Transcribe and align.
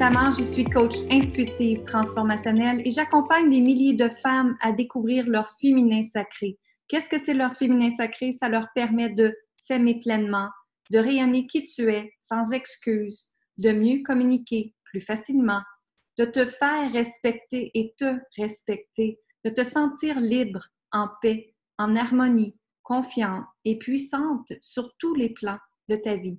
Je 0.00 0.44
suis 0.44 0.64
coach 0.64 0.94
intuitive 1.10 1.82
transformationnelle 1.82 2.82
et 2.84 2.90
j'accompagne 2.90 3.50
des 3.50 3.60
milliers 3.60 3.94
de 3.94 4.08
femmes 4.08 4.56
à 4.60 4.70
découvrir 4.70 5.26
leur 5.26 5.50
féminin 5.60 6.02
sacré. 6.02 6.56
Qu'est-ce 6.86 7.08
que 7.08 7.18
c'est 7.18 7.34
leur 7.34 7.56
féminin 7.56 7.90
sacré? 7.90 8.30
Ça 8.30 8.48
leur 8.48 8.68
permet 8.76 9.10
de 9.10 9.36
s'aimer 9.56 9.98
pleinement, 10.00 10.50
de 10.92 11.00
rayonner 11.00 11.48
qui 11.48 11.64
tu 11.64 11.92
es 11.92 12.12
sans 12.20 12.52
excuse, 12.52 13.32
de 13.56 13.72
mieux 13.72 14.02
communiquer 14.04 14.72
plus 14.84 15.00
facilement, 15.00 15.62
de 16.16 16.24
te 16.26 16.46
faire 16.46 16.92
respecter 16.92 17.72
et 17.74 17.92
te 17.98 18.18
respecter, 18.36 19.18
de 19.44 19.50
te 19.50 19.64
sentir 19.64 20.20
libre, 20.20 20.68
en 20.92 21.08
paix, 21.20 21.54
en 21.76 21.96
harmonie, 21.96 22.56
confiante 22.84 23.46
et 23.64 23.78
puissante 23.78 24.52
sur 24.60 24.94
tous 24.98 25.16
les 25.16 25.30
plans 25.30 25.58
de 25.88 25.96
ta 25.96 26.14
vie. 26.14 26.38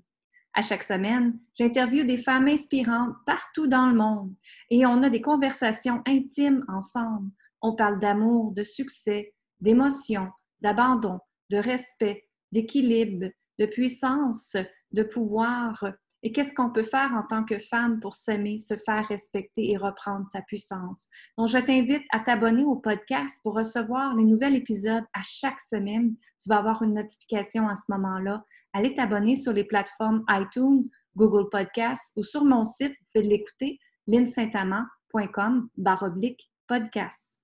À 0.60 0.62
chaque 0.62 0.84
semaine, 0.84 1.40
j'interviewe 1.58 2.04
des 2.04 2.18
femmes 2.18 2.50
inspirantes 2.50 3.16
partout 3.26 3.68
dans 3.68 3.88
le 3.88 3.96
monde 3.96 4.36
et 4.70 4.86
on 4.86 5.02
a 5.04 5.10
des 5.10 5.22
conversations 5.22 6.02
intimes 6.06 6.66
ensemble. 6.68 7.32
On 7.62 7.78
parle 7.78 7.98
d'amour, 7.98 8.52
de 8.52 8.64
succès, 8.64 9.34
d'émotion, 9.62 10.28
d'abandon, 10.60 11.22
de 11.50 11.56
respect, 11.56 12.28
d'équilibre, 12.52 13.30
de 13.58 13.66
puissance, 13.68 14.58
de 14.92 15.04
pouvoir. 15.04 15.82
Et 16.22 16.32
qu'est-ce 16.32 16.54
qu'on 16.54 16.72
peut 16.72 16.84
faire 16.84 17.12
en 17.14 17.24
tant 17.24 17.44
que 17.44 17.60
femme 17.60 18.00
pour 18.00 18.16
s'aimer, 18.16 18.58
se 18.58 18.76
faire 18.76 19.08
respecter 19.08 19.72
et 19.72 19.78
reprendre 19.78 20.28
sa 20.28 20.42
puissance? 20.42 21.06
Donc, 21.38 21.48
je 21.48 21.58
t'invite 21.58 22.04
à 22.12 22.20
t'abonner 22.20 22.64
au 22.64 22.76
podcast 22.76 23.40
pour 23.44 23.56
recevoir 23.56 24.16
les 24.16 24.26
nouveaux 24.26 24.54
épisodes 24.54 25.06
à 25.14 25.22
chaque 25.24 25.62
semaine. 25.62 26.16
Tu 26.42 26.50
vas 26.50 26.58
avoir 26.58 26.82
une 26.84 26.96
notification 26.96 27.68
à 27.68 27.76
ce 27.76 27.92
moment-là 27.92 28.44
allez 28.74 28.94
t'abonner 28.94 29.36
sur 29.36 29.54
les 29.54 29.64
plateformes 29.64 30.24
iTunes, 30.30 30.90
Google 31.16 31.50
Podcasts 31.50 32.14
ou 32.16 32.24
sur 32.24 32.44
mon 32.44 32.64
site, 32.64 32.92
vous 32.92 33.06
pouvez 33.14 33.28
l'écouter, 33.28 33.80
linsaintamant.com 34.08 35.70
baroblique 35.78 36.52
podcast. 36.68 37.39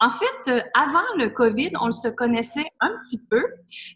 En 0.00 0.10
fait, 0.10 0.48
euh, 0.48 0.60
avant 0.74 1.04
le 1.16 1.28
COVID, 1.28 1.70
on 1.80 1.92
se 1.92 2.08
connaissait 2.08 2.66
un 2.80 2.90
petit 3.02 3.24
peu. 3.30 3.42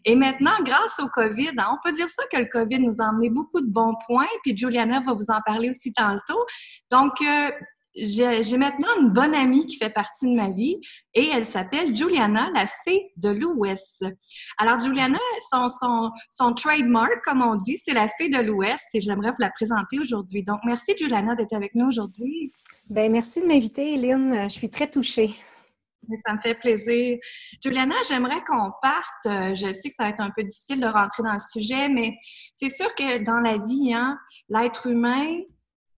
Et 0.05 0.15
maintenant, 0.15 0.53
grâce 0.63 0.99
au 0.99 1.07
COVID, 1.07 1.51
hein, 1.57 1.67
on 1.71 1.77
peut 1.87 1.93
dire 1.93 2.09
ça 2.09 2.23
que 2.31 2.37
le 2.37 2.45
COVID 2.45 2.79
nous 2.79 3.01
a 3.01 3.05
emmené 3.05 3.29
beaucoup 3.29 3.61
de 3.61 3.69
bons 3.69 3.95
points. 4.07 4.27
Puis 4.43 4.57
Juliana 4.57 5.01
va 5.05 5.13
vous 5.13 5.29
en 5.29 5.39
parler 5.45 5.69
aussi 5.69 5.93
tantôt. 5.93 6.45
Donc, 6.89 7.21
euh, 7.21 7.51
j'ai 7.95 8.57
maintenant 8.57 8.87
une 9.01 9.09
bonne 9.09 9.33
amie 9.33 9.65
qui 9.65 9.77
fait 9.77 9.89
partie 9.89 10.29
de 10.29 10.35
ma 10.35 10.49
vie 10.49 10.79
et 11.13 11.27
elle 11.27 11.45
s'appelle 11.45 11.95
Juliana, 11.95 12.49
la 12.53 12.65
fée 12.67 13.11
de 13.17 13.29
l'Ouest. 13.29 14.05
Alors, 14.57 14.79
Juliana, 14.79 15.19
son, 15.49 15.67
son, 15.69 16.11
son 16.29 16.53
trademark, 16.53 17.23
comme 17.25 17.41
on 17.41 17.55
dit, 17.55 17.77
c'est 17.77 17.93
la 17.93 18.07
fée 18.07 18.29
de 18.29 18.37
l'Ouest 18.37 18.87
et 18.93 19.01
j'aimerais 19.01 19.31
vous 19.31 19.41
la 19.41 19.49
présenter 19.49 19.99
aujourd'hui. 19.99 20.43
Donc, 20.43 20.59
merci, 20.63 20.93
Juliana, 20.97 21.35
d'être 21.35 21.53
avec 21.53 21.75
nous 21.75 21.87
aujourd'hui. 21.87 22.53
Bien, 22.89 23.09
merci 23.09 23.41
de 23.41 23.47
m'inviter, 23.47 23.95
Hélène. 23.95 24.43
Je 24.43 24.53
suis 24.53 24.69
très 24.69 24.87
touchée. 24.87 25.35
Ça 26.25 26.33
me 26.33 26.41
fait 26.41 26.55
plaisir. 26.55 27.17
Juliana, 27.63 27.95
j'aimerais 28.07 28.41
qu'on 28.41 28.71
parte. 28.81 29.25
Euh, 29.27 29.53
je 29.53 29.71
sais 29.71 29.89
que 29.89 29.95
ça 29.95 30.03
va 30.03 30.09
être 30.09 30.21
un 30.21 30.31
peu 30.35 30.43
difficile 30.43 30.79
de 30.79 30.87
rentrer 30.87 31.23
dans 31.23 31.33
le 31.33 31.39
sujet, 31.39 31.89
mais 31.89 32.17
c'est 32.55 32.69
sûr 32.69 32.93
que 32.95 33.23
dans 33.23 33.39
la 33.39 33.57
vie, 33.57 33.93
hein, 33.93 34.17
l'être 34.47 34.87
humain, 34.87 35.39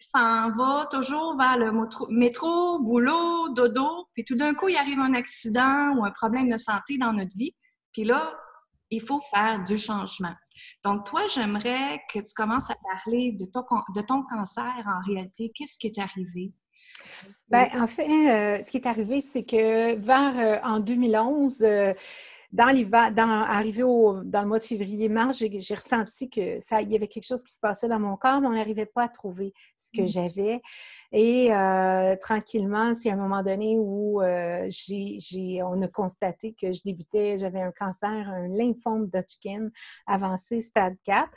s'en 0.01 0.51
va 0.51 0.87
toujours 0.89 1.37
vers 1.37 1.57
le 1.57 1.71
métro, 2.09 2.79
boulot, 2.79 3.49
dodo, 3.49 4.07
puis 4.13 4.25
tout 4.25 4.35
d'un 4.35 4.53
coup, 4.53 4.67
il 4.67 4.75
arrive 4.75 4.99
un 4.99 5.13
accident 5.13 5.95
ou 5.95 6.03
un 6.03 6.11
problème 6.11 6.49
de 6.49 6.57
santé 6.57 6.97
dans 6.97 7.13
notre 7.13 7.35
vie, 7.35 7.55
puis 7.93 8.03
là, 8.03 8.33
il 8.89 9.01
faut 9.01 9.21
faire 9.33 9.63
du 9.63 9.77
changement. 9.77 10.33
Donc, 10.83 11.05
toi, 11.05 11.21
j'aimerais 11.33 12.01
que 12.11 12.19
tu 12.19 12.33
commences 12.35 12.69
à 12.69 12.75
parler 12.93 13.33
de 13.33 13.45
ton, 13.45 13.63
de 13.95 14.01
ton 14.01 14.23
cancer 14.23 14.83
en 14.85 14.99
réalité. 15.07 15.51
Qu'est-ce 15.55 15.79
qui 15.79 15.87
est 15.87 15.99
arrivé? 15.99 16.51
Bien, 17.49 17.67
en 17.81 17.87
fait, 17.87 18.07
euh, 18.07 18.63
ce 18.63 18.71
qui 18.71 18.77
est 18.77 18.87
arrivé, 18.87 19.19
c'est 19.19 19.43
que 19.43 19.95
vers 19.95 20.39
euh, 20.39 20.57
en 20.63 20.79
2011, 20.79 21.65
dans 22.51 22.67
l'hiver, 22.67 23.11
dans, 23.13 23.29
arrivé 23.29 23.81
au, 23.83 24.23
dans 24.23 24.41
le 24.41 24.47
mois 24.47 24.59
de 24.59 24.63
février-mars, 24.63 25.37
j'ai 25.37 25.75
ressenti 25.75 26.29
que 26.29 26.59
ça, 26.59 26.81
il 26.81 26.91
y 26.91 26.95
avait 26.95 27.07
quelque 27.07 27.25
chose 27.25 27.43
qui 27.43 27.53
se 27.53 27.59
passait 27.59 27.87
dans 27.87 27.99
mon 27.99 28.17
corps, 28.17 28.41
mais 28.41 28.47
on 28.47 28.53
n'arrivait 28.53 28.85
pas 28.85 29.03
à 29.03 29.07
trouver 29.07 29.53
ce 29.77 29.91
que 29.91 30.01
mmh. 30.01 30.07
j'avais. 30.07 30.61
Et 31.13 31.53
euh, 31.53 32.15
tranquillement, 32.17 32.93
c'est 32.93 33.09
à 33.09 33.13
un 33.13 33.17
moment 33.17 33.41
donné 33.41 33.77
où 33.77 34.21
euh, 34.21 34.67
j'ai, 34.69 35.61
on 35.63 35.81
a 35.81 35.87
constaté 35.87 36.53
que 36.53 36.73
je 36.73 36.81
débutais, 36.83 37.37
j'avais 37.37 37.61
un 37.61 37.71
cancer, 37.71 38.09
un 38.09 38.47
lymphome 38.49 39.09
Hodgkin 39.13 39.69
avancé 40.05 40.59
stade 40.59 40.95
4. 41.05 41.29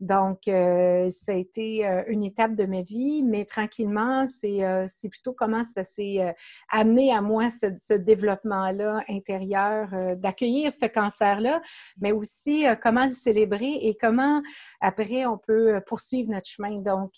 Donc, 0.00 0.48
euh, 0.48 1.10
ça 1.10 1.32
a 1.32 1.36
été 1.36 1.84
une 2.08 2.24
étape 2.24 2.56
de 2.56 2.64
ma 2.64 2.80
vie, 2.80 3.22
mais 3.22 3.44
tranquillement, 3.44 4.26
c'est, 4.26 4.60
c'est 4.88 5.08
plutôt 5.08 5.34
comment 5.34 5.64
ça 5.64 5.84
s'est 5.84 6.34
amené 6.70 7.12
à 7.12 7.20
moi, 7.20 7.50
ce, 7.50 7.66
ce 7.78 7.94
développement-là 7.94 9.02
intérieur, 9.08 9.88
d'accueillir 10.16 10.61
ce 10.70 10.86
cancer-là, 10.86 11.60
mais 12.00 12.12
aussi 12.12 12.64
comment 12.82 13.06
le 13.06 13.12
célébrer 13.12 13.78
et 13.82 13.96
comment 14.00 14.42
après 14.80 15.26
on 15.26 15.38
peut 15.38 15.80
poursuivre 15.86 16.30
notre 16.30 16.48
chemin. 16.48 16.80
Donc, 16.80 17.12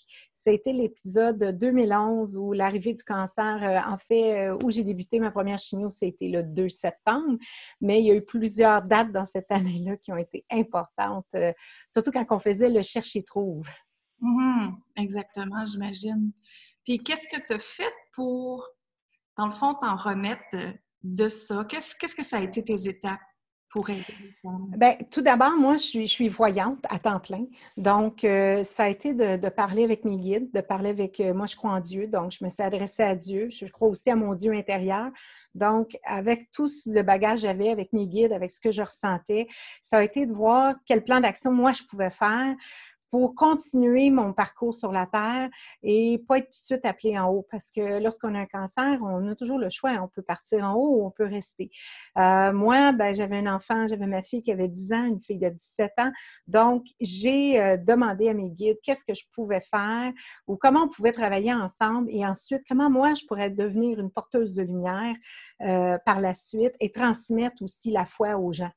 été 0.51 0.73
l'épisode 0.73 1.57
2011 1.57 2.37
où 2.37 2.53
l'arrivée 2.53 2.93
du 2.93 3.03
cancer, 3.03 3.63
euh, 3.63 3.91
en 3.91 3.97
fait, 3.97 4.49
euh, 4.49 4.57
où 4.63 4.71
j'ai 4.71 4.83
débuté 4.83 5.19
ma 5.19 5.31
première 5.31 5.57
chimio, 5.57 5.89
c'était 5.89 6.27
le 6.27 6.43
2 6.43 6.69
septembre, 6.69 7.37
mais 7.81 8.01
il 8.01 8.05
y 8.07 8.11
a 8.11 8.15
eu 8.15 8.23
plusieurs 8.23 8.81
dates 8.83 9.11
dans 9.11 9.25
cette 9.25 9.51
année-là 9.51 9.97
qui 9.97 10.11
ont 10.11 10.17
été 10.17 10.45
importantes, 10.51 11.27
euh, 11.35 11.53
surtout 11.87 12.11
quand 12.11 12.25
on 12.29 12.39
faisait 12.39 12.69
le 12.69 12.81
cherche-et-trouve. 12.81 13.67
Mm-hmm. 14.21 14.73
exactement, 14.97 15.65
j'imagine. 15.65 16.31
Puis 16.83 16.99
qu'est-ce 16.99 17.27
que 17.27 17.45
tu 17.45 17.53
as 17.53 17.59
fait 17.59 17.93
pour, 18.13 18.65
dans 19.37 19.45
le 19.45 19.51
fond, 19.51 19.73
t'en 19.73 19.95
remettre 19.95 20.55
de 21.03 21.27
ça? 21.27 21.65
Qu'est-ce 21.69 22.15
que 22.15 22.23
ça 22.23 22.37
a 22.37 22.41
été 22.41 22.63
tes 22.63 22.87
étapes? 22.87 23.19
Bien, 24.77 24.95
tout 25.11 25.21
d'abord, 25.21 25.55
moi, 25.57 25.73
je 25.73 25.83
suis, 25.83 26.07
je 26.07 26.11
suis, 26.11 26.29
voyante 26.29 26.79
à 26.89 26.99
temps 26.99 27.19
plein. 27.19 27.45
Donc, 27.77 28.23
euh, 28.23 28.63
ça 28.63 28.83
a 28.83 28.89
été 28.89 29.13
de, 29.13 29.49
parler 29.49 29.83
avec 29.83 30.05
mes 30.05 30.17
guides, 30.17 30.51
de 30.53 30.61
parler 30.61 30.89
avec. 30.89 31.19
Euh, 31.19 31.33
moi, 31.33 31.45
je 31.45 31.55
crois 31.55 31.71
en 31.71 31.79
Dieu, 31.79 32.07
donc 32.07 32.31
je 32.31 32.43
me 32.43 32.49
suis 32.49 32.63
adressée 32.63 33.03
à 33.03 33.15
Dieu. 33.15 33.49
Je 33.49 33.65
crois 33.65 33.87
aussi 33.87 34.09
à 34.09 34.15
mon 34.15 34.33
Dieu 34.33 34.53
intérieur. 34.53 35.11
Donc, 35.53 35.97
avec 36.05 36.51
tout 36.51 36.69
le 36.85 37.01
bagage 37.01 37.41
que 37.41 37.47
j'avais, 37.47 37.69
avec 37.69 37.91
mes 37.91 38.07
guides, 38.07 38.31
avec 38.31 38.51
ce 38.51 38.61
que 38.61 38.71
je 38.71 38.81
ressentais, 38.81 39.47
ça 39.81 39.97
a 39.97 40.03
été 40.03 40.25
de 40.25 40.33
voir 40.33 40.75
quel 40.85 41.03
plan 41.03 41.19
d'action 41.19 41.51
moi 41.51 41.73
je 41.73 41.83
pouvais 41.83 42.09
faire 42.09 42.55
pour 43.15 43.33
continuer 43.33 44.09
mon 44.09 44.33
parcours 44.33 44.73
sur 44.73 44.91
la 44.91 45.05
Terre 45.05 45.49
et 45.81 46.21
pas 46.27 46.39
être 46.39 46.47
tout 46.47 46.59
de 46.59 46.65
suite 46.65 46.85
appelé 46.85 47.17
en 47.17 47.29
haut. 47.29 47.47
Parce 47.49 47.71
que 47.71 48.03
lorsqu'on 48.03 48.35
a 48.35 48.39
un 48.39 48.45
cancer, 48.45 48.99
on 49.01 49.25
a 49.29 49.35
toujours 49.35 49.57
le 49.57 49.69
choix. 49.69 49.91
On 50.03 50.09
peut 50.09 50.21
partir 50.21 50.65
en 50.65 50.73
haut 50.73 50.97
ou 50.97 51.05
on 51.05 51.11
peut 51.11 51.23
rester. 51.23 51.71
Euh, 52.17 52.51
moi, 52.51 52.91
ben, 52.91 53.15
j'avais 53.15 53.37
un 53.37 53.55
enfant, 53.55 53.87
j'avais 53.87 54.05
ma 54.05 54.21
fille 54.21 54.41
qui 54.41 54.51
avait 54.51 54.67
10 54.67 54.91
ans, 54.91 55.05
une 55.05 55.21
fille 55.21 55.37
de 55.37 55.47
17 55.47 55.93
ans. 55.99 56.11
Donc, 56.47 56.87
j'ai 56.99 57.57
euh, 57.61 57.77
demandé 57.77 58.27
à 58.27 58.33
mes 58.33 58.49
guides 58.49 58.79
qu'est-ce 58.83 59.05
que 59.05 59.13
je 59.13 59.23
pouvais 59.31 59.61
faire 59.61 60.11
ou 60.47 60.57
comment 60.57 60.81
on 60.81 60.89
pouvait 60.89 61.13
travailler 61.13 61.53
ensemble 61.53 62.09
et 62.11 62.25
ensuite 62.25 62.63
comment 62.67 62.89
moi, 62.89 63.13
je 63.13 63.25
pourrais 63.25 63.49
devenir 63.49 63.97
une 63.97 64.11
porteuse 64.11 64.55
de 64.55 64.63
lumière 64.63 65.15
euh, 65.61 65.97
par 66.05 66.19
la 66.19 66.33
suite 66.33 66.73
et 66.81 66.91
transmettre 66.91 67.63
aussi 67.63 67.91
la 67.91 68.03
foi 68.03 68.35
aux 68.35 68.51
gens. 68.51 68.71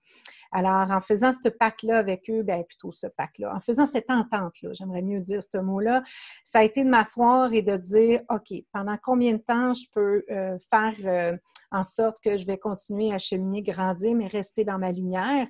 Alors, 0.52 0.90
en 0.90 1.00
faisant 1.00 1.32
ce 1.32 1.48
pacte-là 1.48 1.98
avec 1.98 2.28
eux, 2.30 2.42
bien 2.42 2.62
plutôt 2.62 2.92
ce 2.92 3.06
pacte-là, 3.06 3.54
en 3.54 3.60
faisant 3.60 3.86
cette 3.86 4.10
entente-là, 4.10 4.70
j'aimerais 4.72 5.02
mieux 5.02 5.20
dire 5.20 5.42
ce 5.42 5.58
mot-là, 5.58 6.02
ça 6.44 6.60
a 6.60 6.64
été 6.64 6.84
de 6.84 6.88
m'asseoir 6.88 7.52
et 7.52 7.62
de 7.62 7.76
dire, 7.76 8.22
OK, 8.30 8.52
pendant 8.72 8.96
combien 9.02 9.32
de 9.32 9.38
temps 9.38 9.72
je 9.72 9.86
peux 9.92 10.24
euh, 10.30 10.56
faire 10.70 10.94
euh, 11.04 11.36
en 11.70 11.84
sorte 11.84 12.18
que 12.20 12.36
je 12.36 12.46
vais 12.46 12.58
continuer 12.58 13.12
à 13.12 13.18
cheminer, 13.18 13.62
grandir, 13.62 14.14
mais 14.14 14.26
rester 14.26 14.64
dans 14.64 14.78
ma 14.78 14.92
lumière? 14.92 15.46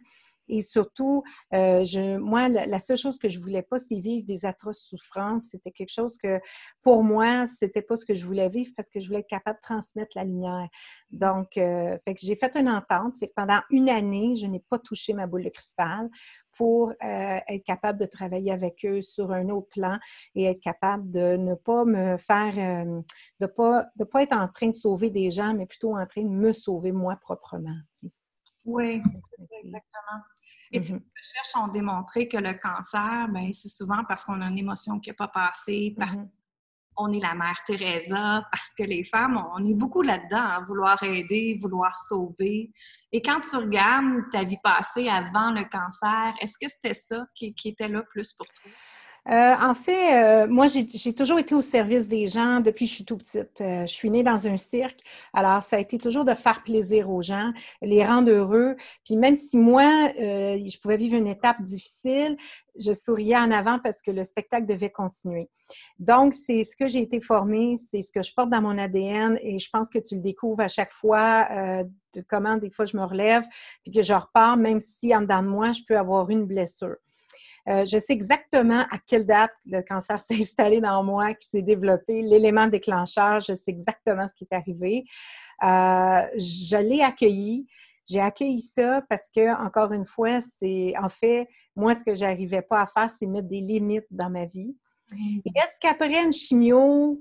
Et 0.49 0.61
surtout, 0.61 1.23
euh, 1.55 1.85
je, 1.85 2.17
moi, 2.17 2.49
la, 2.49 2.79
seule 2.79 2.97
chose 2.97 3.19
que 3.19 3.29
je 3.29 3.39
voulais 3.39 3.63
pas, 3.63 3.79
c'est 3.79 4.01
vivre 4.01 4.27
des 4.27 4.45
atroces 4.45 4.81
souffrances. 4.81 5.49
C'était 5.51 5.71
quelque 5.71 5.93
chose 5.93 6.17
que, 6.19 6.41
pour 6.83 7.03
moi, 7.03 7.47
c'était 7.47 7.83
pas 7.83 7.97
ce 7.97 8.05
que 8.05 8.15
je 8.15 8.25
voulais 8.25 8.49
vivre 8.49 8.73
parce 8.77 8.89
que 8.89 9.01
je 9.01 9.07
voulais 9.07 9.21
être 9.21 9.29
capable 9.29 9.59
de 9.59 9.63
transmettre 9.63 10.13
la 10.17 10.25
lumière. 10.25 10.69
Donc, 11.11 11.57
euh, 11.57 11.97
fait 12.05 12.15
que 12.15 12.21
j'ai 12.21 12.37
fait 12.37 12.57
une 12.57 12.69
entente. 12.69 13.17
Fait 13.19 13.29
que 13.29 13.35
pendant 13.35 13.61
une 13.71 13.89
année, 13.89 14.37
je 14.37 14.47
n'ai 14.47 14.61
pas 14.61 14.79
touché 14.79 15.13
ma 15.13 15.27
boule 15.27 15.45
de 15.45 15.51
cristal 15.51 16.09
pour 16.59 16.91
euh, 16.91 16.95
être 17.49 17.65
capable 17.65 18.01
de 18.01 18.07
travailler 18.07 18.51
avec 18.51 18.85
eux 18.85 19.01
sur 19.01 19.31
un 19.31 19.49
autre 19.49 19.69
plan 19.69 19.97
et 20.35 20.45
être 20.45 20.61
capable 20.61 21.09
de 21.11 21.37
ne 21.37 21.55
pas 21.55 21.85
me 21.85 22.17
faire, 22.17 22.55
de 22.55 23.05
ne 23.41 23.47
pas, 23.47 23.87
de 23.95 24.05
pas 24.05 24.25
être 24.25 24.37
en 24.37 24.49
train 24.49 24.69
de 24.69 24.75
sauver 24.75 25.11
des 25.11 25.31
gens, 25.31 25.55
mais 25.55 25.67
plutôt 25.67 25.97
en 25.97 26.05
train 26.05 26.25
de 26.25 26.29
me 26.29 26.53
sauver 26.53 26.91
moi 26.91 27.17
proprement. 27.17 27.77
Oui, 28.65 29.01
exactement. 29.63 30.23
Et 30.73 30.81
les 30.81 30.93
mmh 30.93 31.01
recherches 31.17 31.57
ont 31.65 31.69
démontré 31.69 32.29
que 32.29 32.37
le 32.37 32.55
cancer, 32.55 33.29
ben, 33.31 33.53
c'est 33.53 33.69
souvent 33.69 34.05
parce 34.07 34.25
qu'on 34.25 34.41
a 34.41 34.47
une 34.47 34.59
émotion 34.59 35.01
qui 35.01 35.11
n'a 35.11 35.15
pas 35.15 35.29
passé, 35.29 35.95
parce 35.99 36.17
mmh 36.17 36.29
qu'on 36.99 37.13
est 37.13 37.21
la 37.21 37.35
mère 37.35 37.57
Teresa, 37.65 38.45
parce 38.51 38.75
que 38.77 38.83
les 38.83 39.05
femmes, 39.05 39.41
on 39.57 39.65
est 39.65 39.75
beaucoup 39.75 40.03
là-dedans, 40.03 40.43
à 40.43 40.61
vouloir 40.67 41.01
aider, 41.05 41.57
vouloir 41.61 41.97
sauver. 41.97 42.73
Et 43.13 43.23
quand 43.23 43.39
tu 43.41 43.55
regardes 43.57 44.29
ta 44.33 44.43
vie 44.43 44.59
passée 44.65 45.09
avant 45.09 45.53
le 45.53 45.65
cancer, 45.65 46.35
est-ce 46.41 46.59
que 46.61 46.69
c'était 46.69 46.95
ça 46.95 47.25
qui, 47.37 47.55
qui 47.55 47.69
était 47.69 47.87
là 47.87 48.03
plus 48.03 48.33
pour 48.33 48.47
toi? 48.47 48.73
Euh, 49.31 49.55
en 49.61 49.75
fait, 49.75 50.15
euh, 50.15 50.49
moi, 50.49 50.67
j'ai 50.69 51.15
toujours 51.15 51.39
été 51.39 51.55
au 51.55 51.61
service 51.61 52.09
des 52.09 52.29
gens 52.29 52.61
depuis 52.61 52.87
que 52.87 52.91
je 52.91 52.95
suis 52.95 53.05
tout 53.05 53.19
petite. 53.19 53.61
Euh, 53.61 53.83
je 53.83 53.93
suis 53.93 54.11
née 54.11 54.23
dans 54.23 54.47
un 54.47 54.57
cirque, 54.57 55.01
alors 55.35 55.63
ça 55.63 55.77
a 55.77 55.79
été 55.81 55.99
toujours 55.99 56.25
de 56.25 56.33
faire 56.33 56.63
plaisir 56.63 57.11
aux 57.11 57.21
gens, 57.21 57.53
les 57.83 58.03
rendre 58.05 58.31
heureux. 58.31 58.77
Puis 59.05 59.17
même 59.17 59.35
si 59.35 59.59
moi, 59.59 60.09
je 60.17 60.79
pouvais 60.81 60.97
vivre 60.97 61.17
une 61.17 61.27
étape 61.27 61.61
difficile, 61.63 62.39
je 62.79 62.93
souriais 62.93 63.37
en 63.37 63.51
avant 63.51 63.79
parce 63.81 64.01
que 64.01 64.11
le 64.11 64.25
spectacle 64.25 64.67
devait 64.67 64.91
continuer. 64.91 65.51
Donc, 65.99 66.33
c'est 66.33 66.63
ce 66.63 66.75
que 66.75 66.89
j'ai 66.89 67.03
été 67.03 67.21
formée, 67.21 67.77
c'est 67.77 68.01
ce 68.01 68.13
que 68.13 68.23
je 68.23 68.33
porte 68.33 68.49
dans 68.49 68.63
mon 68.63 68.79
ADN 68.79 69.39
et 69.43 69.59
je 69.59 69.69
pense 69.71 69.91
que 69.91 69.99
tu 69.99 70.15
le 70.15 70.23
découvres 70.23 70.61
à 70.61 70.69
chaque 70.69 70.93
fois, 70.93 71.49
de 72.15 72.25
comment 72.27 72.57
des 72.57 72.71
fois 72.71 72.87
je 72.87 72.97
me 72.97 73.05
relève, 73.05 73.45
puis 73.83 73.93
que 73.93 74.01
je 74.01 74.15
repars, 74.15 74.57
même 74.57 74.81
si 74.81 75.15
en 75.15 75.21
dedans 75.21 75.43
de 75.43 75.49
moi, 75.49 75.73
je 75.73 75.83
peux 75.87 75.99
avoir 75.99 76.31
une 76.31 76.47
blessure. 76.47 76.97
Euh, 77.69 77.85
je 77.85 77.99
sais 77.99 78.13
exactement 78.13 78.81
à 78.91 78.99
quelle 79.07 79.27
date 79.27 79.53
le 79.67 79.83
cancer 79.83 80.21
s'est 80.21 80.41
installé 80.41 80.81
dans 80.81 81.03
moi, 81.03 81.35
qui 81.35 81.49
s'est 81.49 81.63
développé, 81.63 82.23
l'élément 82.23 82.67
déclencheur, 82.67 83.41
je 83.41 83.55
sais 83.55 83.71
exactement 83.71 84.27
ce 84.29 84.35
qui 84.35 84.45
est 84.51 84.55
arrivé. 84.55 85.05
Euh, 85.63 86.39
je 86.39 86.77
l'ai 86.83 87.03
accueilli. 87.03 87.67
J'ai 88.09 88.21
accueilli 88.21 88.61
ça 88.61 89.03
parce 89.11 89.29
que, 89.35 89.55
encore 89.63 89.93
une 89.93 90.07
fois, 90.07 90.41
c'est 90.41 90.95
en 90.99 91.11
fait, 91.11 91.47
moi, 91.77 91.95
ce 91.95 92.03
que 92.03 92.15
j'arrivais 92.15 92.63
pas 92.63 92.81
à 92.83 92.87
faire, 92.87 93.11
c'est 93.11 93.27
mettre 93.27 93.49
des 93.49 93.61
limites 93.61 94.07
dans 94.11 94.31
ma 94.31 94.47
vie. 94.47 94.75
Mmh. 95.11 95.41
est-ce 95.55 95.81
qu'après 95.81 96.23
une 96.23 96.33
chimio, 96.33 97.19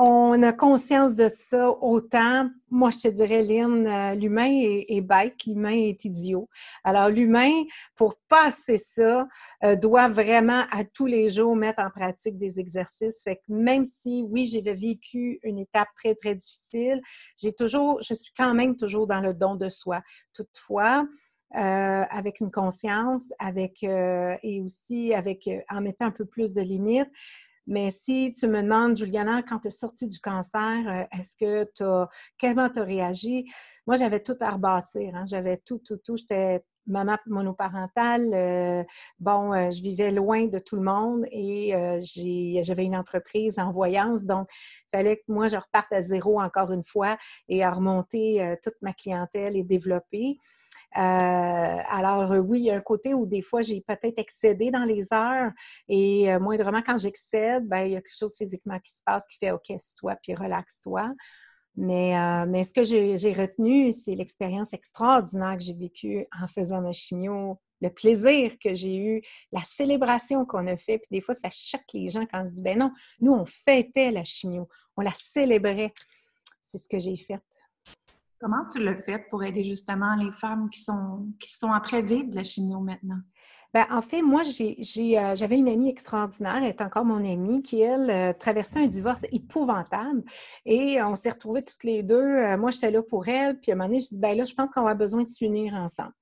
on 0.00 0.40
a 0.44 0.52
conscience 0.52 1.16
de 1.16 1.28
ça 1.28 1.70
autant. 1.80 2.48
Moi, 2.70 2.90
je 2.90 2.98
te 2.98 3.08
dirais, 3.08 3.42
Lynn, 3.42 3.84
euh, 3.84 4.14
l'humain 4.14 4.48
est, 4.48 5.00
bête, 5.00 5.44
l'humain 5.44 5.74
est 5.74 6.04
idiot. 6.04 6.48
Alors, 6.84 7.08
l'humain, 7.08 7.50
pour 7.96 8.14
passer 8.28 8.78
ça, 8.78 9.26
euh, 9.64 9.74
doit 9.74 10.06
vraiment 10.06 10.64
à 10.70 10.84
tous 10.84 11.06
les 11.06 11.28
jours 11.28 11.56
mettre 11.56 11.82
en 11.82 11.90
pratique 11.90 12.38
des 12.38 12.60
exercices. 12.60 13.24
Fait 13.24 13.36
que 13.36 13.42
même 13.48 13.84
si, 13.84 14.24
oui, 14.28 14.46
j'ai 14.46 14.60
vécu 14.60 15.40
une 15.42 15.58
étape 15.58 15.88
très, 15.96 16.14
très 16.14 16.36
difficile, 16.36 17.00
j'ai 17.36 17.52
toujours, 17.52 18.00
je 18.00 18.14
suis 18.14 18.32
quand 18.36 18.54
même 18.54 18.76
toujours 18.76 19.08
dans 19.08 19.20
le 19.20 19.34
don 19.34 19.56
de 19.56 19.68
soi. 19.68 20.00
Toutefois, 20.32 21.08
euh, 21.56 21.58
avec 21.58 22.38
une 22.38 22.52
conscience, 22.52 23.24
avec 23.40 23.82
et 23.82 24.60
aussi 24.62 25.12
avec 25.12 25.48
en 25.70 25.80
mettant 25.80 26.06
un 26.06 26.12
peu 26.12 26.24
plus 26.24 26.54
de 26.54 26.60
limites. 26.60 27.10
Mais 27.68 27.90
si 27.90 28.32
tu 28.32 28.48
me 28.48 28.62
demandes, 28.62 28.96
Juliana, 28.96 29.42
quand 29.42 29.58
tu 29.58 29.68
es 29.68 29.70
sortie 29.70 30.08
du 30.08 30.18
cancer, 30.20 30.58
euh, 30.86 31.18
est-ce 31.18 31.36
que 31.36 31.70
tu 31.74 31.82
as. 31.82 32.08
Comment 32.40 32.70
tu 32.70 32.80
as 32.80 32.84
réagi? 32.84 33.44
Moi, 33.86 33.96
j'avais 33.96 34.20
tout 34.20 34.36
à 34.40 34.52
rebâtir. 34.52 35.14
Hein. 35.14 35.26
J'avais 35.26 35.58
tout, 35.58 35.78
tout, 35.78 35.98
tout. 35.98 36.16
J'étais 36.16 36.64
maman 36.86 37.18
monoparentale. 37.26 38.32
Euh, 38.32 38.84
bon, 39.20 39.52
euh, 39.52 39.70
je 39.70 39.82
vivais 39.82 40.10
loin 40.10 40.46
de 40.46 40.58
tout 40.58 40.76
le 40.76 40.82
monde 40.82 41.26
et 41.30 41.74
j'avais 42.62 42.86
une 42.86 42.96
entreprise 42.96 43.58
en 43.58 43.70
voyance. 43.70 44.24
Donc, 44.24 44.48
il 44.50 44.96
fallait 44.96 45.16
que 45.18 45.24
moi, 45.28 45.48
je 45.48 45.56
reparte 45.56 45.92
à 45.92 46.00
zéro 46.00 46.40
encore 46.40 46.72
une 46.72 46.84
fois 46.84 47.18
et 47.48 47.62
à 47.62 47.70
remonter 47.70 48.56
toute 48.62 48.80
ma 48.80 48.94
clientèle 48.94 49.58
et 49.58 49.62
développer. 49.62 50.38
Euh, 50.96 51.00
alors, 51.00 52.32
euh, 52.32 52.38
oui, 52.38 52.60
il 52.60 52.64
y 52.66 52.70
a 52.70 52.76
un 52.76 52.80
côté 52.80 53.14
où 53.14 53.26
des 53.26 53.42
fois, 53.42 53.62
j'ai 53.62 53.80
peut-être 53.82 54.18
excédé 54.18 54.70
dans 54.70 54.84
les 54.84 55.12
heures 55.12 55.52
et 55.88 56.32
euh, 56.32 56.40
moindrement, 56.40 56.82
quand 56.82 56.98
j'excède, 56.98 57.66
ben, 57.68 57.82
il 57.82 57.92
y 57.92 57.96
a 57.96 58.00
quelque 58.00 58.18
chose 58.18 58.34
physiquement 58.36 58.78
qui 58.80 58.92
se 58.92 59.02
passe 59.04 59.24
qui 59.28 59.36
fait 59.38 59.50
OK, 59.50 59.70
toi 59.96 60.16
puis 60.22 60.34
relaxe-toi. 60.34 61.12
Mais, 61.80 62.14
mais, 62.48 62.64
ce 62.64 62.72
que 62.72 62.82
j'ai 62.82 63.32
retenu, 63.32 63.92
c'est 63.92 64.16
l'expérience 64.16 64.72
extraordinaire 64.72 65.56
que 65.56 65.62
j'ai 65.62 65.74
vécue 65.74 66.26
en 66.36 66.48
faisant 66.48 66.80
ma 66.80 66.90
chimio, 66.90 67.60
le 67.80 67.90
plaisir 67.90 68.56
que 68.60 68.74
j'ai 68.74 68.96
eu, 68.96 69.22
la 69.52 69.60
célébration 69.60 70.44
qu'on 70.44 70.66
a 70.66 70.76
fait. 70.76 70.98
Puis 70.98 71.08
des 71.12 71.20
fois, 71.20 71.36
ça 71.36 71.50
choque 71.52 71.86
les 71.94 72.08
gens 72.08 72.26
quand 72.26 72.44
je 72.48 72.54
dis, 72.54 72.62
ben 72.62 72.78
non, 72.78 72.92
nous, 73.20 73.32
on 73.32 73.44
fêtait 73.44 74.10
la 74.10 74.24
chimio, 74.24 74.68
on 74.96 75.02
la 75.02 75.14
célébrait. 75.14 75.92
C'est 76.64 76.78
ce 76.78 76.88
que 76.88 76.98
j'ai 76.98 77.16
fait. 77.16 77.40
Comment 78.40 78.64
tu 78.72 78.84
le 78.84 78.94
fais 78.96 79.18
pour 79.30 79.42
aider 79.42 79.64
justement 79.64 80.14
les 80.14 80.30
femmes 80.30 80.70
qui 80.70 80.80
sont, 80.80 81.26
qui 81.40 81.50
sont 81.50 81.72
après 81.72 82.02
vivre 82.02 82.30
de 82.30 82.36
la 82.36 82.44
chimio 82.44 82.78
maintenant? 82.80 83.18
Bien, 83.74 83.86
en 83.90 84.00
fait, 84.00 84.22
moi, 84.22 84.42
euh, 84.44 85.36
j'avais 85.36 85.58
une 85.58 85.68
amie 85.68 85.90
extraordinaire, 85.90 86.56
elle 86.56 86.64
est 86.70 86.80
encore 86.80 87.04
mon 87.04 87.22
amie, 87.22 87.62
qui, 87.62 87.82
elle, 87.82 88.08
euh, 88.08 88.32
traversait 88.32 88.78
un 88.78 88.86
divorce 88.86 89.26
épouvantable. 89.30 90.22
Et 90.64 91.02
on 91.02 91.14
s'est 91.16 91.30
retrouvés 91.30 91.62
toutes 91.62 91.84
les 91.84 92.02
deux. 92.02 92.16
Euh, 92.16 92.56
moi, 92.56 92.70
j'étais 92.70 92.90
là 92.90 93.02
pour 93.02 93.28
elle. 93.28 93.60
Puis 93.60 93.70
à 93.70 93.74
un 93.74 93.76
moment 93.76 93.88
donné, 93.88 94.00
je 94.00 94.08
dis, 94.08 94.18
ben 94.18 94.36
là, 94.36 94.44
je 94.44 94.54
pense 94.54 94.70
qu'on 94.70 94.84
va 94.84 94.94
besoin 94.94 95.22
de 95.22 95.28
s'unir 95.28 95.74
ensemble. 95.74 96.12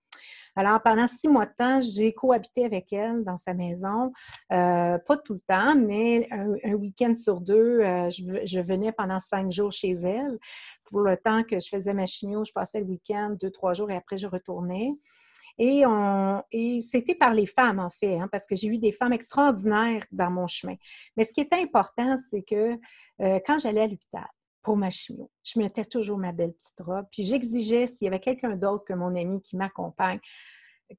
Alors, 0.56 0.82
pendant 0.82 1.06
six 1.06 1.28
mois 1.28 1.46
de 1.46 1.52
temps, 1.56 1.80
j'ai 1.80 2.12
cohabité 2.12 2.64
avec 2.64 2.92
elle 2.92 3.24
dans 3.24 3.36
sa 3.36 3.54
maison. 3.54 4.12
pas 4.48 5.16
tout 5.24 5.34
le 5.34 5.42
temps, 5.46 5.74
mais 5.76 6.28
un, 6.30 6.74
week-end 6.74 7.14
sur 7.14 7.40
deux, 7.40 7.80
je, 8.10 8.40
je, 8.44 8.60
venais 8.60 8.92
pendant 8.92 9.18
cinq 9.18 9.52
jours 9.52 9.70
chez 9.70 9.92
elle 9.92 10.38
pour 10.84 11.00
le 11.00 11.16
temps 11.16 11.42
que 11.42 11.60
je 11.60 11.68
faisais 11.68 11.94
ma 11.94 12.06
chimio, 12.06 12.44
je 12.44 12.52
passais 12.52 12.80
le 12.80 12.86
week-end, 12.86 13.36
deux, 13.38 13.50
trois 13.50 13.74
jours, 13.74 13.90
et 13.90 13.96
après, 13.96 14.16
je 14.16 14.26
retournais. 14.26 14.92
Et, 15.58 15.84
et 16.52 16.80
c'était 16.80 17.14
par 17.14 17.32
les 17.32 17.46
femmes, 17.46 17.78
en 17.78 17.90
fait, 17.90 18.18
hein, 18.18 18.28
parce 18.30 18.46
que 18.46 18.54
j'ai 18.56 18.68
eu 18.68 18.78
des 18.78 18.92
femmes 18.92 19.12
extraordinaires 19.12 20.04
dans 20.12 20.30
mon 20.30 20.46
chemin. 20.46 20.76
Mais 21.16 21.24
ce 21.24 21.32
qui 21.32 21.40
est 21.40 21.52
important, 21.54 22.16
c'est 22.30 22.42
que 22.42 22.72
euh, 23.22 23.40
quand 23.46 23.58
j'allais 23.58 23.82
à 23.82 23.86
l'hôpital 23.86 24.26
pour 24.66 24.76
ma 24.76 24.90
chimio, 24.90 25.30
je 25.44 25.60
mettais 25.60 25.84
toujours 25.84 26.18
ma 26.18 26.32
belle 26.32 26.52
petite 26.52 26.80
robe, 26.80 27.06
puis 27.12 27.22
j'exigeais, 27.22 27.86
s'il 27.86 28.06
y 28.06 28.08
avait 28.08 28.18
quelqu'un 28.18 28.56
d'autre 28.56 28.82
que 28.84 28.94
mon 28.94 29.14
ami 29.14 29.40
qui 29.40 29.56
m'accompagne, 29.56 30.18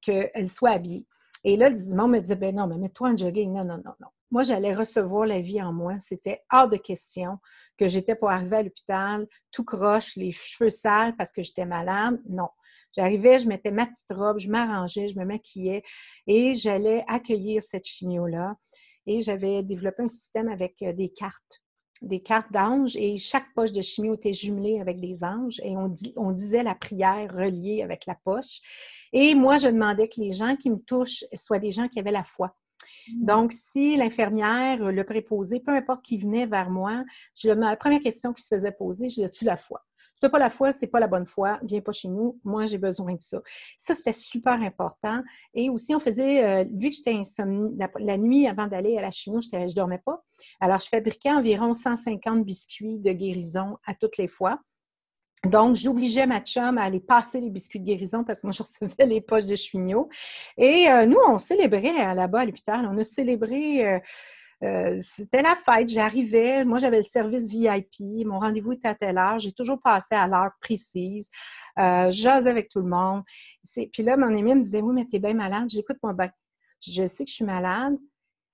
qu'elle 0.00 0.48
soit 0.48 0.70
habillée. 0.70 1.06
Et 1.44 1.58
là, 1.58 1.68
le 1.68 1.74
dimanche 1.74 2.08
me 2.08 2.18
disait, 2.18 2.36
ben 2.36 2.56
non, 2.56 2.66
mais 2.66 2.78
mets-toi 2.78 3.10
en 3.10 3.16
jogging. 3.16 3.52
Non, 3.52 3.64
non, 3.64 3.76
non, 3.84 3.92
non 4.00 4.08
moi, 4.30 4.42
j'allais 4.42 4.74
recevoir 4.74 5.26
la 5.26 5.40
vie 5.40 5.60
en 5.62 5.72
moi. 5.72 5.96
C'était 6.00 6.42
hors 6.50 6.68
de 6.68 6.76
question 6.76 7.38
que 7.78 7.88
j'étais 7.88 8.14
pour 8.14 8.30
arriver 8.30 8.56
à 8.56 8.62
l'hôpital, 8.62 9.26
tout 9.50 9.64
croche, 9.64 10.16
les 10.16 10.32
cheveux 10.32 10.70
sales 10.70 11.14
parce 11.16 11.32
que 11.32 11.42
j'étais 11.42 11.64
malade. 11.64 12.20
Non. 12.28 12.48
J'arrivais, 12.96 13.38
je 13.38 13.48
mettais 13.48 13.70
ma 13.70 13.86
petite 13.86 14.10
robe, 14.10 14.38
je 14.38 14.48
m'arrangeais, 14.50 15.08
je 15.08 15.18
me 15.18 15.24
maquillais 15.24 15.82
et 16.26 16.54
j'allais 16.54 17.04
accueillir 17.06 17.62
cette 17.62 17.86
chimio-là. 17.86 18.56
Et 19.06 19.22
j'avais 19.22 19.62
développé 19.62 20.02
un 20.02 20.08
système 20.08 20.48
avec 20.48 20.82
euh, 20.82 20.92
des 20.92 21.08
cartes 21.08 21.62
des 22.02 22.20
cartes 22.20 22.52
d'anges 22.52 22.96
et 22.96 23.16
chaque 23.16 23.52
poche 23.54 23.72
de 23.72 23.82
chimio 23.82 24.14
était 24.14 24.32
jumelée 24.32 24.80
avec 24.80 25.00
des 25.00 25.24
anges 25.24 25.60
et 25.64 25.76
on, 25.76 25.94
on, 26.16 26.32
disait 26.32 26.62
la 26.62 26.74
prière 26.74 27.32
reliée 27.32 27.82
avec 27.82 28.06
la 28.06 28.14
poche. 28.14 28.60
Et 29.12 29.34
moi, 29.34 29.58
je 29.58 29.68
demandais 29.68 30.08
que 30.08 30.20
les 30.20 30.32
gens 30.32 30.56
qui 30.56 30.70
me 30.70 30.78
touchent 30.78 31.24
soient 31.34 31.58
des 31.58 31.70
gens 31.70 31.88
qui 31.88 31.98
avaient 31.98 32.12
la 32.12 32.24
foi. 32.24 32.54
Mm. 33.08 33.24
Donc, 33.24 33.52
si 33.52 33.96
l'infirmière, 33.96 34.90
le 34.90 35.04
préposé, 35.04 35.60
peu 35.60 35.72
importe 35.72 36.04
qui 36.04 36.18
venait 36.18 36.46
vers 36.46 36.70
moi, 36.70 37.04
je, 37.40 37.50
la 37.50 37.76
première 37.76 38.00
question 38.00 38.32
qui 38.32 38.42
se 38.42 38.54
faisait 38.54 38.72
poser, 38.72 39.08
je 39.08 39.14
disais, 39.14 39.30
tu 39.30 39.44
la 39.44 39.56
foi? 39.56 39.82
Si 40.14 40.20
tu 40.20 40.30
pas 40.30 40.38
la 40.38 40.50
foi, 40.50 40.72
c'est 40.72 40.88
pas 40.88 40.98
la 40.98 41.06
bonne 41.06 41.26
foi, 41.26 41.60
viens 41.62 41.80
pas 41.80 41.92
chez 41.92 42.08
nous, 42.08 42.40
moi 42.42 42.66
j'ai 42.66 42.78
besoin 42.78 43.14
de 43.14 43.22
ça. 43.22 43.40
Ça, 43.76 43.94
c'était 43.94 44.12
super 44.12 44.54
important. 44.54 45.22
Et 45.54 45.70
aussi, 45.70 45.94
on 45.94 46.00
faisait, 46.00 46.44
euh, 46.44 46.64
vu 46.72 46.90
que 46.90 46.96
j'étais 46.96 47.14
insomnie, 47.14 47.76
la, 47.98 48.18
nuit 48.18 48.46
avant 48.46 48.66
d'aller 48.66 48.96
à 48.98 49.00
la 49.00 49.12
chimio, 49.12 49.40
je 49.40 49.74
dormais 49.74 50.02
pas. 50.04 50.24
Alors, 50.60 50.80
je 50.80 50.88
fabriquais 50.88 51.30
environ 51.30 51.72
150 51.72 52.44
biscuits 52.44 52.98
de 52.98 53.12
guérison 53.12 53.76
à 53.86 53.94
toutes 53.94 54.16
les 54.16 54.26
fois. 54.28 54.60
Donc, 55.44 55.76
j'obligeais 55.76 56.26
ma 56.26 56.40
chum 56.40 56.78
à 56.78 56.82
aller 56.82 57.00
passer 57.00 57.40
les 57.40 57.50
biscuits 57.50 57.78
de 57.78 57.84
guérison 57.84 58.24
parce 58.24 58.40
que 58.40 58.46
moi, 58.46 58.52
je 58.52 58.62
recevais 58.62 59.06
les 59.06 59.20
poches 59.20 59.46
de 59.46 59.56
chouignot. 59.56 60.08
Et 60.56 60.90
euh, 60.90 61.06
nous, 61.06 61.18
on 61.28 61.38
célébrait 61.38 62.10
euh, 62.10 62.14
là-bas 62.14 62.40
à 62.40 62.46
l'hôpital. 62.46 62.88
On 62.90 62.98
a 62.98 63.04
célébré, 63.04 64.00
euh, 64.64 64.98
c'était 65.00 65.42
la 65.42 65.54
fête. 65.54 65.88
J'arrivais, 65.88 66.64
moi, 66.64 66.78
j'avais 66.78 66.98
le 66.98 67.02
service 67.02 67.48
VIP. 67.48 68.26
Mon 68.26 68.38
rendez-vous 68.40 68.72
était 68.72 68.88
à 68.88 68.94
telle 68.94 69.18
heure. 69.18 69.38
J'ai 69.38 69.52
toujours 69.52 69.80
passé 69.80 70.14
à 70.14 70.26
l'heure 70.26 70.50
précise. 70.60 71.30
Euh, 71.78 72.10
J'osais 72.10 72.50
avec 72.50 72.68
tout 72.68 72.80
le 72.80 72.88
monde. 72.88 73.22
Puis 73.92 74.02
là, 74.02 74.16
mon 74.16 74.26
ami 74.26 74.54
me 74.54 74.62
disait 74.62 74.82
Oui, 74.82 74.94
mais 74.94 75.06
t'es 75.06 75.18
bien 75.18 75.34
malade. 75.34 75.68
J'écoute, 75.68 75.98
moi, 76.02 76.12
ben, 76.12 76.30
je 76.80 77.06
sais 77.06 77.24
que 77.24 77.30
je 77.30 77.36
suis 77.36 77.44
malade, 77.44 77.96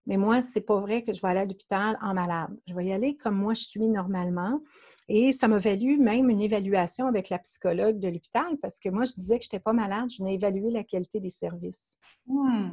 mais 0.06 0.16
moi, 0.16 0.42
c'est 0.42 0.60
pas 0.60 0.80
vrai 0.80 1.02
que 1.02 1.12
je 1.12 1.20
vais 1.20 1.28
aller 1.28 1.40
à 1.40 1.44
l'hôpital 1.44 1.98
en 2.02 2.14
malade. 2.14 2.50
Je 2.66 2.74
vais 2.74 2.86
y 2.86 2.92
aller 2.92 3.16
comme 3.16 3.36
moi, 3.36 3.54
je 3.54 3.64
suis 3.64 3.88
normalement. 3.88 4.60
Et 5.08 5.32
ça 5.32 5.48
m'a 5.48 5.58
valu 5.58 5.98
même 5.98 6.30
une 6.30 6.40
évaluation 6.40 7.06
avec 7.06 7.28
la 7.28 7.38
psychologue 7.38 7.98
de 7.98 8.08
l'hôpital 8.08 8.56
parce 8.62 8.80
que 8.80 8.88
moi, 8.88 9.04
je 9.04 9.12
disais 9.12 9.38
que 9.38 9.44
je 9.44 9.48
n'étais 9.48 9.62
pas 9.62 9.72
malade, 9.72 10.08
je 10.10 10.22
venais 10.22 10.34
évaluer 10.34 10.70
la 10.70 10.84
qualité 10.84 11.20
des 11.20 11.30
services. 11.30 11.98
Hmm. 12.26 12.72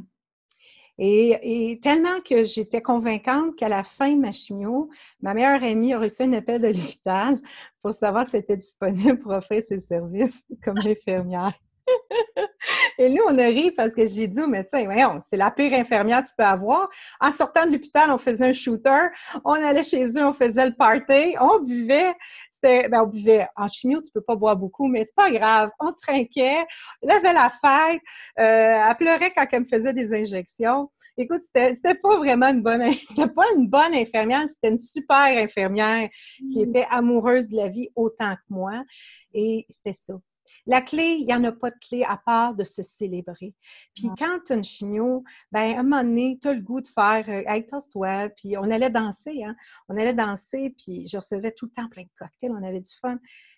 Et, 0.98 1.80
tellement 1.82 2.22
que 2.24 2.44
j'étais 2.44 2.82
convaincante 2.82 3.56
qu'à 3.56 3.70
la 3.70 3.84
fin 3.84 4.16
de 4.16 4.22
ma 4.22 4.32
chimio, 4.32 4.90
ma 5.22 5.34
meilleure 5.34 5.64
amie 5.64 5.94
a 5.94 6.00
reçu 6.00 6.24
un 6.24 6.34
appel 6.34 6.62
de 6.62 6.68
l'hôpital 6.68 7.42
pour 7.82 7.94
savoir 7.94 8.28
si 8.28 8.36
elle 8.36 8.44
était 8.44 8.58
disponible 8.58 9.18
pour 9.18 9.32
offrir 9.32 9.64
ses 9.64 9.80
services 9.80 10.46
comme 10.64 10.78
infirmière. 10.78 11.54
Et 12.98 13.10
nous, 13.10 13.24
on 13.28 13.38
a 13.38 13.46
ri 13.46 13.72
parce 13.72 13.94
que 13.94 14.06
j'ai 14.06 14.28
dit 14.28 14.42
au 14.42 14.48
médecin, 14.48 14.84
voyons, 14.86 15.20
c'est 15.28 15.38
la 15.38 15.52
pire 15.52 15.74
infirmière 15.74 16.22
que 16.24 16.28
tu 16.28 16.34
peux 16.38 16.44
avoir. 16.44 16.90
En 17.20 17.32
sortant 17.32 17.66
de 17.66 17.72
l'hôpital, 17.72 18.12
on 18.12 18.18
faisait 18.18 18.46
un 18.50 18.54
shooter, 18.54 19.08
on 19.44 19.54
allait 19.54 19.84
chez 19.84 20.06
eux, 20.06 20.26
on 20.26 20.34
faisait 20.34 20.68
le 20.68 20.76
party, 20.76 21.36
on 21.40 21.60
buvait. 21.60 22.14
C'était, 22.52 22.88
ben, 22.90 23.04
on 23.04 23.08
buvait. 23.08 23.48
En 23.56 23.68
chimio, 23.68 24.02
tu 24.02 24.12
peux 24.12 24.22
pas 24.22 24.36
boire 24.36 24.56
beaucoup, 24.56 24.88
mais 24.88 25.04
c'est 25.04 25.16
pas 25.16 25.32
grave. 25.32 25.72
On 25.80 25.92
trinquait, 25.94 26.66
on 27.02 27.10
avait 27.10 27.34
la 27.34 27.50
fête. 27.50 28.02
Euh, 28.40 28.90
elle 28.90 28.96
pleurait 28.98 29.32
quand 29.36 29.46
elle 29.52 29.62
me 29.62 29.66
faisait 29.66 29.94
des 29.94 30.14
injections. 30.14 30.90
Écoute, 31.18 31.42
c'était, 31.44 31.74
c'était 31.74 31.96
pas 31.96 32.18
vraiment 32.18 32.48
une 32.48 32.62
bonne, 32.62 32.84
c'était 33.08 33.28
pas 33.28 33.46
une 33.56 33.68
bonne 33.68 33.94
infirmière, 33.94 34.48
c'était 34.48 34.70
une 34.70 34.78
super 34.78 35.18
infirmière 35.18 36.10
qui 36.52 36.60
mm. 36.60 36.70
était 36.70 36.88
amoureuse 36.90 37.50
de 37.50 37.58
la 37.58 37.68
vie 37.68 37.90
autant 37.96 38.36
que 38.36 38.54
moi. 38.54 38.84
Et 39.34 39.66
c'était 39.70 39.94
ça. 39.94 40.14
La 40.66 40.82
clé, 40.82 41.18
il 41.20 41.26
n'y 41.26 41.34
en 41.34 41.44
a 41.44 41.52
pas 41.52 41.72
de 41.72 41.78
clé 41.80 42.04
à 42.04 42.18
part 42.18 42.56
de 42.56 42.64
se 42.64 42.82
célébrer. 42.82 43.54
Puis 43.96 44.10
quand 44.18 44.40
tu 44.46 44.54
as 44.54 44.56
une 44.56 44.64
chimio, 44.64 45.24
ben, 45.52 45.76
à 45.76 45.80
un 45.80 45.84
moment 45.84 46.04
donné, 46.04 46.38
tu 46.42 46.48
as 46.48 46.54
le 46.54 46.62
goût 46.62 46.82
de 46.82 46.88
faire 46.88 47.26
euh, 47.28 47.44
Hey, 47.48 47.66
toi 47.92 48.30
Puis 48.30 48.58
on 48.58 48.70
allait 48.72 48.90
danser, 48.90 49.44
hein? 49.44 49.56
On 49.90 49.98
allait 49.98 50.14
danser, 50.14 50.74
puis 50.78 51.06
je 51.08 51.18
recevais 51.18 51.52
tout 51.52 51.66
le 51.66 51.72
temps 51.72 51.90
plein 51.90 52.04
de 52.04 52.10
cocktails, 52.18 52.52
on 52.52 52.64
avait 52.64 52.82
du 52.82 52.92
fun. 52.92 53.18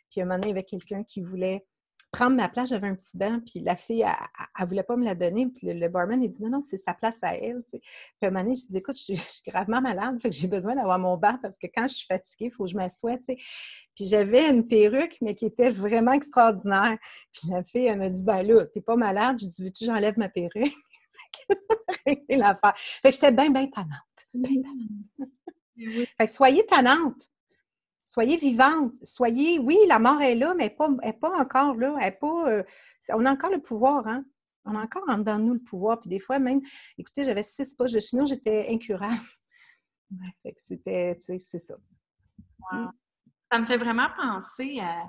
Puis 0.09 0.21
à 0.21 0.23
un 0.23 0.27
moment 0.27 0.39
donné, 0.39 0.47
il 0.47 0.51
y 0.51 0.53
avait 0.53 0.63
quelqu'un 0.63 1.03
qui 1.03 1.21
voulait 1.21 1.65
prendre 2.13 2.35
ma 2.37 2.47
place, 2.47 2.69
j'avais 2.69 2.87
un 2.87 2.95
petit 2.95 3.17
banc, 3.17 3.39
puis 3.45 3.59
la 3.59 3.75
fille, 3.75 4.01
elle, 4.01 4.63
ne 4.63 4.69
voulait 4.69 4.83
pas 4.83 4.95
me 4.95 5.03
la 5.03 5.15
donner, 5.15 5.47
puis 5.47 5.73
le, 5.73 5.89
barman, 5.89 6.21
il 6.21 6.29
dit 6.29 6.41
non, 6.43 6.49
non, 6.49 6.61
c'est 6.61 6.77
sa 6.77 6.93
place 6.93 7.17
à 7.23 7.35
elle. 7.35 7.63
Puis 7.63 7.81
à 8.21 8.27
un 8.27 8.29
moment 8.29 8.43
donné, 8.43 8.53
je 8.53 8.67
dis 8.67 8.77
écoute, 8.77 8.95
je, 8.95 9.15
suis 9.15 9.41
gravement 9.47 9.81
malade, 9.81 10.21
fait 10.21 10.29
que 10.29 10.35
j'ai 10.35 10.47
besoin 10.47 10.75
d'avoir 10.75 10.99
mon 10.99 11.17
banc 11.17 11.39
parce 11.41 11.57
que 11.57 11.65
quand 11.73 11.87
je 11.87 11.95
suis 11.95 12.05
fatiguée, 12.05 12.45
il 12.45 12.51
faut 12.51 12.65
que 12.65 12.69
je 12.69 12.75
m'assoie. 12.75 13.17
Puis 13.25 14.05
j'avais 14.05 14.47
une 14.49 14.67
perruque, 14.67 15.17
mais 15.21 15.33
qui 15.33 15.45
était 15.45 15.71
vraiment 15.71 16.13
extraordinaire. 16.13 16.97
Puis 17.33 17.49
la 17.49 17.63
fille, 17.63 17.87
elle 17.87 17.97
m'a 17.97 18.09
dit 18.09 18.23
ben 18.23 18.43
là, 18.43 18.65
t'es 18.67 18.81
pas 18.81 18.95
malade? 18.95 19.37
J'ai 19.39 19.47
dit 19.47 19.63
veux-tu 19.63 19.85
que 19.85 19.91
j'enlève 19.91 20.17
ma 20.17 20.29
perruque? 20.29 20.53
fait 22.05 22.15
que 22.27 23.11
j'étais 23.11 23.31
bien, 23.31 23.49
bien 23.49 23.67
tannante. 23.67 24.27
Bien 24.35 24.61
tannante. 24.61 25.31
Fait 26.17 26.25
que 26.25 26.31
soyez 26.31 26.63
tannante 26.67 27.32
soyez 28.13 28.37
vivante, 28.37 28.93
soyez, 29.01 29.57
oui, 29.57 29.75
la 29.87 29.97
mort 29.97 30.21
est 30.21 30.35
là, 30.35 30.53
mais 30.53 30.75
elle 30.79 30.95
n'est 31.03 31.13
pas, 31.13 31.35
encore 31.35 31.75
là. 31.75 31.97
Pas, 32.11 32.47
euh, 32.47 32.63
on 33.09 33.25
a 33.25 33.31
encore 33.31 33.49
le 33.49 33.59
pouvoir, 33.59 34.07
hein? 34.07 34.23
On 34.65 34.75
a 34.75 34.83
encore 34.83 35.03
en 35.07 35.17
dedans 35.17 35.39
de 35.39 35.45
nous 35.45 35.53
le 35.55 35.59
pouvoir. 35.59 35.99
Puis 35.99 36.11
des 36.11 36.19
fois, 36.19 36.37
même, 36.37 36.61
écoutez, 36.99 37.23
j'avais 37.23 37.41
six 37.41 37.73
poches 37.73 37.91
de 37.91 37.99
chemin, 37.99 38.25
j'étais 38.25 38.67
incurable. 38.69 39.19
C'était, 40.57 41.17
c'est 41.19 41.39
ça. 41.39 41.73
Ça 43.51 43.59
me 43.59 43.65
fait 43.65 43.77
vraiment 43.77 44.09
penser 44.15 44.79
à 44.79 45.07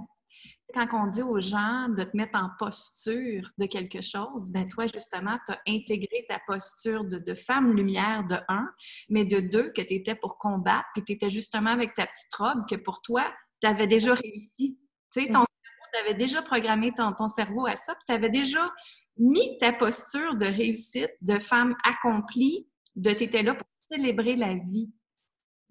quand 0.72 0.88
on 0.92 1.06
dit 1.06 1.22
aux 1.22 1.40
gens 1.40 1.88
de 1.88 2.04
te 2.04 2.16
mettre 2.16 2.38
en 2.38 2.50
posture 2.58 3.48
de 3.58 3.66
quelque 3.66 4.00
chose, 4.00 4.50
ben 4.50 4.66
toi, 4.66 4.86
justement, 4.86 5.38
tu 5.46 5.52
as 5.52 5.60
intégré 5.68 6.24
ta 6.28 6.40
posture 6.46 7.04
de, 7.04 7.34
femme 7.34 7.76
lumière 7.76 8.24
de 8.24 8.36
un, 8.48 8.68
mais 9.08 9.24
de 9.24 9.40
deux, 9.40 9.70
que 9.72 9.82
tu 9.82 9.94
étais 9.94 10.14
pour 10.14 10.38
combattre, 10.38 10.86
puis 10.94 11.04
tu 11.04 11.12
étais 11.12 11.30
justement 11.30 11.70
avec 11.70 11.94
ta 11.94 12.06
petite 12.06 12.34
robe, 12.34 12.64
que 12.68 12.76
pour 12.76 13.02
toi, 13.02 13.32
tu 13.60 13.68
avais 13.68 13.86
déjà 13.86 14.14
réussi. 14.14 14.78
Tu 15.12 15.20
sais, 15.20 15.26
ton 15.26 15.44
cerveau, 15.44 15.86
tu 15.92 16.00
avais 16.00 16.14
déjà 16.14 16.42
programmé 16.42 16.92
ton, 16.92 17.12
ton 17.12 17.28
cerveau 17.28 17.66
à 17.66 17.76
ça, 17.76 17.94
puis 17.94 18.04
tu 18.08 18.14
avais 18.14 18.30
déjà 18.30 18.72
mis 19.16 19.58
ta 19.58 19.72
posture 19.72 20.36
de 20.36 20.46
réussite, 20.46 21.12
de 21.20 21.38
femme 21.38 21.76
accomplie, 21.84 22.66
de 22.96 23.12
tu 23.12 23.24
étais 23.24 23.42
là 23.42 23.54
pour 23.54 23.68
célébrer 23.88 24.36
la 24.36 24.54
vie. 24.54 24.90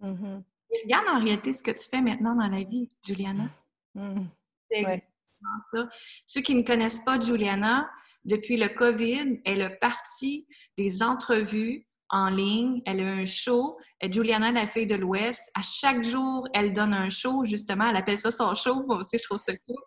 Mm-hmm. 0.02 0.44
regarde 0.84 1.08
en 1.08 1.24
réalité 1.24 1.54
ce 1.54 1.64
que 1.64 1.72
tu 1.72 1.88
fais 1.88 2.02
maintenant 2.02 2.36
dans 2.36 2.48
la 2.48 2.64
vie, 2.64 2.92
Juliana. 3.06 3.46
Mm-hmm. 3.96 4.28
C'est 4.74 4.80
exactement 4.80 5.60
ça. 5.72 5.90
Ceux 6.26 6.42
qui 6.42 6.56
ne 6.56 6.64
connaissent 6.64 7.04
pas 7.04 7.20
Juliana, 7.20 7.90
depuis 8.26 8.58
le 8.58 8.70
COVID, 8.70 9.42
elle 9.46 9.62
a 9.62 9.70
parti 9.70 10.48
des 10.78 11.04
entrevues 11.04 11.86
en 12.10 12.30
ligne. 12.30 12.82
Elle 12.86 13.02
a 13.02 13.12
un 13.12 13.26
show. 13.26 13.78
Juliana, 14.02 14.52
la 14.52 14.68
fille 14.68 14.88
de 14.88 14.96
l'Ouest, 14.96 15.50
à 15.56 15.62
chaque 15.62 16.04
jour, 16.04 16.48
elle 16.54 16.74
donne 16.74 16.94
un 16.94 17.10
show, 17.10 17.44
justement. 17.46 17.90
Elle 17.90 17.98
appelle 17.98 18.18
ça 18.18 18.32
son 18.32 18.54
show. 18.56 18.86
Moi 18.86 18.98
aussi, 18.98 19.18
je 19.18 19.24
trouve 19.24 19.40
ça 19.40 19.54
cool. 19.66 19.82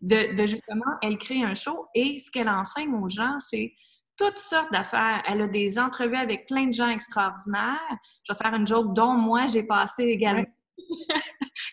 De, 0.00 0.34
de 0.34 0.46
justement, 0.46 0.96
elle 1.02 1.18
crée 1.18 1.42
un 1.44 1.54
show. 1.54 1.86
Et 1.94 2.18
ce 2.18 2.30
qu'elle 2.30 2.48
enseigne 2.48 2.92
aux 2.94 3.08
gens, 3.08 3.38
c'est 3.38 3.72
toutes 4.16 4.38
sortes 4.38 4.72
d'affaires. 4.72 5.22
Elle 5.26 5.42
a 5.42 5.46
des 5.46 5.78
entrevues 5.78 6.16
avec 6.16 6.46
plein 6.46 6.66
de 6.66 6.72
gens 6.72 6.88
extraordinaires. 6.88 7.78
Je 8.24 8.32
vais 8.32 8.38
faire 8.38 8.54
une 8.54 8.66
joke 8.66 8.94
dont 8.94 9.14
moi, 9.14 9.46
j'ai 9.46 9.62
passé 9.62 10.04
également. 10.04 10.44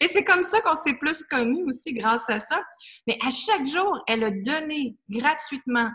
Et 0.01 0.08
c'est 0.08 0.24
comme 0.24 0.44
ça 0.44 0.62
qu'on 0.62 0.75
s'est 0.75 0.94
plus 0.94 1.24
connus 1.24 1.63
aussi 1.65 1.94
grâce 1.94 2.29
à 2.29 2.39
ça. 2.39 2.62
Mais 3.08 3.18
à 3.25 3.29
chaque 3.29 3.65
jour, 3.65 4.01
elle 4.08 4.24
a 4.24 4.32
donné 4.32 4.96
gratuitement 5.10 5.89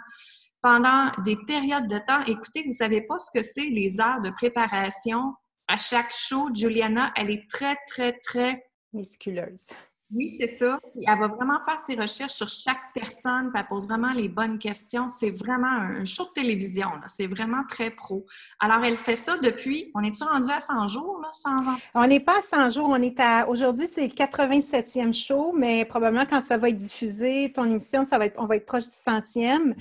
pendant 0.62 1.10
des 1.24 1.36
périodes 1.46 1.86
de 1.86 1.98
temps. 1.98 2.24
Écoutez, 2.26 2.62
vous 2.64 2.72
savez 2.72 3.02
pas 3.02 3.18
ce 3.18 3.30
que 3.32 3.42
c'est 3.42 3.66
les 3.66 4.00
heures 4.00 4.20
de 4.20 4.30
préparation 4.30 5.34
à 5.68 5.76
chaque 5.76 6.12
show. 6.12 6.48
Juliana, 6.54 7.12
elle 7.16 7.30
est 7.30 7.48
très, 7.50 7.76
très, 7.86 8.18
très 8.20 8.64
méticuleuse. 8.92 9.68
Oui, 10.12 10.28
c'est 10.28 10.48
ça. 10.48 10.78
Puis 10.92 11.02
elle 11.06 11.18
va 11.18 11.28
vraiment 11.28 11.58
faire 11.60 11.80
ses 11.80 11.94
recherches 11.94 12.34
sur 12.34 12.48
chaque 12.48 12.92
personne, 12.94 13.50
puis 13.50 13.60
elle 13.60 13.66
pose 13.66 13.88
vraiment 13.88 14.12
les 14.12 14.28
bonnes 14.28 14.58
questions. 14.58 15.08
C'est 15.08 15.30
vraiment 15.30 15.66
un 15.66 16.04
show 16.04 16.24
de 16.24 16.32
télévision. 16.40 16.88
C'est 17.08 17.26
vraiment 17.26 17.64
très 17.68 17.90
pro. 17.90 18.26
Alors, 18.60 18.84
elle 18.84 18.98
fait 18.98 19.16
ça 19.16 19.38
depuis, 19.38 19.90
on 19.94 20.02
est-tu 20.02 20.22
rendu 20.24 20.50
à 20.50 20.60
100 20.60 20.88
jours, 20.88 21.20
là, 21.22 21.30
100 21.32 21.50
ans? 21.50 21.76
On 21.94 22.06
n'est 22.06 22.20
pas 22.20 22.38
à 22.38 22.42
100 22.42 22.68
jours. 22.70 22.88
On 22.90 23.02
est 23.02 23.18
à, 23.18 23.48
aujourd'hui, 23.48 23.86
c'est 23.86 24.06
le 24.06 24.12
87e 24.12 25.12
show, 25.12 25.52
mais 25.56 25.84
probablement 25.84 26.26
quand 26.26 26.42
ça 26.42 26.58
va 26.58 26.68
être 26.68 26.76
diffusé, 26.76 27.50
ton 27.52 27.64
émission, 27.64 28.04
ça 28.04 28.18
va 28.18 28.26
être, 28.26 28.38
on 28.38 28.46
va 28.46 28.56
être 28.56 28.66
proche 28.66 28.84
du 28.84 28.94
centième. 28.94 29.74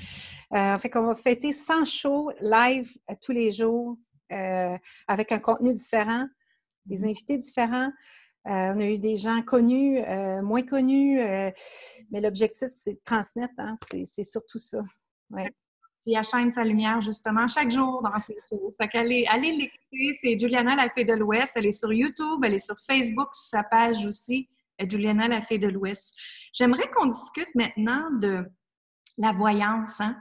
Euh, 0.54 0.78
fait 0.78 0.90
qu'on 0.90 1.06
va 1.06 1.16
fêter 1.16 1.52
100 1.52 1.86
shows 1.86 2.32
live 2.42 2.96
tous 3.22 3.32
les 3.32 3.52
jours 3.52 3.98
euh, 4.32 4.78
avec 5.08 5.32
un 5.32 5.40
contenu 5.40 5.74
différent, 5.74 6.28
des 6.86 7.00
mm-hmm. 7.00 7.10
invités 7.10 7.38
différents. 7.38 7.92
Euh, 8.48 8.74
on 8.76 8.80
a 8.80 8.86
eu 8.86 8.98
des 8.98 9.16
gens 9.16 9.42
connus, 9.42 10.00
euh, 10.00 10.42
moins 10.42 10.64
connus, 10.64 11.20
euh, 11.20 11.50
mais 12.12 12.20
l'objectif, 12.20 12.68
c'est 12.68 12.94
de 12.94 13.02
transmettre. 13.06 13.54
Hein, 13.58 13.78
c'est 14.06 14.24
surtout 14.24 14.60
ça. 14.60 14.82
Ouais. 15.30 15.50
Puis 16.06 16.16
elle 16.16 16.52
sa 16.52 16.66
lumière 16.66 17.00
justement 17.00 17.48
chaque 17.48 17.72
jour 17.72 18.02
dans 18.04 18.20
ses 18.20 18.36
tours. 18.50 18.74
Fait 18.80 18.90
qu'allez 18.90 19.26
allez 19.30 19.54
l'écouter. 19.54 20.18
C'est 20.20 20.38
Juliana 20.38 20.76
la 20.76 20.90
Fée 20.90 21.06
de 21.06 21.14
l'Ouest. 21.14 21.54
Elle 21.56 21.68
est 21.68 21.72
sur 21.72 21.94
YouTube, 21.94 22.44
elle 22.44 22.56
est 22.56 22.66
sur 22.66 22.76
Facebook, 22.86 23.34
sur 23.34 23.60
sa 23.60 23.64
page 23.64 24.06
aussi. 24.06 24.50
Juliana 24.78 25.30
la 25.30 25.42
Fée 25.42 25.60
de 25.60 25.70
l'Ouest. 25.70 26.14
J'aimerais 26.52 26.90
qu'on 26.94 27.06
discute 27.06 27.48
maintenant 27.56 28.10
de 28.20 28.44
la 29.18 29.32
voyance. 29.32 30.02
Hein? 30.02 30.18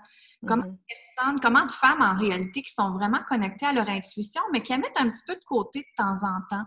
Comment 0.46 0.66
de 0.66 0.78
personnes, 0.88 1.40
comment 1.40 1.66
de 1.66 1.70
femmes 1.70 2.02
en 2.02 2.18
réalité 2.18 2.62
qui 2.62 2.72
sont 2.72 2.92
vraiment 2.92 3.20
connectées 3.28 3.66
à 3.66 3.72
leur 3.72 3.88
intuition, 3.88 4.42
mais 4.52 4.62
qui 4.62 4.72
la 4.72 4.78
mettent 4.78 4.98
un 4.98 5.08
petit 5.08 5.22
peu 5.26 5.34
de 5.34 5.44
côté 5.44 5.80
de 5.80 6.02
temps 6.02 6.26
en 6.26 6.40
temps? 6.50 6.64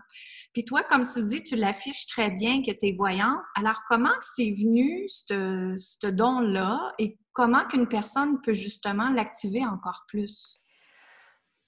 Puis 0.54 0.64
toi, 0.64 0.82
comme 0.82 1.04
tu 1.04 1.22
dis, 1.24 1.42
tu 1.42 1.56
l'affiches 1.56 2.06
très 2.06 2.30
bien 2.30 2.62
que 2.62 2.70
tu 2.70 2.86
es 2.88 2.94
voyante. 2.96 3.40
Alors, 3.54 3.82
comment 3.86 4.14
c'est 4.22 4.50
venu, 4.50 5.04
ce 5.08 6.06
don-là, 6.06 6.94
et 6.98 7.18
comment 7.32 7.66
qu'une 7.66 7.86
personne 7.86 8.40
peut 8.40 8.54
justement 8.54 9.10
l'activer 9.10 9.66
encore 9.66 10.04
plus? 10.08 10.60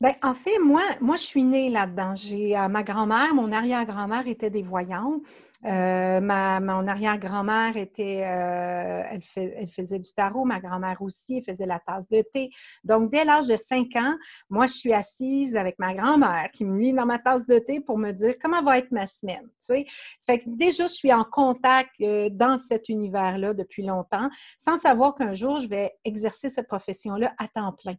Bien, 0.00 0.12
en 0.22 0.32
fait, 0.32 0.60
moi, 0.60 0.82
moi, 1.00 1.16
je 1.16 1.22
suis 1.22 1.42
née 1.42 1.70
là-dedans. 1.70 2.14
J'ai 2.14 2.56
euh, 2.56 2.68
ma 2.68 2.84
grand-mère, 2.84 3.34
mon 3.34 3.50
arrière-grand-mère 3.50 4.28
était 4.28 4.48
des 4.48 4.62
voyantes. 4.62 5.22
Euh, 5.64 6.20
ma, 6.20 6.60
mon 6.60 6.86
arrière-grand-mère 6.86 7.76
était, 7.76 8.22
euh, 8.24 9.02
elle, 9.10 9.20
elle, 9.36 9.66
faisait 9.66 9.98
du 9.98 10.12
tarot, 10.12 10.44
ma 10.44 10.60
grand-mère 10.60 11.02
aussi, 11.02 11.38
elle 11.38 11.44
faisait 11.44 11.66
la 11.66 11.80
tasse 11.80 12.08
de 12.08 12.22
thé. 12.22 12.50
Donc, 12.84 13.10
dès 13.10 13.24
l'âge 13.24 13.46
de 13.46 13.56
5 13.56 13.96
ans, 13.96 14.14
moi, 14.50 14.66
je 14.66 14.74
suis 14.74 14.92
assise 14.92 15.56
avec 15.56 15.78
ma 15.78 15.94
grand-mère 15.94 16.50
qui 16.52 16.64
me 16.64 16.78
lit 16.78 16.92
dans 16.92 17.06
ma 17.06 17.18
tasse 17.18 17.46
de 17.46 17.58
thé 17.58 17.80
pour 17.80 17.98
me 17.98 18.12
dire 18.12 18.34
comment 18.40 18.62
va 18.62 18.78
être 18.78 18.92
ma 18.92 19.06
semaine. 19.06 19.48
Tu 19.60 19.74
sais? 19.74 19.86
fait 20.24 20.38
que 20.38 20.44
déjà, 20.46 20.86
je 20.86 20.92
suis 20.92 21.12
en 21.12 21.24
contact 21.24 22.00
dans 22.00 22.56
cet 22.56 22.88
univers-là 22.88 23.54
depuis 23.54 23.84
longtemps, 23.84 24.28
sans 24.56 24.76
savoir 24.76 25.14
qu'un 25.14 25.32
jour, 25.32 25.58
je 25.58 25.68
vais 25.68 25.92
exercer 26.04 26.48
cette 26.48 26.68
profession-là 26.68 27.34
à 27.38 27.48
temps 27.48 27.72
plein. 27.72 27.96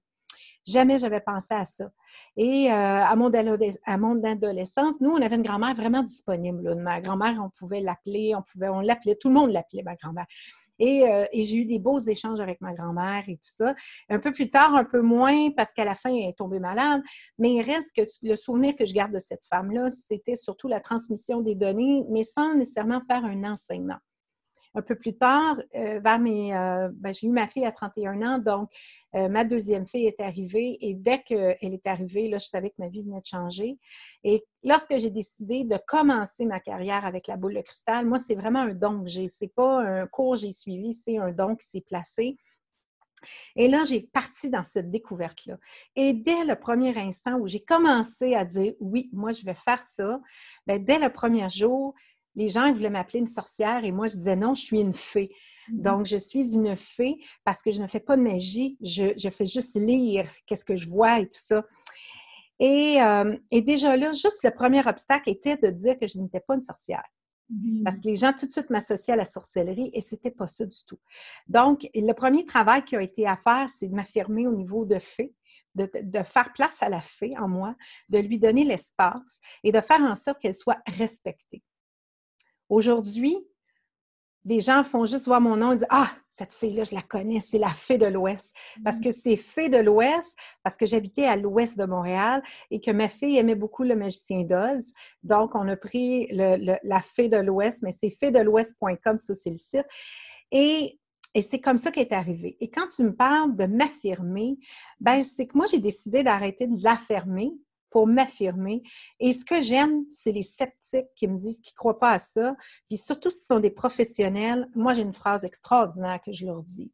Jamais 0.66 0.98
j'avais 0.98 1.22
pensé 1.22 1.54
à 1.54 1.66
ça. 1.66 1.90
Et 2.38 2.72
euh, 2.72 2.74
à, 2.74 3.16
mon 3.16 4.24
adolescence, 4.24 5.02
nous, 5.02 5.12
on 5.12 5.22
avait 5.22 5.36
une 5.36 5.42
grand-mère 5.42 5.74
vraiment 5.74 6.04
disponible. 6.04 6.76
Ma 6.76 7.02
grand-mère, 7.02 7.42
on 7.44 7.50
pouvait 7.50 7.82
l'appeler, 7.82 8.36
on 8.36 8.42
pouvait, 8.42 8.70
on 8.70 8.82
l'appelait, 8.82 9.16
tout 9.16 9.30
le 9.30 9.36
monde 9.36 9.52
l'appelait 9.52 9.84
ma 9.84 9.96
grand-mère. 9.96 10.26
Euh, 10.82 11.26
et, 11.32 11.44
j'ai 11.44 11.58
eu 11.58 11.66
des 11.66 11.80
beaux 11.80 12.00
échanges 12.00 12.40
avec 12.40 12.62
ma 12.62 12.74
grand-mère 12.74 13.24
et 13.28 13.36
tout 13.36 13.50
ça. 13.50 13.76
Un 14.10 14.20
peu 14.20 14.32
plus 14.32 14.50
tard, 14.50 14.76
un 14.76 14.86
peu 14.86 15.02
moins, 15.02 15.52
parce 15.52 15.74
qu'à 15.74 15.84
la 15.84 15.96
fin, 15.96 16.10
elle 16.10 16.30
est 16.30 16.38
tombée 16.38 16.60
malade. 16.60 17.02
Mais 17.38 17.56
il 17.56 17.62
reste 17.62 17.96
que 17.96 18.02
le 18.24 18.36
souvenir 18.36 18.76
que 18.76 18.86
je 18.86 18.94
garde 18.94 19.14
de 19.14 19.20
cette 19.20 19.44
femme-là, 19.44 19.90
c'était 19.90 20.36
surtout 20.36 20.68
la 20.68 20.80
transmission 20.80 21.42
des 21.42 21.56
données, 21.56 22.06
mais 22.10 22.24
sans 22.24 22.56
nécessairement 22.56 23.02
faire 23.02 23.26
un 23.26 23.44
enseignement 23.44 23.98
un 24.76 24.82
peu 24.82 24.96
plus 24.96 25.18
tard, 25.18 25.60
euh, 25.76 26.00
vers 26.00 26.20
mes. 26.20 26.56
Euh, 26.56 26.90
ben, 26.94 27.12
j'ai 27.12 27.28
eu 27.28 27.32
ma 27.32 27.48
fille 27.48 27.66
à 27.66 27.72
31 27.72 28.22
ans, 28.22 28.40
donc 28.40 28.70
euh, 29.16 29.28
ma 29.28 29.44
deuxième 29.44 29.88
fille 29.88 30.06
est 30.06 30.20
arrivée 30.20 30.78
et 30.82 30.94
dès 30.94 31.20
qu'elle 31.24 31.58
est 31.62 31.88
arrivée, 31.88 32.28
là, 32.28 32.38
je 32.38 32.48
savais 32.48 32.70
que 32.70 32.76
ma 32.78 32.88
vie 32.88 33.02
venait 33.02 33.20
de 33.20 33.26
changer. 33.26 33.78
Et 34.24 34.46
lorsque 34.64 34.98
j'ai 34.98 35.10
décidé 35.10 35.64
de 35.64 35.78
commencer 35.88 36.46
ma 36.46 36.60
carrière 36.60 37.06
avec 37.06 37.28
la 37.28 37.38
boule 37.38 37.56
de 37.56 37.62
cristal, 37.62 38.06
moi, 38.06 38.20
c'est 38.20 38.36
vraiment 38.36 38.60
un 38.60 38.74
don 38.74 39.04
que 39.04 39.10
j'ai. 39.10 39.28
Pas 39.56 39.82
un 39.82 40.08
cours 40.08 40.34
que 40.34 40.42
j'ai 40.42 40.52
suivi, 40.52 40.94
c'est 40.94 41.18
un 41.18 41.32
don 41.32 41.56
qui 41.56 41.66
s'est 41.66 41.82
placé. 41.82 42.38
Et 43.56 43.68
là, 43.68 43.84
j'ai 43.84 44.02
parti 44.02 44.50
dans 44.50 44.64
cette 44.64 44.90
découverte-là. 44.90 45.58
Et 45.96 46.14
dès 46.14 46.46
le 46.46 46.56
premier 46.56 46.98
instant 46.98 47.38
où 47.38 47.48
j'ai 47.48 47.60
commencé 47.60 48.34
à 48.36 48.46
dire 48.46 48.74
oui, 48.80 49.10
moi, 49.12 49.32
je 49.32 49.44
vais 49.44 49.56
faire 49.56 49.82
ça, 49.82 50.22
bien, 50.68 50.80
dès 50.80 51.00
le 51.00 51.10
premier 51.10 51.50
jour, 51.50 51.94
les 52.36 52.48
gens 52.48 52.72
voulaient 52.72 52.90
m'appeler 52.90 53.20
une 53.20 53.28
sorcière 53.28 53.84
et 53.84 53.92
moi, 53.92 54.08
je 54.08 54.16
disais 54.16 54.36
non, 54.36 54.54
je 54.54 54.62
suis 54.62 54.80
une 54.80 54.94
fée. 54.94 55.30
Mm-hmm. 55.70 55.82
Donc, 55.82 56.06
je 56.06 56.18
suis 56.18 56.54
une 56.54 56.76
fée 56.76 57.18
parce 57.44 57.62
que 57.62 57.72
je 57.72 57.82
ne 57.82 57.88
fais 57.88 58.00
pas 58.00 58.18
de 58.18 58.22
magie, 58.22 58.78
je, 58.82 59.30
fais 59.30 59.46
juste 59.46 59.76
lire 59.76 60.30
qu'est-ce 60.46 60.66
que 60.66 60.76
je 60.76 60.88
vois 60.88 61.20
et 61.20 61.26
tout 61.26 61.40
ça. 61.40 61.64
Et, 62.60 63.02
euh, 63.02 63.38
et, 63.52 63.62
déjà 63.62 63.96
là, 63.96 64.12
juste 64.12 64.44
le 64.44 64.52
premier 64.52 64.86
obstacle 64.86 65.30
était 65.30 65.58
de 65.58 65.70
dire 65.70 65.98
que 65.98 66.08
je 66.08 66.20
n'étais 66.20 66.42
pas 66.42 66.56
une 66.56 66.62
sorcière. 66.62 67.04
Parce 67.84 67.98
mm-hmm. 67.98 68.02
que 68.02 68.08
les 68.08 68.16
gens 68.16 68.34
tout 68.34 68.46
de 68.46 68.52
suite 68.52 68.70
m'associaient 68.70 69.14
à 69.14 69.16
la 69.16 69.26
sorcellerie 69.26 69.90
et 69.94 70.02
c'était 70.02 70.30
pas 70.32 70.48
ça 70.48 70.66
du 70.66 70.78
tout. 70.86 71.00
Donc, 71.48 71.88
le 71.96 72.14
premier 72.14 72.46
travail 72.46 72.84
qui 72.84 72.96
a 72.96 73.02
été 73.02 73.26
à 73.26 73.38
faire, 73.38 73.68
c'est 73.70 73.88
de 73.88 73.96
m'affirmer 73.96 74.46
au 74.46 74.54
niveau 74.54 74.86
de 74.86 75.00
fée, 75.00 75.34
de, 75.74 75.90
de, 76.04 76.24
faire 76.24 76.54
place 76.54 76.84
à 76.84 76.90
la 76.90 77.02
fée 77.02 77.36
en 77.40 77.48
moi, 77.48 77.76
de 78.10 78.20
lui 78.20 78.40
donner 78.40 78.66
l'espace 78.66 79.40
et 79.64 79.72
de 79.72 79.82
faire 79.82 80.02
en 80.02 80.16
sorte 80.16 80.40
qu'elle 80.40 80.54
soit 80.54 80.80
respectée. 80.86 81.64
Aujourd'hui, 82.70 83.38
des 84.46 84.62
gens 84.62 84.84
font 84.84 85.06
juste 85.06 85.26
voir 85.26 85.42
mon 85.42 85.58
nom 85.58 85.74
et 85.74 85.78
disent 85.78 85.88
Ah, 85.90 86.10
cette 86.30 86.54
fille-là, 86.54 86.86
je 86.86 86.96
la 86.96 87.02
connais, 87.02 87.42
c'est 87.42 87.58
la 87.58 87.70
fée 87.70 87.98
de 87.98 88.06
l'Ouest. 88.06 88.56
Parce 88.84 88.98
mm. 88.98 89.02
que 89.02 89.12
c'est 89.12 89.36
fée 89.36 89.70
de 89.70 89.78
l'Ouest, 89.78 90.38
parce 90.64 90.78
que 90.78 90.86
j'habitais 90.86 91.26
à 91.26 91.36
l'Ouest 91.36 91.78
de 91.78 91.86
Montréal 91.86 92.42
et 92.72 92.80
que 92.80 92.92
ma 92.92 93.10
fille 93.10 93.38
aimait 93.38 93.56
beaucoup 93.56 93.84
le 93.84 93.96
magicien 93.96 94.44
d'Oz. 94.44 94.94
Donc, 95.24 95.56
on 95.56 95.68
a 95.68 95.76
pris 95.76 96.28
la 96.32 97.02
fée 97.02 97.28
de 97.28 97.38
l'Ouest, 97.38 97.82
mais 97.84 97.92
c'est 97.92 98.32
l'Ouest.com, 98.32 99.18
ça, 99.18 99.36
c'est 99.36 99.52
le 99.52 99.58
site. 99.58 99.86
Et 100.52 101.00
et 101.36 101.44
c'est 101.44 101.60
comme 101.60 101.78
ça 101.78 101.92
qu'elle 101.92 102.08
est 102.08 102.14
arrivé. 102.14 102.58
Et 102.60 102.72
quand 102.72 102.88
tu 102.88 103.04
me 103.04 103.16
parles 103.16 103.56
de 103.56 103.66
m'affirmer, 103.66 104.58
ben 105.00 105.22
c'est 105.22 105.46
que 105.46 105.56
moi, 105.56 105.68
j'ai 105.70 105.80
décidé 105.80 106.24
d'arrêter 106.24 106.66
de 106.66 106.84
l'affermer 106.84 107.52
pour 107.90 108.08
m'affirmer. 108.08 108.84
Et 109.20 109.34
ce 109.34 109.46
que 109.46 109.62
j'aime, 109.62 110.04
c'est 110.12 110.32
les 110.32 110.44
sceptiques 110.44 111.10
qui 111.16 111.28
me 111.28 111.38
disent 111.38 111.62
qu'ils 111.62 111.74
ne 111.74 111.78
croient 111.78 112.00
pas 112.00 112.12
à 112.12 112.20
ça. 112.20 112.56
Puis 112.88 112.98
surtout, 112.98 113.30
si 113.30 113.40
ce 113.40 113.46
sont 113.48 113.60
des 113.60 113.70
professionnels, 113.70 114.68
moi, 114.76 114.94
j'ai 114.94 115.02
une 115.02 115.14
phrase 115.14 115.44
extraordinaire 115.44 116.20
que 116.26 116.32
je 116.32 116.46
leur 116.46 116.62
dis. 116.64 116.92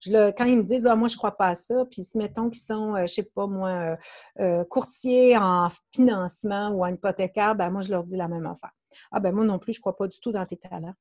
Je 0.00 0.30
quand 0.30 0.44
ils 0.44 0.56
me 0.56 0.62
disent, 0.62 0.86
ah, 0.86 0.96
moi, 0.96 1.08
je 1.08 1.14
ne 1.14 1.18
crois 1.18 1.36
pas 1.36 1.48
à 1.48 1.54
ça, 1.54 1.84
puis 1.90 2.04
si 2.04 2.18
mettons 2.18 2.50
qu'ils 2.50 2.62
sont, 2.62 2.94
euh, 2.94 2.98
je 2.98 3.02
ne 3.02 3.06
sais 3.06 3.22
pas, 3.22 3.46
moi, 3.46 3.68
euh, 3.68 3.96
euh, 4.40 4.64
courtiers 4.64 5.36
en 5.36 5.68
financement 5.92 6.70
ou 6.70 6.84
en 6.84 6.88
hypothécaire, 6.88 7.54
ben 7.54 7.70
moi, 7.70 7.82
je 7.82 7.90
leur 7.90 8.04
dis 8.04 8.16
la 8.16 8.28
même 8.28 8.46
affaire. 8.46 8.72
Ah, 9.12 9.20
ben 9.20 9.32
moi 9.34 9.44
non 9.44 9.58
plus, 9.58 9.72
je 9.72 9.78
ne 9.78 9.82
crois 9.82 9.96
pas 9.96 10.08
du 10.08 10.18
tout 10.20 10.32
dans 10.32 10.46
tes 10.46 10.56
talents. 10.56 10.94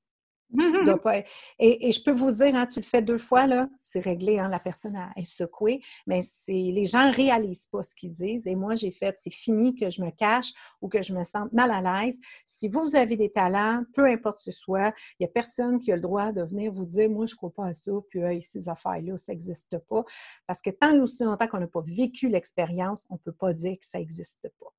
Mmh 0.49 0.61
et, 1.59 1.91
je 1.91 2.01
peux 2.01 2.11
vous 2.11 2.31
dire, 2.31 2.55
hein, 2.55 2.65
tu 2.65 2.79
le 2.79 2.85
fais 2.85 3.01
deux 3.01 3.17
fois, 3.17 3.47
là, 3.47 3.67
c'est 3.83 3.99
réglé, 3.99 4.39
hein, 4.39 4.47
la 4.47 4.59
personne 4.59 4.97
est 5.17 5.23
secouée, 5.23 5.81
mais 6.05 6.21
les 6.47 6.85
gens 6.85 7.09
ne 7.09 7.13
réalisent 7.13 7.65
pas 7.65 7.83
ce 7.83 7.93
qu'ils 7.95 8.11
disent. 8.11 8.47
Et 8.47 8.55
moi, 8.55 8.75
j'ai 8.75 8.91
fait, 8.91 9.17
c'est 9.17 9.33
fini 9.33 9.75
que 9.75 9.89
je 9.89 10.01
me 10.01 10.09
cache 10.09 10.53
ou 10.81 10.87
que 10.87 11.01
je 11.01 11.13
me 11.13 11.23
sente 11.23 11.51
mal 11.51 11.71
à 11.71 11.81
l'aise. 11.81 12.19
Si 12.45 12.69
vous, 12.69 12.95
avez 12.95 13.17
des 13.17 13.29
talents, 13.29 13.83
peu 13.93 14.05
importe 14.05 14.37
ce 14.37 14.51
soit, 14.51 14.93
il 15.19 15.23
n'y 15.23 15.25
a 15.25 15.29
personne 15.29 15.79
qui 15.79 15.91
a 15.91 15.95
le 15.95 16.01
droit 16.01 16.31
de 16.31 16.43
venir 16.43 16.71
vous 16.71 16.85
dire, 16.85 17.09
moi, 17.09 17.25
je 17.25 17.33
ne 17.33 17.37
crois 17.37 17.51
pas 17.51 17.67
à 17.67 17.73
ça, 17.73 17.91
puis 18.09 18.41
ces 18.41 18.69
affaires-là, 18.69 19.17
ça 19.17 19.33
n'existe 19.33 19.77
pas. 19.89 20.03
Parce 20.45 20.61
que 20.61 20.69
tant 20.69 20.93
et 20.93 20.99
aussi 20.99 21.23
longtemps 21.23 21.47
qu'on 21.47 21.59
n'a 21.59 21.67
pas 21.67 21.83
vécu 21.85 22.29
l'expérience, 22.29 23.05
on 23.09 23.15
ne 23.15 23.19
peut 23.19 23.33
pas 23.33 23.53
dire 23.53 23.77
que 23.77 23.85
ça 23.85 23.99
n'existe 23.99 24.49
pas. 24.59 24.73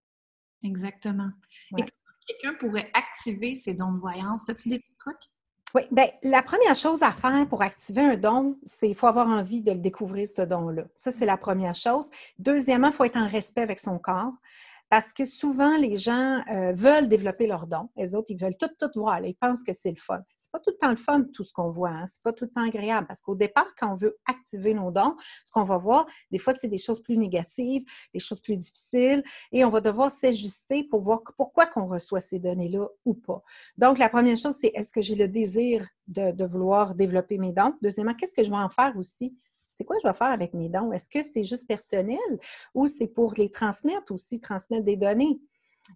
Exactement. 0.65 1.31
Et 1.77 1.83
comment 1.83 2.19
quelqu'un 2.27 2.55
pourrait 2.59 2.91
activer 2.95 3.55
ses 3.55 3.75
dons 3.75 3.93
de 3.93 4.01
voyance? 4.01 4.49
As-tu 4.49 4.71
des 4.71 4.79
petits 4.79 4.97
trucs? 4.97 5.31
Oui, 5.75 5.83
bien, 5.91 6.07
la 6.23 6.43
première 6.43 6.75
chose 6.75 7.03
à 7.03 7.13
faire 7.13 7.47
pour 7.47 7.61
activer 7.63 8.01
un 8.01 8.17
don, 8.17 8.57
c'est 8.65 8.87
qu'il 8.87 8.97
faut 8.97 9.07
avoir 9.07 9.29
envie 9.29 9.61
de 9.61 9.73
le 9.73 9.79
découvrir, 9.79 10.27
ce 10.27 10.41
don-là. 10.41 10.85
Ça, 10.95 11.13
c'est 11.13 11.27
la 11.27 11.37
première 11.37 11.75
chose. 11.75 12.11
Deuxièmement, 12.39 12.89
il 12.89 12.93
faut 12.95 13.05
être 13.05 13.19
en 13.19 13.29
respect 13.29 13.61
avec 13.61 13.79
son 13.79 13.99
corps. 13.99 14.33
Parce 14.91 15.13
que 15.13 15.27
souvent, 15.27 15.77
les 15.77 15.97
gens 15.99 16.43
euh, 16.51 16.73
veulent 16.73 17.09
développer 17.09 17.47
leurs 17.47 17.67
dons. 17.67 17.91
Les 17.97 18.15
autres, 18.15 18.31
ils 18.31 18.41
veulent 18.41 18.57
tout, 18.57 18.69
tout 18.81 18.89
voir. 19.01 19.23
ils 19.25 19.35
pensent 19.35 19.63
que 19.63 19.75
c'est 19.75 19.91
le 19.91 19.97
fun. 19.97 20.23
C'est 20.37 20.51
pas 20.51 20.61
tout 20.61 20.71
le 20.71 20.79
temps 20.79 20.91
le 20.91 20.97
fun, 20.97 21.25
tout 21.35 21.45
ce 21.45 21.53
qu'on 21.53 21.69
voit. 21.69 21.91
Hein. 21.91 22.07
C'est 22.07 22.23
pas 22.23 22.33
tout 22.33 22.45
le 22.45 22.51
temps 22.51 22.67
agréable. 22.67 23.07
Parce 23.07 23.21
qu'au 23.21 23.35
départ, 23.35 23.67
quand 23.79 23.93
on 23.93 23.97
veut 23.97 24.19
activer 24.27 24.73
nos 24.73 24.91
dons, 24.91 25.15
ce 25.45 25.51
qu'on 25.53 25.65
va 25.65 25.77
voir, 25.77 26.07
des 26.31 26.39
fois, 26.39 26.55
c'est 26.55 26.69
des 26.69 26.79
choses 26.79 27.03
plus 27.03 27.19
négatives, 27.19 27.85
des 28.15 28.21
choses 28.21 28.41
plus 28.41 28.57
difficiles. 28.57 29.23
Et 29.53 29.65
on 29.65 29.69
va 29.69 29.83
devoir 29.83 30.11
s'ajuster 30.11 30.85
pour 30.85 31.01
voir 31.01 31.21
pourquoi 31.37 31.67
qu'on 31.67 31.87
reçoit 31.87 32.21
ces 32.21 32.39
données-là 32.39 32.87
ou 33.05 33.15
pas. 33.15 33.43
Donc, 33.77 33.99
la 33.99 34.09
première 34.09 34.37
chose, 34.37 34.57
c'est 34.59 34.73
est-ce 34.75 34.91
que 34.91 35.03
j'ai 35.03 35.17
le 35.17 35.29
désir 35.29 35.87
de, 36.07 36.33
de 36.33 36.45
vouloir 36.47 36.95
développer 36.95 37.37
mes 37.37 37.53
dons? 37.53 37.75
Deuxièmement, 37.83 38.15
qu'est-ce 38.15 38.35
que 38.35 38.43
je 38.43 38.51
vais 38.51 38.57
en 38.57 38.71
faire 38.71 38.97
aussi? 38.97 39.37
C'est 39.73 39.85
quoi 39.85 39.97
je 40.03 40.09
vais 40.09 40.15
faire 40.15 40.29
avec 40.29 40.55
mes 40.55 40.69
dons? 40.69 40.93
Est-ce 40.93 41.09
que 41.11 41.23
c'est 41.23 41.45
juste 41.45 41.67
personnel 41.67 42.19
ou 42.75 42.87
c'est 42.87 43.07
pour 43.07 43.35
les 43.37 43.51
transmettre 43.51 44.13
aussi, 44.13 44.41
transmettre 44.41 44.85
des 44.85 44.97
données? 44.97 45.41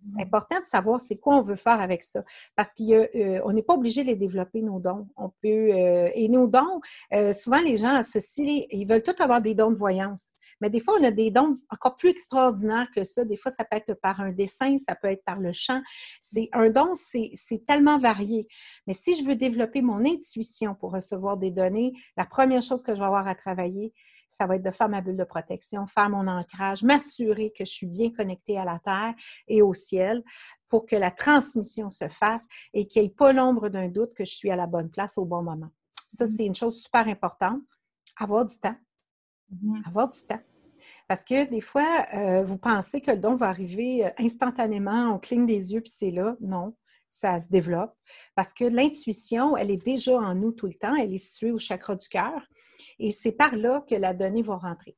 C'est 0.01 0.23
important 0.23 0.59
de 0.59 0.65
savoir 0.65 1.01
c'est 1.01 1.17
quoi 1.17 1.37
on 1.37 1.43
veut 1.43 1.57
faire 1.57 1.81
avec 1.81 2.03
ça. 2.03 2.25
Parce 2.57 2.75
qu'on 2.75 2.93
euh, 2.93 3.53
n'est 3.53 3.63
pas 3.63 3.75
obligé 3.75 4.03
de 4.03 4.09
les 4.09 4.17
développer, 4.17 4.63
nos 4.63 4.81
dons. 4.81 5.09
On 5.17 5.29
peut, 5.29 5.49
euh, 5.49 6.11
et 6.15 6.29
nos 6.29 6.47
dons, 6.47 6.81
euh, 7.13 7.33
souvent 7.33 7.61
les 7.61 7.77
gens 7.77 7.95
associent, 7.95 8.65
ils 8.71 8.87
veulent 8.87 9.03
tous 9.03 9.21
avoir 9.23 9.41
des 9.41 9.55
dons 9.55 9.71
de 9.71 9.77
voyance. 9.77 10.31
Mais 10.61 10.71
des 10.71 10.79
fois, 10.79 10.95
on 11.01 11.05
a 11.05 11.11
des 11.11 11.33
dons 11.33 11.59
encore 11.71 11.97
plus 11.97 12.11
extraordinaires 12.11 12.87
que 12.95 13.03
ça. 13.03 13.25
Des 13.25 13.37
fois, 13.37 13.51
ça 13.51 13.65
peut 13.65 13.77
être 13.77 13.95
par 13.95 14.21
un 14.21 14.31
dessin, 14.31 14.77
ça 14.79 14.95
peut 14.95 15.09
être 15.09 15.25
par 15.25 15.41
le 15.41 15.51
chant. 15.53 15.83
C'est 16.21 16.49
un 16.53 16.71
don, 16.71 16.93
c'est 16.95 17.65
tellement 17.67 17.99
varié. 17.99 18.47
Mais 18.87 18.93
si 18.93 19.15
je 19.15 19.25
veux 19.25 19.35
développer 19.35 19.83
mon 19.83 20.05
intuition 20.05 20.77
pour 20.77 20.93
recevoir 20.93 21.37
des 21.37 21.51
données, 21.51 21.93
la 22.17 22.27
première 22.27 22.63
chose 22.63 22.85
que 22.85 22.95
je 22.95 23.01
vais 23.01 23.07
avoir 23.07 23.27
à 23.27 23.35
travailler, 23.35 23.93
ça 24.33 24.47
va 24.47 24.57
être 24.57 24.63
de 24.63 24.71
faire 24.71 24.89
ma 24.89 25.03
bulle 25.03 25.19
de 25.19 25.25
protection, 25.25 25.87
faire 25.87 26.09
mon 26.09 26.27
ancrage, 26.27 26.83
m'assurer 26.83 27.51
que 27.51 27.67
je 27.67 27.71
suis 27.71 27.87
bien 27.87 28.11
connectée 28.11 28.57
à 28.57 28.65
la 28.65 28.79
Terre 28.79 29.15
et 29.47 29.61
au 29.61 29.75
ciel 29.75 30.25
pour 30.69 30.87
que 30.87 30.97
la 30.97 31.11
transmission 31.11 31.91
se 31.91 32.09
fasse 32.09 32.49
et 32.73 32.87
qu'il 32.87 33.03
n'y 33.03 33.09
ait 33.09 33.11
pas 33.11 33.35
l'ombre 33.35 33.69
d'un 33.69 33.89
doute 33.89 34.15
que 34.15 34.25
je 34.25 34.35
suis 34.35 34.51
à 34.51 34.57
la 34.57 34.67
bonne 34.67 34.91
place 34.91 35.19
au 35.19 35.27
bon 35.27 35.43
moment. 35.43 35.69
Ça, 36.09 36.25
mm-hmm. 36.25 36.37
c'est 36.37 36.47
une 36.47 36.55
chose 36.55 36.83
super 36.83 37.07
importante. 37.09 37.61
Avoir 38.19 38.47
du 38.47 38.59
temps. 38.59 38.77
Mm-hmm. 39.53 39.89
Avoir 39.89 40.09
du 40.09 40.21
temps. 40.23 40.41
Parce 41.09 41.25
que 41.25 41.49
des 41.51 41.61
fois, 41.61 42.07
euh, 42.15 42.43
vous 42.43 42.57
pensez 42.57 43.03
que 43.03 43.11
le 43.11 43.19
don 43.19 43.37
va 43.37 43.49
arriver 43.49 44.07
euh, 44.07 44.11
instantanément, 44.19 45.15
on 45.15 45.19
cligne 45.19 45.47
des 45.47 45.75
yeux 45.75 45.83
puis 45.83 45.93
c'est 45.95 46.11
là. 46.11 46.37
Non, 46.41 46.75
ça 47.11 47.39
se 47.39 47.49
développe. 47.49 47.95
Parce 48.35 48.55
que 48.55 48.65
l'intuition, 48.65 49.59
elle 49.59 49.71
est 49.71 49.85
déjà 49.85 50.17
en 50.17 50.35
nous 50.35 50.53
tout 50.53 50.67
le 50.67 50.75
temps. 50.75 50.95
Elle 50.95 51.13
est 51.13 51.19
située 51.19 51.53
au 51.53 51.59
chakra 51.59 51.95
du 51.95 52.09
cœur. 52.09 52.49
Et 52.99 53.11
c'est 53.11 53.33
par 53.33 53.57
là 53.57 53.85
que 53.89 53.95
la 53.95 54.15
donnée 54.15 54.43
va 54.43 54.57
rentrer. 54.57 54.97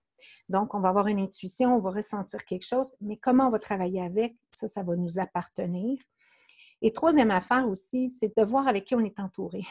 Donc, 0.48 0.74
on 0.74 0.80
va 0.80 0.88
avoir 0.88 1.06
une 1.06 1.20
intuition, 1.20 1.76
on 1.76 1.80
va 1.80 1.90
ressentir 1.90 2.44
quelque 2.44 2.66
chose, 2.66 2.94
mais 3.00 3.16
comment 3.16 3.48
on 3.48 3.50
va 3.50 3.58
travailler 3.58 4.00
avec, 4.02 4.36
ça, 4.56 4.68
ça 4.68 4.82
va 4.82 4.96
nous 4.96 5.18
appartenir. 5.18 5.98
Et 6.82 6.92
troisième 6.92 7.30
affaire 7.30 7.68
aussi, 7.68 8.08
c'est 8.08 8.36
de 8.36 8.44
voir 8.44 8.68
avec 8.68 8.84
qui 8.84 8.94
on 8.94 9.00
est 9.00 9.18
entouré. 9.18 9.62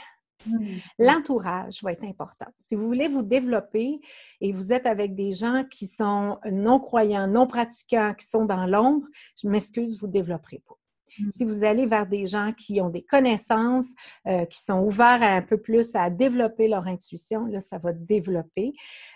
Mmh. 0.45 0.78
L'entourage 0.99 1.82
va 1.84 1.93
être 1.93 2.04
important. 2.04 2.47
Si 2.60 2.76
vous 2.76 2.86
voulez 2.86 3.08
vous 3.08 3.23
développer 3.23 4.02
et 4.41 4.52
vous 4.52 4.73
êtes 4.73 4.86
avec 4.86 5.15
des 5.15 5.32
gens 5.32 5.63
qui 5.69 5.88
sont 5.88 6.38
non-croyants, 6.52 7.28
non-pratiquants, 7.28 8.13
qui 8.13 8.28
sont 8.28 8.45
dans 8.45 8.65
l'ombre, 8.65 9.08
je 9.41 9.47
m'excuse, 9.47 9.99
vous 9.99 10.08
ne 10.08 10.12
développerez 10.12 10.62
pas. 10.67 10.76
Mm. 11.19 11.30
Si 11.30 11.45
vous 11.45 11.63
allez 11.63 11.86
vers 11.86 12.08
des 12.08 12.28
gens 12.28 12.54
qui 12.58 12.82
ont 12.82 12.89
des 12.89 13.04
connaissances, 13.04 13.93
euh, 14.28 14.45
qui 14.45 14.60
sont 14.60 14.80
ouverts 14.80 15.21
un 15.21 15.41
peu 15.41 15.58
plus 15.58 15.95
à 15.95 16.10
développer 16.10 16.67
leur 16.67 16.88
intuition, 16.88 17.45
là, 17.45 17.60
ça 17.60 17.78
va 17.78 17.93
développer. 17.93 18.73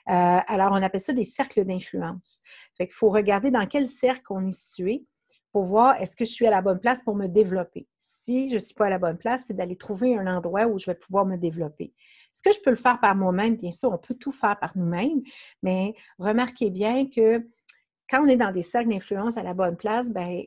Euh, 0.09 0.39
alors, 0.47 0.71
on 0.71 0.81
appelle 0.81 1.01
ça 1.01 1.13
des 1.13 1.23
cercles 1.23 1.65
d'influence. 1.65 2.41
Fait 2.77 2.85
qu'il 2.85 2.95
faut 2.95 3.09
regarder 3.09 3.51
dans 3.51 3.65
quel 3.65 3.87
cercle 3.87 4.25
on 4.29 4.47
est 4.47 4.57
situé 4.57 5.05
pour 5.51 5.63
voir 5.63 5.99
est-ce 6.01 6.15
que 6.15 6.25
je 6.25 6.31
suis 6.31 6.45
à 6.45 6.51
la 6.51 6.61
bonne 6.61 6.79
place 6.79 7.01
pour 7.01 7.15
me 7.15 7.27
développer. 7.27 7.87
Si 7.97 8.49
je 8.49 8.55
ne 8.55 8.59
suis 8.59 8.73
pas 8.73 8.87
à 8.87 8.89
la 8.89 8.99
bonne 8.99 9.17
place, 9.17 9.43
c'est 9.47 9.55
d'aller 9.55 9.77
trouver 9.77 10.15
un 10.17 10.27
endroit 10.27 10.67
où 10.67 10.77
je 10.77 10.85
vais 10.85 10.95
pouvoir 10.95 11.25
me 11.25 11.37
développer. 11.37 11.85
Est-ce 11.85 12.43
que 12.43 12.51
je 12.51 12.61
peux 12.63 12.69
le 12.69 12.75
faire 12.75 12.99
par 12.99 13.15
moi-même? 13.15 13.55
Bien 13.55 13.71
sûr, 13.71 13.91
on 13.91 13.97
peut 13.97 14.13
tout 14.13 14.31
faire 14.31 14.59
par 14.59 14.77
nous-mêmes, 14.77 15.21
mais 15.63 15.95
remarquez 16.19 16.69
bien 16.69 17.09
que 17.09 17.47
quand 18.09 18.23
on 18.23 18.27
est 18.27 18.37
dans 18.37 18.51
des 18.51 18.61
cercles 18.61 18.89
d'influence 18.89 19.37
à 19.37 19.43
la 19.43 19.53
bonne 19.53 19.75
place, 19.75 20.11
ben 20.11 20.43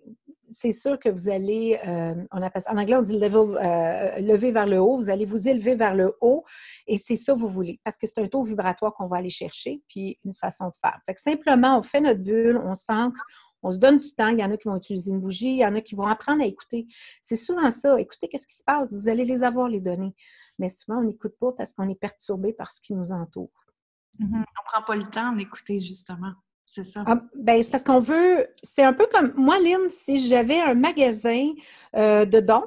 c'est 0.53 0.73
sûr 0.73 0.99
que 0.99 1.09
vous 1.09 1.29
allez, 1.29 1.79
euh, 1.87 2.15
en 2.31 2.79
anglais, 2.79 2.97
on 2.97 3.03
dit 3.03 3.19
level, 3.19 3.57
euh, 3.57 4.21
lever 4.21 4.53
vers 4.53 4.67
le 4.67 4.79
haut, 4.79 4.97
vous 4.97 5.11
allez 5.11 5.27
vous 5.27 5.49
élever 5.49 5.75
vers 5.75 5.95
le 5.95 6.17
haut 6.21 6.45
et 6.87 6.97
c'est 6.97 7.17
ça 7.17 7.35
que 7.35 7.39
vous 7.39 7.49
voulez 7.49 7.81
parce 7.85 7.97
que 7.97 8.07
c'est 8.07 8.21
un 8.21 8.29
taux 8.29 8.43
vibratoire 8.43 8.93
qu'on 8.95 9.07
va 9.07 9.19
aller 9.19 9.31
chercher, 9.31 9.83
puis 9.89 10.19
une 10.25 10.35
façon 10.35 10.67
de 10.67 10.77
faire. 10.81 10.99
Fait 11.07 11.15
que 11.15 11.21
simplement, 11.21 11.79
on 11.79 11.83
fait 11.83 12.01
notre 12.01 12.23
bulle, 12.23 12.61
on 12.65 12.75
s'ancre, 12.75 13.25
on 13.63 13.73
se 13.73 13.79
donne 13.79 13.99
du 13.99 14.15
temps. 14.15 14.29
Il 14.29 14.39
y 14.39 14.45
en 14.45 14.51
a 14.51 14.57
qui 14.57 14.69
vont 14.69 14.77
utiliser 14.77 15.11
une 15.11 15.21
bougie, 15.21 15.51
il 15.51 15.59
y 15.59 15.67
en 15.67 15.75
a 15.75 15.81
qui 15.81 15.95
vont 15.95 16.07
apprendre 16.07 16.43
à 16.43 16.47
écouter. 16.47 16.87
C'est 17.23 17.37
souvent 17.37 17.71
ça. 17.71 18.01
Écoutez, 18.01 18.29
qu'est-ce 18.29 18.47
qui 18.47 18.57
se 18.57 18.65
passe? 18.65 18.93
Vous 18.93 19.09
allez 19.09 19.25
les 19.25 19.43
avoir, 19.43 19.69
les 19.69 19.81
données. 19.81 20.15
Mais 20.59 20.69
souvent, 20.69 20.99
on 20.99 21.05
n'écoute 21.05 21.35
pas 21.39 21.53
parce 21.53 21.73
qu'on 21.73 21.89
est 21.89 21.99
perturbé 21.99 22.53
par 22.53 22.73
ce 22.73 22.81
qui 22.81 22.95
nous 22.95 23.13
entoure. 23.13 23.51
Mm-hmm. 24.19 24.35
On 24.35 24.39
ne 24.39 24.71
prend 24.73 24.83
pas 24.83 24.97
le 24.97 25.05
temps 25.05 25.33
d'écouter, 25.33 25.81
justement. 25.81 26.33
C'est 26.73 26.85
ça. 26.85 27.03
Ah, 27.05 27.21
ben, 27.35 27.61
c'est 27.61 27.73
parce 27.73 27.83
qu'on 27.83 27.99
veut. 27.99 28.47
C'est 28.63 28.85
un 28.85 28.93
peu 28.93 29.09
comme 29.11 29.33
moi, 29.35 29.59
Lynn, 29.59 29.91
si 29.91 30.29
j'avais 30.29 30.61
un 30.61 30.75
magasin 30.75 31.53
euh, 31.97 32.25
de 32.25 32.39
dons, 32.39 32.63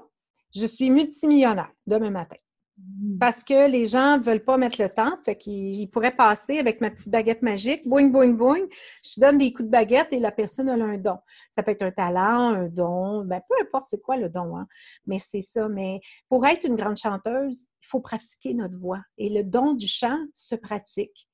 je 0.54 0.66
suis 0.66 0.90
multimillionnaire 0.90 1.72
demain 1.88 2.10
matin. 2.10 2.36
Mm. 2.78 3.18
Parce 3.18 3.46
que 3.46 3.70
les 3.70 3.86
gens 3.86 4.18
ne 4.18 4.22
veulent 4.22 4.44
pas 4.44 4.58
mettre 4.58 4.82
le 4.82 4.90
temps, 4.90 5.18
fait 5.24 5.38
qu'ils 5.38 5.90
pourraient 5.90 6.18
passer 6.18 6.60
avec 6.60 6.82
ma 6.82 6.90
petite 6.90 7.08
baguette 7.08 7.42
magique, 7.44 7.88
boing, 7.88 8.10
boing, 8.10 8.34
boing, 8.34 8.66
je 9.06 9.22
donne 9.22 9.38
des 9.38 9.54
coups 9.54 9.68
de 9.68 9.72
baguette 9.72 10.12
et 10.12 10.20
la 10.20 10.34
personne 10.34 10.68
a 10.68 10.74
un 10.74 10.98
don. 10.98 11.20
Ça 11.50 11.64
peut 11.64 11.72
être 11.72 11.84
un 11.84 11.92
talent, 11.92 12.50
un 12.50 12.68
don, 12.68 13.24
ben, 13.24 13.40
peu 13.48 13.56
importe 13.62 13.88
c'est 13.90 14.02
quoi 14.02 14.18
le 14.18 14.28
don, 14.28 14.58
hein. 14.58 14.68
mais 15.06 15.20
c'est 15.20 15.40
ça. 15.40 15.70
Mais 15.70 16.02
pour 16.28 16.46
être 16.46 16.66
une 16.66 16.76
grande 16.76 16.98
chanteuse, 16.98 17.70
il 17.82 17.88
faut 17.88 18.02
pratiquer 18.02 18.54
notre 18.54 18.76
voix. 18.76 19.00
Et 19.18 19.30
le 19.30 19.46
don 19.46 19.76
du 19.76 19.88
chant 19.88 20.20
se 20.34 20.56
pratique. 20.56 21.30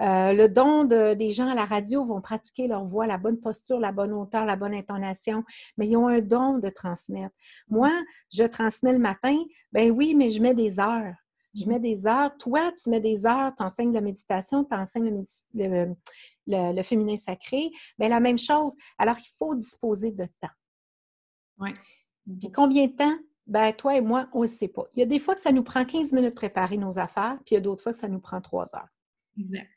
Euh, 0.00 0.32
le 0.32 0.48
don 0.48 0.84
des 0.84 1.32
gens 1.32 1.48
à 1.48 1.54
la 1.54 1.64
radio 1.64 2.04
vont 2.04 2.20
pratiquer 2.20 2.66
leur 2.66 2.84
voix, 2.84 3.06
la 3.06 3.18
bonne 3.18 3.38
posture, 3.38 3.78
la 3.78 3.92
bonne 3.92 4.12
hauteur, 4.12 4.46
la 4.46 4.56
bonne 4.56 4.74
intonation, 4.74 5.44
mais 5.76 5.86
ils 5.86 5.96
ont 5.96 6.08
un 6.08 6.20
don 6.20 6.58
de 6.58 6.68
transmettre. 6.70 7.34
Moi, 7.68 7.90
je 8.32 8.44
transmets 8.44 8.92
le 8.92 8.98
matin, 8.98 9.36
ben 9.72 9.90
oui, 9.90 10.14
mais 10.14 10.30
je 10.30 10.40
mets 10.40 10.54
des 10.54 10.80
heures. 10.80 11.14
Je 11.54 11.66
mets 11.66 11.80
des 11.80 12.06
heures. 12.06 12.36
Toi, 12.38 12.72
tu 12.80 12.90
mets 12.90 13.00
des 13.00 13.26
heures, 13.26 13.52
tu 13.56 13.62
enseignes 13.62 13.92
la 13.92 14.00
méditation, 14.00 14.64
tu 14.64 14.74
enseignes 14.74 15.24
le, 15.54 16.82
féminin 16.82 17.16
sacré. 17.16 17.70
Bien, 17.98 18.08
la 18.08 18.20
même 18.20 18.38
chose. 18.38 18.76
Alors, 18.98 19.16
il 19.18 19.30
faut 19.36 19.54
disposer 19.54 20.12
de 20.12 20.24
temps. 20.40 20.54
Oui. 21.58 21.70
Puis 22.38 22.52
combien 22.52 22.86
de 22.86 22.92
temps? 22.92 23.18
Ben, 23.46 23.72
toi 23.72 23.96
et 23.96 24.00
moi, 24.00 24.28
on 24.32 24.42
ne 24.42 24.46
sait 24.46 24.68
pas. 24.68 24.84
Il 24.94 25.00
y 25.00 25.02
a 25.02 25.06
des 25.06 25.18
fois 25.18 25.34
que 25.34 25.40
ça 25.40 25.50
nous 25.50 25.64
prend 25.64 25.84
15 25.84 26.12
minutes 26.12 26.30
de 26.30 26.36
préparer 26.36 26.76
nos 26.76 27.00
affaires, 27.00 27.36
puis 27.44 27.52
il 27.52 27.54
y 27.54 27.58
a 27.58 27.60
d'autres 27.60 27.82
fois 27.82 27.92
que 27.92 27.98
ça 27.98 28.06
nous 28.06 28.20
prend 28.20 28.40
3 28.40 28.76
heures. 28.76 28.88
Exact. 29.36 29.68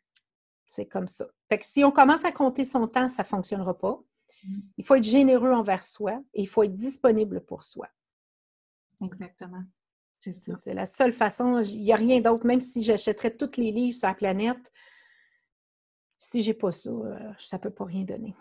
C'est 0.75 0.88
comme 0.88 1.07
ça. 1.07 1.27
Fait 1.49 1.59
que 1.59 1.65
si 1.67 1.83
on 1.83 1.91
commence 1.91 2.25
à 2.25 2.31
compter 2.31 2.63
son 2.63 2.88
temps, 2.88 3.07
ça 3.07 3.21
ne 3.21 3.27
fonctionnera 3.27 3.77
pas. 3.77 4.01
Mm. 4.43 4.59
Il 4.77 4.83
faut 4.83 4.95
être 4.95 5.03
généreux 5.03 5.51
envers 5.51 5.83
soi 5.83 6.19
et 6.33 6.41
il 6.41 6.47
faut 6.47 6.63
être 6.63 6.75
disponible 6.75 7.41
pour 7.41 7.63
soi. 7.63 7.88
Exactement. 9.03 9.62
C'est 10.17 10.31
ça. 10.31 10.55
C'est 10.55 10.73
la 10.73 10.88
seule 10.88 11.13
façon. 11.13 11.59
Il 11.59 11.83
n'y 11.83 11.93
a 11.93 11.95
rien 11.95 12.21
d'autre. 12.21 12.47
Même 12.47 12.59
si 12.59 12.81
j'achèterais 12.81 13.38
tous 13.38 13.55
les 13.57 13.69
livres 13.69 13.95
sur 13.95 14.07
la 14.07 14.15
planète, 14.15 14.71
si 16.17 16.41
j'ai 16.41 16.55
pas 16.55 16.71
ça, 16.71 16.89
euh, 16.89 17.33
ça 17.38 17.57
ne 17.57 17.62
peut 17.62 17.69
pas 17.69 17.86
rien 17.86 18.03
donner. 18.03 18.33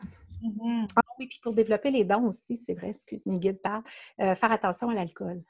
Mm-hmm. 0.42 0.88
Ah 0.96 1.02
oui, 1.18 1.26
puis 1.26 1.38
pour 1.42 1.52
développer 1.52 1.90
les 1.90 2.06
dons 2.06 2.28
aussi, 2.28 2.56
c'est 2.56 2.72
vrai, 2.72 2.88
excuse-moi, 2.88 3.36
guide 3.36 3.60
parle, 3.60 3.82
euh, 4.20 4.34
faire 4.34 4.52
attention 4.52 4.88
à 4.88 4.94
l'alcool. 4.94 5.42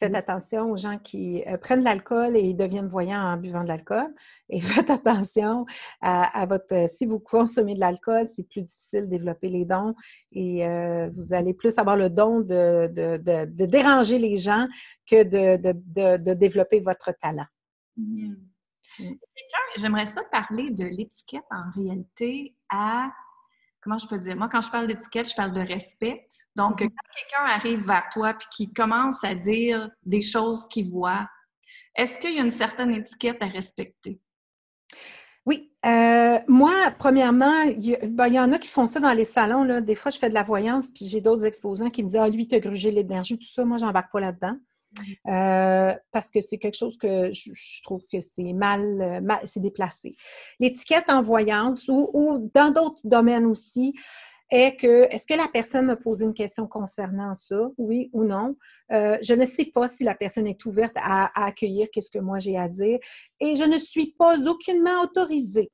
Faites 0.00 0.14
attention 0.14 0.70
aux 0.70 0.78
gens 0.78 0.96
qui 0.96 1.44
euh, 1.46 1.58
prennent 1.58 1.80
de 1.80 1.84
l'alcool 1.84 2.34
et 2.34 2.54
deviennent 2.54 2.88
voyants 2.88 3.20
en 3.20 3.36
buvant 3.36 3.62
de 3.62 3.68
l'alcool. 3.68 4.08
Et 4.48 4.58
faites 4.60 4.88
attention 4.88 5.66
à, 6.00 6.46
votre... 6.46 6.72
Euh, 6.74 6.86
si 6.86 7.04
vous 7.04 7.20
consommez 7.20 7.74
de 7.74 7.80
l'alcool, 7.80 8.26
c'est 8.26 8.48
plus 8.48 8.62
difficile 8.62 9.02
de 9.02 9.10
développer 9.10 9.50
les 9.50 9.66
dons 9.66 9.94
et 10.32 10.66
euh, 10.66 11.10
vous 11.14 11.34
allez 11.34 11.52
plus 11.52 11.76
avoir 11.76 11.98
le 11.98 12.08
don 12.08 12.40
de, 12.40 12.88
de, 12.88 13.66
déranger 13.66 14.18
les 14.18 14.36
gens 14.36 14.66
que 15.06 15.22
de, 15.22 16.32
développer 16.32 16.80
votre 16.80 17.12
talent. 17.20 17.46
Mmh. 17.98 18.36
Mmh. 19.00 19.04
J'aimerais 19.76 20.06
ça 20.06 20.22
parler 20.32 20.70
de 20.70 20.84
l'étiquette 20.84 21.44
en 21.50 21.78
réalité 21.78 22.56
à... 22.70 23.12
Comment 23.82 23.98
je 23.98 24.06
peux 24.06 24.18
dire? 24.18 24.34
Moi, 24.34 24.48
quand 24.48 24.62
je 24.62 24.70
parle 24.70 24.86
d'étiquette, 24.86 25.28
je 25.28 25.34
parle 25.34 25.52
de 25.52 25.60
respect. 25.60 26.26
Donc, 26.60 26.82
mhm. 26.82 26.90
quand 26.90 27.10
quelqu'un 27.16 27.52
arrive 27.54 27.86
vers 27.86 28.06
toi 28.12 28.30
et 28.30 28.44
qui 28.54 28.70
commence 28.70 29.24
à 29.24 29.34
dire 29.34 29.90
des 30.04 30.20
choses 30.20 30.68
qu'il 30.68 30.90
voit, 30.90 31.26
est-ce 31.96 32.18
qu'il 32.18 32.34
y 32.34 32.38
a 32.38 32.42
une 32.42 32.50
certaine 32.50 32.92
étiquette 32.92 33.42
à 33.42 33.46
respecter? 33.46 34.20
Oui. 35.46 35.72
Euh, 35.86 36.38
moi, 36.48 36.74
premièrement, 36.98 37.64
ben, 37.64 38.26
il 38.26 38.34
y, 38.34 38.40
en 38.40 38.52
a 38.52 38.58
qui 38.58 38.68
font 38.68 38.86
ça 38.86 39.00
dans 39.00 39.14
les 39.14 39.24
salons. 39.24 39.64
Là. 39.64 39.80
Des 39.80 39.94
fois, 39.94 40.10
je 40.10 40.18
fais 40.18 40.28
de 40.28 40.34
la 40.34 40.42
voyance, 40.42 40.88
puis 40.94 41.06
j'ai 41.06 41.22
d'autres 41.22 41.46
exposants 41.46 41.88
qui 41.88 42.02
me 42.02 42.08
disent 42.08 42.18
Ah, 42.18 42.28
lui, 42.28 42.46
t'as 42.46 42.58
grugé 42.58 42.90
l'énergie, 42.90 43.38
tout 43.38 43.48
ça. 43.48 43.64
Moi, 43.64 43.78
j'embarque 43.78 44.12
pas 44.12 44.20
là-dedans. 44.20 44.56
Mhm. 44.98 45.32
Euh, 45.32 45.94
parce 46.12 46.30
que 46.30 46.42
c'est 46.42 46.58
quelque 46.58 46.76
chose 46.76 46.98
que 46.98 47.32
je, 47.32 47.82
trouve 47.82 48.02
que 48.12 48.20
c'est 48.20 48.52
mal, 48.52 49.22
mal 49.22 49.40
c'est 49.44 49.60
déplacé. 49.60 50.14
L'étiquette 50.58 51.08
en 51.08 51.22
voyance 51.22 51.88
ou, 51.88 52.10
ou 52.12 52.50
dans 52.52 52.70
d'autres 52.70 53.00
domaines 53.04 53.46
aussi, 53.46 53.94
est 54.50 54.76
que 54.76 55.02
est-ce 55.12 55.26
que 55.26 55.34
la 55.34 55.48
personne 55.48 55.86
me 55.86 55.96
pose 55.96 56.20
une 56.20 56.34
question 56.34 56.66
concernant 56.66 57.34
ça, 57.34 57.68
oui 57.78 58.10
ou 58.12 58.24
non? 58.24 58.56
Euh, 58.92 59.16
je 59.22 59.34
ne 59.34 59.44
sais 59.44 59.66
pas 59.66 59.88
si 59.88 60.04
la 60.04 60.14
personne 60.14 60.46
est 60.46 60.64
ouverte 60.64 60.94
à, 60.96 61.26
à 61.40 61.46
accueillir 61.46 61.88
qu'est-ce 61.92 62.10
que 62.10 62.18
moi 62.18 62.38
j'ai 62.38 62.56
à 62.56 62.68
dire 62.68 62.98
et 63.40 63.56
je 63.56 63.64
ne 63.64 63.78
suis 63.78 64.14
pas 64.18 64.38
aucunement 64.38 65.02
autorisée 65.02 65.70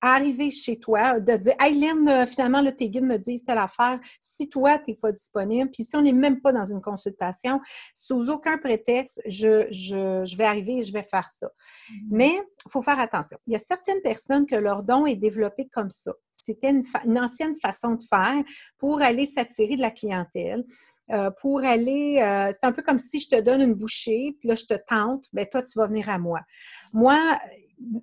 arriver 0.00 0.50
chez 0.50 0.78
toi, 0.78 1.20
de 1.20 1.36
dire 1.36 1.54
Hey 1.60 1.74
Lynn, 1.74 2.08
euh, 2.08 2.26
finalement, 2.26 2.60
là, 2.60 2.72
tes 2.72 2.88
guides 2.88 3.04
me 3.04 3.16
disent 3.16 3.44
telle 3.44 3.58
affaire. 3.58 3.98
Si 4.20 4.48
toi, 4.48 4.78
tu 4.78 4.90
n'es 4.90 4.96
pas 4.96 5.12
disponible, 5.12 5.70
puis 5.70 5.84
si 5.84 5.96
on 5.96 6.02
n'est 6.02 6.12
même 6.12 6.40
pas 6.40 6.52
dans 6.52 6.64
une 6.64 6.80
consultation, 6.80 7.60
sous 7.94 8.30
aucun 8.30 8.58
prétexte, 8.58 9.20
je, 9.26 9.66
je, 9.70 10.36
vais 10.36 10.44
arriver 10.44 10.78
et 10.78 10.82
je 10.82 10.92
vais 10.92 11.02
faire 11.02 11.28
ça. 11.30 11.46
Mm-hmm. 11.46 11.96
Mais 12.10 12.32
il 12.66 12.70
faut 12.70 12.82
faire 12.82 13.00
attention. 13.00 13.38
Il 13.46 13.52
y 13.52 13.56
a 13.56 13.60
certaines 13.60 14.00
personnes 14.02 14.46
que 14.46 14.56
leur 14.56 14.82
don 14.82 15.06
est 15.06 15.16
développé 15.16 15.68
comme 15.72 15.90
ça. 15.90 16.12
C'était 16.32 16.70
une, 16.70 16.84
une 17.04 17.18
ancienne 17.18 17.56
façon 17.56 17.94
de 17.94 18.02
faire 18.02 18.42
pour 18.78 19.02
aller 19.02 19.24
s'attirer 19.26 19.76
de 19.76 19.82
la 19.82 19.90
clientèle. 19.90 20.64
Euh, 21.10 21.30
pour 21.40 21.64
aller, 21.64 22.18
euh, 22.20 22.52
c'est 22.52 22.66
un 22.66 22.72
peu 22.72 22.82
comme 22.82 22.98
si 22.98 23.18
je 23.18 23.28
te 23.28 23.40
donne 23.40 23.62
une 23.62 23.74
bouchée, 23.74 24.36
puis 24.38 24.48
là, 24.48 24.54
je 24.54 24.64
te 24.64 24.74
tente, 24.74 25.24
bien, 25.32 25.46
toi, 25.46 25.62
tu 25.62 25.78
vas 25.78 25.86
venir 25.86 26.10
à 26.10 26.18
moi. 26.18 26.40
Moi, 26.92 27.16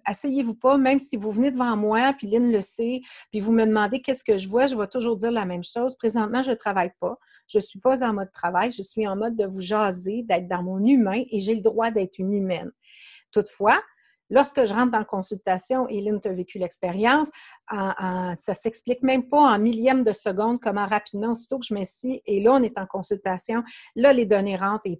asseyez-vous 0.05 0.55
pas, 0.55 0.77
même 0.77 0.99
si 0.99 1.17
vous 1.17 1.31
venez 1.31 1.51
devant 1.51 1.75
moi, 1.75 2.13
puis 2.17 2.27
Lynn 2.27 2.51
le 2.51 2.61
sait, 2.61 3.01
puis 3.31 3.39
vous 3.39 3.51
me 3.51 3.65
demandez 3.65 4.01
qu'est-ce 4.01 4.23
que 4.23 4.37
je 4.37 4.47
vois, 4.47 4.67
je 4.67 4.75
vais 4.75 4.87
toujours 4.87 5.15
dire 5.15 5.31
la 5.31 5.45
même 5.45 5.63
chose. 5.63 5.95
Présentement, 5.97 6.41
je 6.41 6.51
ne 6.51 6.55
travaille 6.55 6.91
pas. 6.99 7.17
Je 7.47 7.57
ne 7.57 7.63
suis 7.63 7.79
pas 7.79 8.07
en 8.07 8.13
mode 8.13 8.31
travail. 8.31 8.71
Je 8.71 8.81
suis 8.81 9.07
en 9.07 9.15
mode 9.15 9.35
de 9.35 9.45
vous 9.45 9.61
jaser, 9.61 10.23
d'être 10.23 10.47
dans 10.47 10.63
mon 10.63 10.83
humain 10.85 11.23
et 11.31 11.39
j'ai 11.39 11.55
le 11.55 11.61
droit 11.61 11.91
d'être 11.91 12.19
une 12.19 12.33
humaine. 12.33 12.71
Toutefois, 13.31 13.79
Lorsque 14.29 14.65
je 14.65 14.73
rentre 14.73 14.97
en 14.97 15.03
consultation, 15.03 15.87
et 15.87 16.01
Lynn, 16.01 16.19
as 16.25 16.33
vécu 16.33 16.57
l'expérience, 16.57 17.29
ça 17.69 18.33
ne 18.47 18.53
s'explique 18.55 19.03
même 19.03 19.29
pas 19.29 19.53
en 19.53 19.59
millième 19.59 20.03
de 20.03 20.13
seconde 20.13 20.59
comment 20.59 20.85
rapidement, 20.85 21.31
aussitôt 21.31 21.59
que 21.59 21.65
je 21.65 21.73
m'assis, 21.73 22.21
et 22.25 22.41
là, 22.41 22.53
on 22.53 22.63
est 22.63 22.77
en 22.77 22.87
consultation, 22.87 23.63
là, 23.95 24.13
les 24.13 24.25
données 24.25 24.55
rentrent 24.55 24.85
et, 24.85 24.99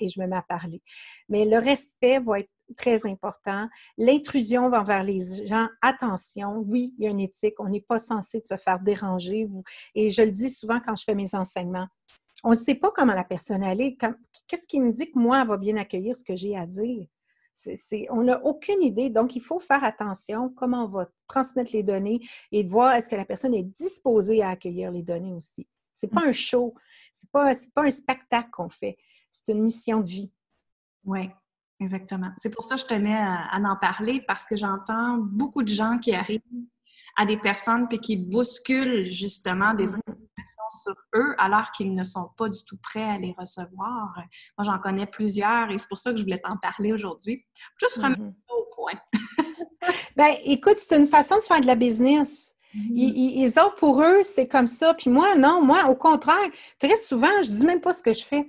et 0.00 0.08
je 0.08 0.20
me 0.20 0.26
mets 0.26 0.36
à 0.36 0.42
parler. 0.42 0.82
Mais 1.28 1.44
le 1.44 1.58
respect 1.58 2.20
va 2.20 2.38
être 2.38 2.50
très 2.74 3.06
important. 3.06 3.68
L'intrusion 3.98 4.70
vers 4.70 5.02
les 5.02 5.46
gens, 5.46 5.68
attention, 5.80 6.58
oui, 6.66 6.94
il 6.98 7.04
y 7.04 7.06
a 7.06 7.10
une 7.10 7.20
éthique, 7.20 7.54
on 7.58 7.68
n'est 7.68 7.80
pas 7.80 7.98
censé 7.98 8.42
se 8.44 8.56
faire 8.56 8.80
déranger. 8.80 9.48
Et 9.94 10.10
je 10.10 10.22
le 10.22 10.30
dis 10.30 10.50
souvent 10.50 10.80
quand 10.80 10.96
je 10.96 11.04
fais 11.04 11.14
mes 11.14 11.34
enseignements. 11.34 11.86
On 12.44 12.50
ne 12.50 12.56
sait 12.56 12.74
pas 12.74 12.90
comment 12.90 13.14
la 13.14 13.24
personne 13.24 13.62
est. 13.62 13.96
Qu'est-ce 14.48 14.66
qui 14.66 14.80
me 14.80 14.90
dit 14.90 15.10
que 15.10 15.18
moi, 15.18 15.42
elle 15.42 15.48
va 15.48 15.56
bien 15.56 15.76
accueillir 15.76 16.16
ce 16.16 16.24
que 16.24 16.34
j'ai 16.34 16.56
à 16.56 16.66
dire? 16.66 17.06
on 18.10 18.22
n'a 18.22 18.42
aucune 18.44 18.82
idée. 18.82 19.10
Donc, 19.10 19.36
il 19.36 19.42
faut 19.42 19.60
faire 19.60 19.84
attention 19.84 20.48
comment 20.50 20.84
on 20.84 20.88
va 20.88 21.08
transmettre 21.28 21.72
les 21.72 21.82
données 21.82 22.20
et 22.50 22.64
voir 22.64 22.94
est-ce 22.94 23.08
que 23.08 23.16
la 23.16 23.24
personne 23.24 23.54
est 23.54 23.62
disposée 23.62 24.42
à 24.42 24.50
accueillir 24.50 24.90
les 24.90 25.02
données 25.02 25.34
aussi. 25.34 25.66
Ce 25.92 26.06
n'est 26.06 26.10
pas 26.10 26.26
un 26.26 26.32
show, 26.32 26.74
ce 27.14 27.26
n'est 27.26 27.30
pas, 27.30 27.52
pas 27.74 27.82
un 27.86 27.90
spectacle 27.90 28.50
qu'on 28.50 28.70
fait, 28.70 28.96
c'est 29.30 29.52
une 29.52 29.62
mission 29.62 30.00
de 30.00 30.06
vie. 30.06 30.32
Oui, 31.04 31.30
exactement. 31.82 32.30
C'est 32.38 32.50
pour 32.50 32.64
ça 32.64 32.76
que 32.76 32.80
je 32.80 32.86
tenais 32.86 33.16
à, 33.16 33.48
à 33.50 33.58
en 33.60 33.76
parler 33.76 34.22
parce 34.26 34.46
que 34.46 34.56
j'entends 34.56 35.18
beaucoup 35.18 35.62
de 35.62 35.68
gens 35.68 35.98
qui 35.98 36.14
arrivent 36.14 36.40
à 37.16 37.26
des 37.26 37.36
personnes 37.36 37.88
puis 37.88 37.98
qui 37.98 38.16
bousculent 38.16 39.10
justement 39.10 39.74
des 39.74 39.86
mm-hmm. 39.86 40.00
informations 40.08 40.70
sur 40.82 40.94
eux 41.14 41.34
alors 41.38 41.70
qu'ils 41.72 41.94
ne 41.94 42.04
sont 42.04 42.30
pas 42.36 42.48
du 42.48 42.64
tout 42.64 42.78
prêts 42.78 43.08
à 43.08 43.18
les 43.18 43.34
recevoir. 43.38 44.14
Moi, 44.58 44.64
j'en 44.64 44.78
connais 44.78 45.06
plusieurs 45.06 45.70
et 45.70 45.78
c'est 45.78 45.88
pour 45.88 45.98
ça 45.98 46.12
que 46.12 46.18
je 46.18 46.22
voulais 46.22 46.38
t'en 46.38 46.56
parler 46.56 46.92
aujourd'hui. 46.92 47.44
Juste 47.78 47.96
remettre 47.96 48.20
mm-hmm. 48.20 48.34
ça 48.48 48.54
au 48.54 48.74
point. 48.74 49.00
ben, 50.16 50.34
écoute, 50.44 50.76
c'est 50.78 50.96
une 50.96 51.08
façon 51.08 51.36
de 51.36 51.42
faire 51.42 51.60
de 51.60 51.66
la 51.66 51.76
business. 51.76 52.54
Mm-hmm. 52.74 52.92
Ils, 52.94 53.60
ont 53.60 53.72
pour 53.76 54.02
eux, 54.02 54.22
c'est 54.22 54.48
comme 54.48 54.66
ça. 54.66 54.94
Puis 54.94 55.10
moi, 55.10 55.36
non, 55.36 55.62
moi, 55.62 55.88
au 55.90 55.94
contraire, 55.94 56.48
très 56.78 56.96
souvent, 56.96 57.42
je 57.42 57.50
dis 57.50 57.66
même 57.66 57.80
pas 57.80 57.92
ce 57.92 58.02
que 58.02 58.12
je 58.12 58.24
fais. 58.24 58.48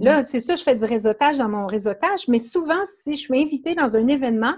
Là, 0.00 0.24
c'est 0.24 0.40
ça, 0.40 0.54
je 0.54 0.62
fais 0.62 0.74
du 0.74 0.84
réseautage 0.84 1.38
dans 1.38 1.48
mon 1.48 1.66
réseautage, 1.66 2.28
mais 2.28 2.38
souvent, 2.38 2.84
si 3.02 3.16
je 3.16 3.20
suis 3.20 3.40
invitée 3.40 3.74
dans 3.74 3.96
un 3.96 4.06
événement, 4.06 4.54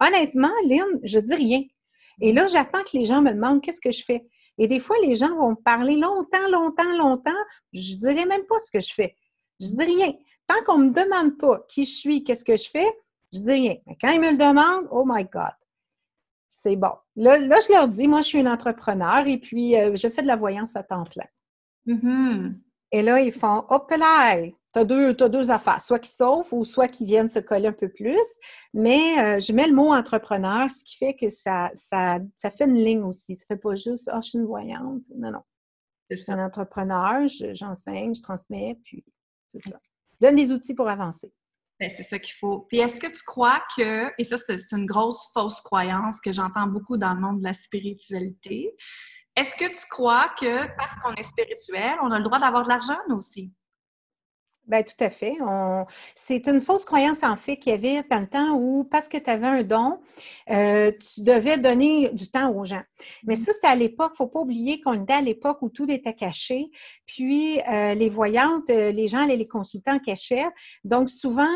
honnêtement, 0.00 0.52
Lynn, 0.64 1.00
je 1.02 1.18
dis 1.18 1.34
rien. 1.34 1.62
Et 2.20 2.32
là, 2.32 2.46
j'attends 2.46 2.82
que 2.82 2.96
les 2.96 3.04
gens 3.04 3.20
me 3.20 3.32
demandent 3.32 3.60
qu'est-ce 3.60 3.80
que 3.80 3.90
je 3.90 4.04
fais? 4.04 4.26
Et 4.58 4.66
des 4.66 4.80
fois, 4.80 4.96
les 5.02 5.14
gens 5.14 5.36
vont 5.36 5.50
me 5.50 5.62
parler 5.62 5.96
longtemps, 5.96 6.48
longtemps, 6.50 6.96
longtemps. 6.96 7.30
Je 7.72 7.94
ne 7.94 7.98
dirai 7.98 8.24
même 8.24 8.44
pas 8.46 8.58
ce 8.58 8.70
que 8.72 8.80
je 8.80 8.92
fais. 8.92 9.14
Je 9.60 9.68
dis 9.68 9.84
rien. 9.84 10.12
Tant 10.46 10.62
qu'on 10.64 10.78
ne 10.78 10.88
me 10.88 10.94
demande 10.94 11.38
pas 11.38 11.64
qui 11.68 11.84
je 11.84 11.92
suis, 11.92 12.24
qu'est-ce 12.24 12.44
que 12.44 12.56
je 12.56 12.68
fais, 12.68 12.88
je 13.32 13.40
dis 13.40 13.52
rien. 13.52 13.76
Mais 13.86 13.96
quand 14.00 14.10
ils 14.10 14.20
me 14.20 14.32
le 14.32 14.38
demandent, 14.38 14.88
oh 14.90 15.04
my 15.06 15.24
God, 15.24 15.52
c'est 16.54 16.76
bon. 16.76 16.92
Là, 17.14 17.38
là, 17.38 17.58
je 17.60 17.72
leur 17.72 17.86
dis, 17.86 18.08
moi, 18.08 18.20
je 18.20 18.28
suis 18.28 18.38
une 18.38 18.48
entrepreneur 18.48 19.26
et 19.26 19.38
puis 19.38 19.76
euh, 19.76 19.94
je 19.94 20.08
fais 20.08 20.22
de 20.22 20.26
la 20.26 20.36
voyance 20.36 20.74
à 20.74 20.82
temps 20.82 21.04
plein. 21.04 21.26
Mm-hmm. 21.86 22.54
Et 22.92 23.02
là, 23.02 23.20
ils 23.20 23.32
font, 23.32 23.64
hop 23.68 23.90
là, 23.90 24.40
tu 24.74 24.80
as 24.80 24.84
deux, 24.84 25.14
deux 25.14 25.50
affaires, 25.50 25.80
soit 25.80 25.98
qui 25.98 26.10
sauvent 26.10 26.52
ou 26.52 26.64
soit 26.64 26.88
qui 26.88 27.04
viennent 27.04 27.28
se 27.28 27.38
coller 27.38 27.68
un 27.68 27.72
peu 27.72 27.88
plus. 27.88 28.38
Mais 28.74 29.18
euh, 29.18 29.38
je 29.38 29.52
mets 29.52 29.66
le 29.66 29.74
mot 29.74 29.92
entrepreneur, 29.92 30.70
ce 30.70 30.84
qui 30.84 30.96
fait 30.96 31.14
que 31.14 31.30
ça, 31.30 31.70
ça, 31.74 32.18
ça 32.36 32.50
fait 32.50 32.64
une 32.64 32.74
ligne 32.74 33.02
aussi. 33.02 33.34
Ça 33.34 33.44
ne 33.48 33.56
fait 33.56 33.60
pas 33.60 33.74
juste 33.74 34.10
oh, 34.12 34.18
je 34.22 34.28
suis 34.28 34.38
une 34.38 34.46
voyante. 34.46 35.04
Non, 35.16 35.30
non. 35.30 35.42
Je 36.10 36.16
suis 36.16 36.32
un 36.32 36.44
entrepreneur, 36.44 37.26
j'enseigne, 37.52 38.14
je, 38.14 38.22
transmets, 38.22 38.78
puis 38.82 39.04
c'est 39.48 39.60
ça. 39.60 39.78
Je 40.12 40.26
donne 40.26 40.36
des 40.36 40.52
outils 40.52 40.74
pour 40.74 40.88
avancer. 40.88 41.32
Ben, 41.78 41.90
c'est 41.90 42.02
ça 42.02 42.18
qu'il 42.18 42.34
faut. 42.34 42.60
Puis 42.68 42.78
est-ce 42.78 42.98
que 42.98 43.06
tu 43.06 43.22
crois 43.24 43.62
que, 43.76 44.10
et 44.18 44.24
ça 44.24 44.36
c'est 44.36 44.56
une 44.72 44.86
grosse 44.86 45.30
fausse 45.32 45.60
croyance 45.60 46.20
que 46.20 46.32
j'entends 46.32 46.66
beaucoup 46.66 46.96
dans 46.96 47.14
le 47.14 47.20
monde 47.20 47.38
de 47.38 47.44
la 47.44 47.52
spiritualité, 47.52 48.74
est-ce 49.36 49.54
que 49.54 49.68
tu 49.68 49.86
crois 49.88 50.28
que 50.36 50.66
parce 50.76 50.96
qu'on 50.98 51.14
est 51.14 51.22
spirituel, 51.22 51.96
on 52.02 52.10
a 52.10 52.18
le 52.18 52.24
droit 52.24 52.40
d'avoir 52.40 52.64
de 52.64 52.68
l'argent 52.68 52.98
aussi? 53.10 53.52
Bien, 54.68 54.82
tout 54.82 55.02
à 55.02 55.08
fait. 55.08 55.34
C'est 56.14 56.46
une 56.46 56.60
fausse 56.60 56.84
croyance, 56.84 57.22
en 57.22 57.36
fait, 57.36 57.56
qu'il 57.56 57.72
y 57.72 57.74
avait 57.74 58.02
dans 58.10 58.20
le 58.20 58.26
temps 58.26 58.54
où, 58.54 58.84
parce 58.84 59.08
que 59.08 59.16
tu 59.16 59.30
avais 59.30 59.46
un 59.46 59.62
don, 59.62 59.98
euh, 60.50 60.92
tu 60.92 61.22
devais 61.22 61.56
donner 61.56 62.10
du 62.10 62.30
temps 62.30 62.52
aux 62.54 62.66
gens. 62.66 62.82
Mais 63.24 63.32
mmh. 63.32 63.36
ça, 63.38 63.52
c'était 63.54 63.66
à 63.68 63.74
l'époque. 63.74 64.10
Il 64.10 64.22
ne 64.22 64.26
faut 64.26 64.26
pas 64.26 64.40
oublier 64.40 64.78
qu'on 64.82 65.02
était 65.02 65.14
à 65.14 65.22
l'époque 65.22 65.62
où 65.62 65.70
tout 65.70 65.90
était 65.90 66.12
caché. 66.12 66.66
Puis, 67.06 67.58
euh, 67.60 67.94
les 67.94 68.10
voyantes, 68.10 68.68
euh, 68.68 68.92
les 68.92 69.08
gens 69.08 69.20
allaient 69.24 69.36
les 69.36 69.48
consultants 69.48 69.94
en 69.94 70.00
cachette. 70.00 70.52
Donc, 70.84 71.08
souvent, 71.08 71.48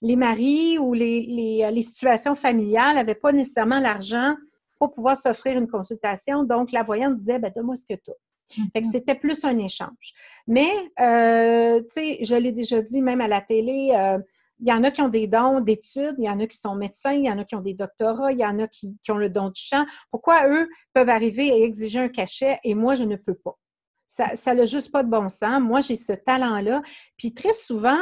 les 0.00 0.14
maris 0.14 0.78
ou 0.78 0.94
les, 0.94 1.70
les 1.72 1.82
situations 1.82 2.36
familiales 2.36 2.94
n'avaient 2.94 3.16
pas 3.16 3.32
nécessairement 3.32 3.80
l'argent 3.80 4.36
pour 4.78 4.92
pouvoir 4.92 5.16
s'offrir 5.16 5.58
une 5.58 5.68
consultation. 5.68 6.44
Donc, 6.44 6.70
la 6.70 6.84
voyante 6.84 7.16
disait, 7.16 7.40
ben, 7.40 7.50
donne-moi 7.54 7.74
ce 7.74 7.84
que 7.84 7.98
tu 8.00 8.12
as. 8.12 8.29
Fait 8.72 8.80
que 8.80 8.86
mhm. 8.86 8.92
c'était 8.92 9.14
plus 9.14 9.44
un 9.44 9.58
échange. 9.58 10.14
Mais, 10.46 10.70
euh, 11.00 11.80
tu 11.80 11.88
sais, 11.88 12.18
je 12.22 12.34
l'ai 12.34 12.52
déjà 12.52 12.80
dit 12.82 13.02
même 13.02 13.20
à 13.20 13.28
la 13.28 13.40
télé, 13.40 13.92
euh, 13.94 14.18
il 14.60 14.68
y 14.68 14.72
en 14.72 14.84
a 14.84 14.90
qui 14.90 15.00
ont 15.00 15.08
des 15.08 15.26
dons 15.26 15.60
d'études, 15.60 16.16
il 16.18 16.24
y 16.24 16.30
en 16.30 16.38
a 16.38 16.46
qui 16.46 16.56
sont 16.56 16.74
médecins, 16.74 17.12
il 17.12 17.24
y 17.24 17.30
en 17.30 17.38
a 17.38 17.44
qui 17.44 17.54
ont 17.54 17.62
des 17.62 17.74
doctorats, 17.74 18.32
il 18.32 18.38
y 18.38 18.44
en 18.44 18.58
a 18.58 18.68
qui, 18.68 18.94
ont 19.08 19.16
le 19.16 19.30
don 19.30 19.48
du 19.48 19.60
chant. 19.60 19.86
Pourquoi 20.10 20.48
eux 20.48 20.68
peuvent 20.92 21.08
arriver 21.08 21.46
et 21.46 21.64
exiger 21.64 21.98
un 21.98 22.08
cachet 22.08 22.58
et 22.62 22.74
moi, 22.74 22.94
je 22.94 23.04
ne 23.04 23.16
peux 23.16 23.34
pas? 23.34 23.58
Ça 24.06 24.54
n'a 24.54 24.64
juste 24.64 24.90
pas 24.90 25.04
de 25.04 25.08
bon 25.08 25.28
sens. 25.28 25.60
Moi, 25.60 25.80
j'ai 25.80 25.94
ce 25.94 26.12
talent-là. 26.12 26.82
Puis 27.16 27.32
très 27.32 27.52
souvent, 27.52 27.98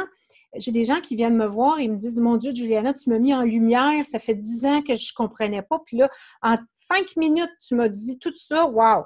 j'ai 0.55 0.71
des 0.71 0.83
gens 0.83 0.99
qui 1.01 1.15
viennent 1.15 1.37
me 1.37 1.45
voir 1.45 1.79
et 1.79 1.87
me 1.87 1.95
disent 1.95 2.19
Mon 2.19 2.37
Dieu, 2.37 2.53
Juliana, 2.53 2.93
tu 2.93 3.09
m'as 3.09 3.19
mis 3.19 3.33
en 3.33 3.43
lumière, 3.43 4.05
ça 4.05 4.19
fait 4.19 4.35
dix 4.35 4.65
ans 4.65 4.81
que 4.81 4.95
je 4.95 5.11
ne 5.13 5.15
comprenais 5.15 5.61
pas. 5.61 5.79
Puis 5.85 5.97
là, 5.97 6.09
en 6.41 6.57
cinq 6.73 7.15
minutes, 7.15 7.51
tu 7.65 7.75
m'as 7.75 7.89
dit 7.89 8.17
tout 8.17 8.33
ça, 8.35 8.67
wow! 8.67 9.03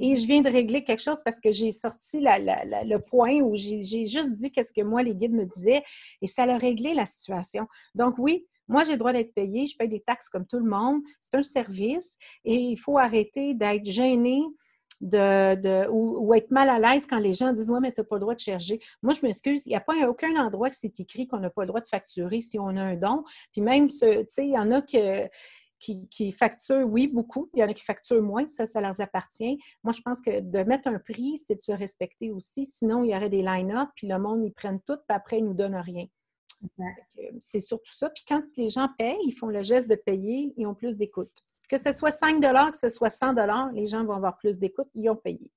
Et 0.00 0.16
je 0.16 0.26
viens 0.26 0.42
de 0.42 0.50
régler 0.50 0.84
quelque 0.84 1.02
chose 1.02 1.22
parce 1.24 1.40
que 1.40 1.50
j'ai 1.50 1.70
sorti 1.70 2.20
le 2.20 2.98
point 2.98 3.40
où 3.40 3.56
j'ai 3.56 4.06
juste 4.06 4.36
dit 4.38 4.50
qu'est-ce 4.50 4.72
que 4.72 4.82
moi, 4.82 5.02
les 5.02 5.14
guides 5.14 5.32
me 5.32 5.44
disaient 5.44 5.82
et 6.22 6.26
ça 6.26 6.44
a 6.44 6.56
réglé 6.56 6.94
la 6.94 7.06
situation. 7.06 7.66
Donc 7.94 8.16
oui, 8.18 8.46
moi, 8.68 8.84
j'ai 8.84 8.92
le 8.92 8.98
droit 8.98 9.12
d'être 9.12 9.32
payé, 9.32 9.66
je 9.66 9.76
paye 9.76 9.88
des 9.88 10.00
taxes 10.00 10.28
comme 10.28 10.46
tout 10.46 10.58
le 10.58 10.68
monde. 10.68 11.00
C'est 11.20 11.36
un 11.36 11.42
service 11.42 12.16
et 12.44 12.56
il 12.56 12.76
faut 12.76 12.98
arrêter 12.98 13.54
d'être 13.54 13.86
gêné 13.86 14.42
ou, 15.02 16.34
être 16.34 16.50
mal 16.50 16.68
à 16.70 16.78
l'aise 16.78 17.06
quand 17.06 17.18
les 17.18 17.34
gens 17.34 17.52
disent 17.52 17.70
Ouais, 17.70 17.80
mais 17.80 17.92
tu 17.92 18.00
n'as 18.00 18.06
pas 18.06 18.16
le 18.16 18.20
droit 18.20 18.34
de 18.34 18.40
chercher. 18.40 18.80
Moi, 19.02 19.12
je 19.12 19.24
m'excuse, 19.24 19.66
il 19.66 19.70
n'y 19.70 19.76
a 19.76 19.80
pas 19.80 19.94
aucun 20.08 20.34
endroit 20.36 20.70
que 20.70 20.76
c'est 20.76 20.98
écrit 21.00 21.26
qu'on 21.26 21.38
n'a 21.38 21.50
pas 21.50 21.62
le 21.62 21.68
droit 21.68 21.80
de 21.80 21.86
facturer 21.86 22.40
si 22.40 22.58
on 22.58 22.68
a 22.68 22.82
un 22.82 22.96
don. 22.96 23.24
Puis 23.52 23.60
même, 23.60 23.88
tu 23.88 23.98
sais, 23.98 24.26
il 24.38 24.54
y 24.54 24.58
en 24.58 24.70
a 24.72 24.82
que 24.82 25.28
qui, 25.78 26.32
facturent, 26.32 26.86
oui, 26.86 27.08
beaucoup. 27.08 27.50
Il 27.54 27.60
y 27.60 27.64
en 27.64 27.68
a 27.68 27.74
qui 27.74 27.84
facturent 27.84 28.22
moins, 28.22 28.46
ça, 28.46 28.66
ça 28.66 28.80
leur 28.80 29.00
appartient. 29.00 29.58
Moi, 29.84 29.92
je 29.92 30.00
pense 30.00 30.20
que 30.20 30.40
de 30.40 30.58
mettre 30.64 30.88
un 30.88 30.98
prix, 30.98 31.38
c'est 31.38 31.56
de 31.56 31.60
se 31.60 31.72
respecter 31.72 32.30
aussi. 32.30 32.64
Sinon, 32.64 33.04
il 33.04 33.10
y 33.10 33.16
aurait 33.16 33.30
des 33.30 33.42
line-up, 33.42 33.88
puis 33.94 34.08
le 34.08 34.18
monde, 34.18 34.44
ils 34.44 34.52
prennent 34.52 34.80
tout, 34.80 34.96
puis 34.96 35.16
après, 35.16 35.38
ils 35.38 35.42
ne 35.42 35.48
nous 35.48 35.54
donnent 35.54 35.76
rien. 35.76 36.06
C'est 37.40 37.60
surtout 37.60 37.92
ça. 37.92 38.10
Puis 38.10 38.24
quand 38.26 38.42
les 38.56 38.68
gens 38.68 38.88
payent, 38.98 39.18
ils 39.26 39.32
font 39.32 39.48
le 39.48 39.62
geste 39.62 39.88
de 39.88 39.94
payer, 39.94 40.54
ils 40.56 40.66
ont 40.66 40.74
plus 40.74 40.96
d'écoute. 40.96 41.32
Que 41.68 41.76
ce 41.76 41.92
soit 41.92 42.12
5 42.12 42.40
que 42.40 42.78
ce 42.78 42.88
soit 42.88 43.10
100 43.10 43.34
les 43.72 43.86
gens 43.86 44.04
vont 44.04 44.14
avoir 44.14 44.38
plus 44.38 44.58
d'écoute, 44.58 44.88
ils 44.94 45.10
ont 45.10 45.16
payé. 45.16 45.50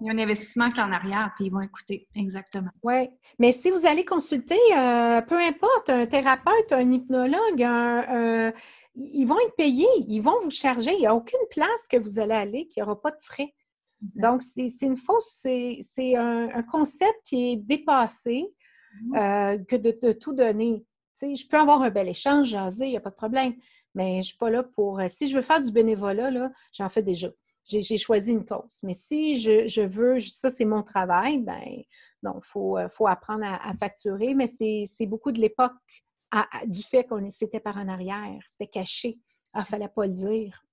Il 0.00 0.06
y 0.06 0.10
a 0.10 0.12
un 0.12 0.18
investissement 0.18 0.70
qui 0.70 0.80
est 0.80 0.82
en 0.82 0.92
arrière, 0.92 1.32
puis 1.36 1.46
ils 1.46 1.50
vont 1.50 1.60
écouter. 1.60 2.08
Exactement. 2.14 2.70
Oui. 2.82 3.08
Mais 3.38 3.52
si 3.52 3.70
vous 3.70 3.86
allez 3.86 4.04
consulter, 4.04 4.58
euh, 4.76 5.20
peu 5.22 5.38
importe, 5.38 5.90
un 5.90 6.06
thérapeute, 6.06 6.72
un 6.72 6.90
hypnologue, 6.92 7.62
un, 7.62 8.52
ils 8.94 9.26
vont 9.26 9.38
être 9.40 9.56
payés, 9.56 9.88
ils 10.08 10.20
vont 10.20 10.40
vous 10.42 10.50
charger. 10.50 10.92
Il 10.92 11.00
n'y 11.00 11.06
a 11.06 11.14
aucune 11.14 11.40
place 11.50 11.88
que 11.90 11.96
vous 11.96 12.18
allez 12.18 12.34
aller 12.34 12.66
qui 12.66 12.80
n'aura 12.80 13.00
pas 13.00 13.10
de 13.10 13.20
frais. 13.20 13.52
Donc, 14.00 14.42
c'est 14.42 14.68
une 14.82 14.96
fausse, 14.96 15.40
c'est 15.42 16.16
un, 16.16 16.62
concept 16.62 17.14
qui 17.24 17.52
est 17.52 17.56
dépassé 17.56 18.46
mhm. 19.02 19.16
euh, 19.16 19.58
que 19.64 19.76
de, 19.76 20.12
tout 20.12 20.34
donner. 20.34 20.84
je 21.20 21.48
peux 21.48 21.58
avoir 21.58 21.82
un 21.82 21.90
bel 21.90 22.08
échange, 22.08 22.48
jaser, 22.48 22.86
il 22.86 22.90
n'y 22.90 22.96
a 22.96 23.00
pas 23.00 23.10
de 23.10 23.16
problème. 23.16 23.54
Mais 23.94 24.14
je 24.14 24.16
ne 24.16 24.22
suis 24.22 24.38
pas 24.38 24.50
là 24.50 24.62
pour. 24.62 25.00
Euh, 25.00 25.06
si 25.08 25.28
je 25.28 25.36
veux 25.36 25.42
faire 25.42 25.60
du 25.60 25.70
bénévolat, 25.70 26.50
j'en 26.72 26.88
fais 26.88 27.02
déjà. 27.02 27.28
J'ai 27.64 27.96
choisi 27.96 28.32
une 28.32 28.44
cause. 28.44 28.80
Mais 28.82 28.92
si 28.92 29.36
je, 29.36 29.84
veux, 29.86 30.20
ça 30.20 30.50
c'est 30.50 30.66
mon 30.66 30.82
travail, 30.82 31.40
ben 31.40 31.62
non, 32.22 32.34
il 32.36 32.46
faut, 32.46 32.78
euh, 32.78 32.88
faut, 32.90 33.06
apprendre 33.06 33.44
à, 33.44 33.68
à 33.68 33.74
facturer. 33.74 34.34
Mais 34.34 34.46
c'est 34.46 35.06
beaucoup 35.06 35.32
de 35.32 35.40
l'époque 35.40 35.72
du 36.66 36.82
fait 36.82 37.04
qu'on 37.04 37.30
c'était 37.30 37.60
par 37.60 37.76
en 37.78 37.88
arrière, 37.88 38.40
c'était 38.46 38.66
caché. 38.66 39.20
Il 39.54 39.60
ne 39.60 39.64
fallait 39.64 39.88
pas 39.88 40.06
le 40.06 40.12
dire. 40.12 40.64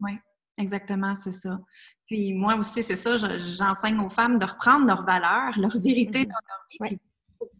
Oui, 0.00 0.12
exactement, 0.58 1.14
c'est 1.14 1.32
ça. 1.32 1.60
Puis 2.06 2.34
moi 2.34 2.56
aussi, 2.56 2.82
c'est 2.82 2.96
ça, 2.96 3.16
j'enseigne 3.16 4.00
aux 4.00 4.08
femmes 4.08 4.38
de 4.38 4.44
reprendre 4.44 4.86
leurs 4.86 5.04
valeurs, 5.04 5.58
leur 5.58 5.78
vérité 5.78 6.22
mm-hmm. 6.22 6.28
dans 6.28 6.80
leur 6.80 6.90
vie, 6.90 6.98
puis 6.98 7.00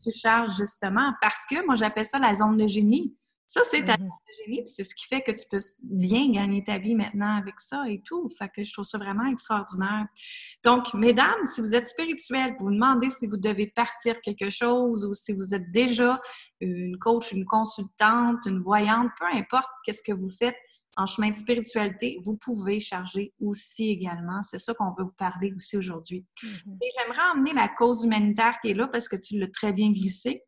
tu 0.03 0.11
charges 0.11 0.57
justement, 0.57 1.13
parce 1.21 1.47
que 1.47 1.65
moi, 1.67 1.75
j'appelle 1.75 2.07
ça 2.07 2.19
la 2.19 2.35
zone 2.35 2.57
de 2.57 2.67
génie. 2.67 3.15
Ça, 3.47 3.61
c'est 3.71 3.85
ta 3.85 3.97
mmh 3.99 4.09
génie, 4.45 4.63
puis 4.63 4.73
c'est 4.75 4.85
ce 4.85 4.95
qui 4.95 5.07
fait 5.07 5.23
que 5.23 5.31
tu 5.31 5.47
peux 5.51 5.59
bien 5.85 6.31
gagner 6.31 6.65
ta 6.65 6.79
vie 6.79 6.95
maintenant 6.95 7.37
avec 7.37 7.61
ça 7.61 7.85
et 7.89 8.01
tout. 8.03 8.29
Fait 8.37 8.49
que 8.49 8.65
je 8.65 8.73
trouve 8.73 8.85
ça 8.85 8.99
vraiment 8.99 9.27
extraordinaire. 9.27 10.07
Donc, 10.65 10.93
mesdames, 10.95 11.45
si 11.45 11.61
vous 11.61 11.75
êtes 11.75 11.87
spirituelles, 11.87 12.57
vous 12.59 12.67
vous 12.67 12.73
demandez 12.73 13.11
si 13.11 13.27
vous 13.27 13.37
devez 13.37 13.67
partir 13.69 14.21
quelque 14.23 14.51
chose 14.51 15.05
ou 15.05 15.13
si 15.13 15.33
vous 15.33 15.55
êtes 15.55 15.71
déjà 15.71 16.21
une 16.61 16.99
coach, 16.99 17.33
une 17.33 17.45
consultante, 17.45 18.47
une 18.47 18.61
voyante, 18.61 19.11
peu 19.19 19.27
importe 19.27 19.69
qu'est-ce 19.85 20.03
que 20.03 20.13
vous 20.13 20.31
faites 20.31 20.57
en 20.97 21.07
chemin 21.07 21.31
de 21.31 21.37
spiritualité, 21.37 22.19
vous 22.23 22.37
pouvez 22.37 22.79
charger 22.81 23.35
aussi 23.41 23.89
également. 23.89 24.43
C'est 24.43 24.59
ça 24.59 24.75
qu'on 24.75 24.91
veut 24.97 25.05
vous 25.05 25.17
parler 25.19 25.53
aussi 25.57 25.77
aujourd'hui. 25.77 26.25
Mmh 26.43 26.47
et 26.83 26.89
j'aimerais 26.97 27.23
emmener 27.35 27.53
la 27.53 27.69
cause 27.69 28.05
humanitaire 28.05 28.59
qui 28.63 28.71
est 28.71 28.75
là 28.75 28.87
parce 28.89 29.09
que 29.09 29.17
tu 29.17 29.39
l'as 29.39 29.49
très 29.49 29.73
bien 29.73 29.91
glissé. 29.91 30.45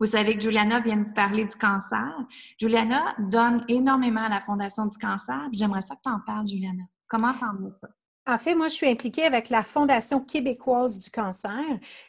Vous 0.00 0.06
savez 0.06 0.34
que 0.34 0.40
Juliana 0.40 0.80
vient 0.80 0.96
de 0.96 1.04
vous 1.04 1.12
parler 1.12 1.44
du 1.44 1.54
cancer. 1.56 2.10
Juliana 2.58 3.14
donne 3.18 3.64
énormément 3.68 4.22
à 4.22 4.30
la 4.30 4.40
Fondation 4.40 4.86
du 4.86 4.96
cancer. 4.96 5.48
J'aimerais 5.52 5.82
ça 5.82 5.94
que 5.94 6.00
tu 6.02 6.10
en 6.10 6.20
parles, 6.20 6.48
Juliana. 6.48 6.84
Comment 7.06 7.34
tu 7.34 7.70
ça? 7.70 7.88
En 8.30 8.38
fait, 8.38 8.54
moi, 8.54 8.68
je 8.68 8.74
suis 8.74 8.86
impliquée 8.86 9.24
avec 9.24 9.48
la 9.48 9.64
Fondation 9.64 10.20
québécoise 10.20 11.00
du 11.00 11.10
cancer, 11.10 11.64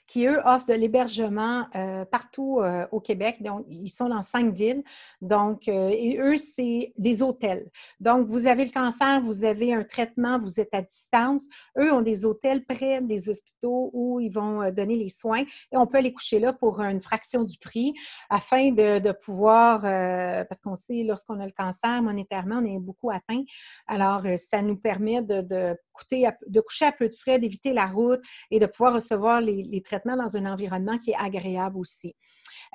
qui, 0.05 0.27
eux, 0.27 0.39
offre 0.45 0.67
de 0.67 0.73
l'hébergement 0.75 1.65
euh, 1.75 2.05
partout 2.05 2.59
euh, 2.59 2.85
au 2.91 2.99
Québec. 2.99 3.41
Donc, 3.41 3.65
ils 3.67 3.89
sont 3.89 4.07
dans 4.07 4.21
cinq 4.21 4.53
villes. 4.53 4.83
Donc, 5.21 5.67
euh, 5.67 5.89
eux, 6.19 6.37
c'est 6.37 6.93
des 6.95 7.23
hôtels. 7.23 7.71
Donc, 7.99 8.27
vous 8.27 8.45
avez 8.45 8.65
le 8.65 8.71
cancer, 8.71 9.19
vous 9.21 9.43
avez 9.43 9.73
un 9.73 9.83
traitement, 9.83 10.37
vous 10.37 10.59
êtes 10.59 10.75
à 10.75 10.83
distance. 10.83 11.47
Eux 11.79 11.91
ont 11.91 12.03
des 12.03 12.23
hôtels 12.23 12.65
près 12.65 13.01
des 13.01 13.27
hôpitaux 13.27 13.89
où 13.91 14.19
ils 14.19 14.31
vont 14.31 14.69
donner 14.71 14.97
les 14.97 15.09
soins 15.09 15.41
et 15.71 15.77
on 15.77 15.87
peut 15.87 15.97
aller 15.97 16.13
coucher 16.13 16.39
là 16.39 16.53
pour 16.53 16.81
une 16.81 16.99
fraction 16.99 17.43
du 17.43 17.57
prix 17.57 17.93
afin 18.29 18.71
de, 18.71 19.11
pouvoir, 19.11 19.81
parce 19.81 20.61
qu'on 20.61 20.75
sait, 20.75 21.03
lorsqu'on 21.03 21.39
a 21.39 21.45
le 21.45 21.51
cancer, 21.51 22.01
monétairement, 22.03 22.61
on 22.61 22.65
est 22.65 22.79
beaucoup 22.79 23.09
atteint. 23.09 23.43
Alors, 23.87 24.21
ça 24.37 24.61
nous 24.61 24.77
permet 24.77 25.23
de, 25.23 25.41
de 25.41 25.75
de 26.47 26.61
coucher 26.61 26.85
à 26.85 26.91
peu 26.91 27.07
de 27.07 27.13
frais, 27.13 27.39
d'éviter 27.39 27.73
la 27.73 27.85
route 27.85 28.21
et 28.49 28.59
de 28.59 28.65
pouvoir 28.65 28.93
recevoir 28.93 29.41
les, 29.41 29.81
traitements 29.81 30.15
dans 30.15 30.37
un 30.37 30.45
environnement 30.45 30.97
qui 30.97 31.11
est 31.11 31.17
agréable 31.17 31.77
aussi. 31.77 32.15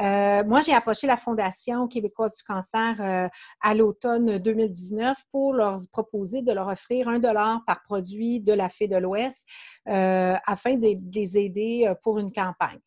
Euh, 0.00 0.44
moi, 0.44 0.60
j'ai 0.60 0.74
approché 0.74 1.06
la 1.06 1.16
Fondation 1.16 1.88
québécoise 1.88 2.36
du 2.36 2.42
cancer 2.42 3.00
euh, 3.00 3.28
à 3.62 3.74
l'automne 3.74 4.38
2019 4.38 5.16
pour 5.30 5.54
leur 5.54 5.78
proposer 5.90 6.42
de 6.42 6.52
leur 6.52 6.68
offrir 6.68 7.08
un 7.08 7.18
dollar 7.18 7.62
par 7.66 7.82
produit 7.82 8.40
de 8.40 8.52
la 8.52 8.68
Fée 8.68 8.88
de 8.88 8.96
l'Ouest 8.96 9.46
euh, 9.88 10.34
afin 10.46 10.76
de, 10.76 10.96
les 11.14 11.38
aider 11.38 11.92
pour 12.02 12.18
une 12.18 12.32
campagne. 12.32 12.80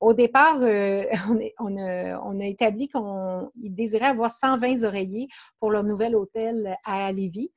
Au 0.00 0.12
départ, 0.12 0.56
on, 1.60 2.40
a, 2.40 2.46
établi 2.46 2.88
qu'on 2.88 3.50
désirait 3.54 4.06
avoir 4.06 4.30
120 4.30 4.82
oreillers 4.82 5.28
pour 5.60 5.70
leur 5.70 5.84
nouvel 5.84 6.16
hôtel 6.16 6.76
à 6.84 7.12
Lévis. 7.12 7.50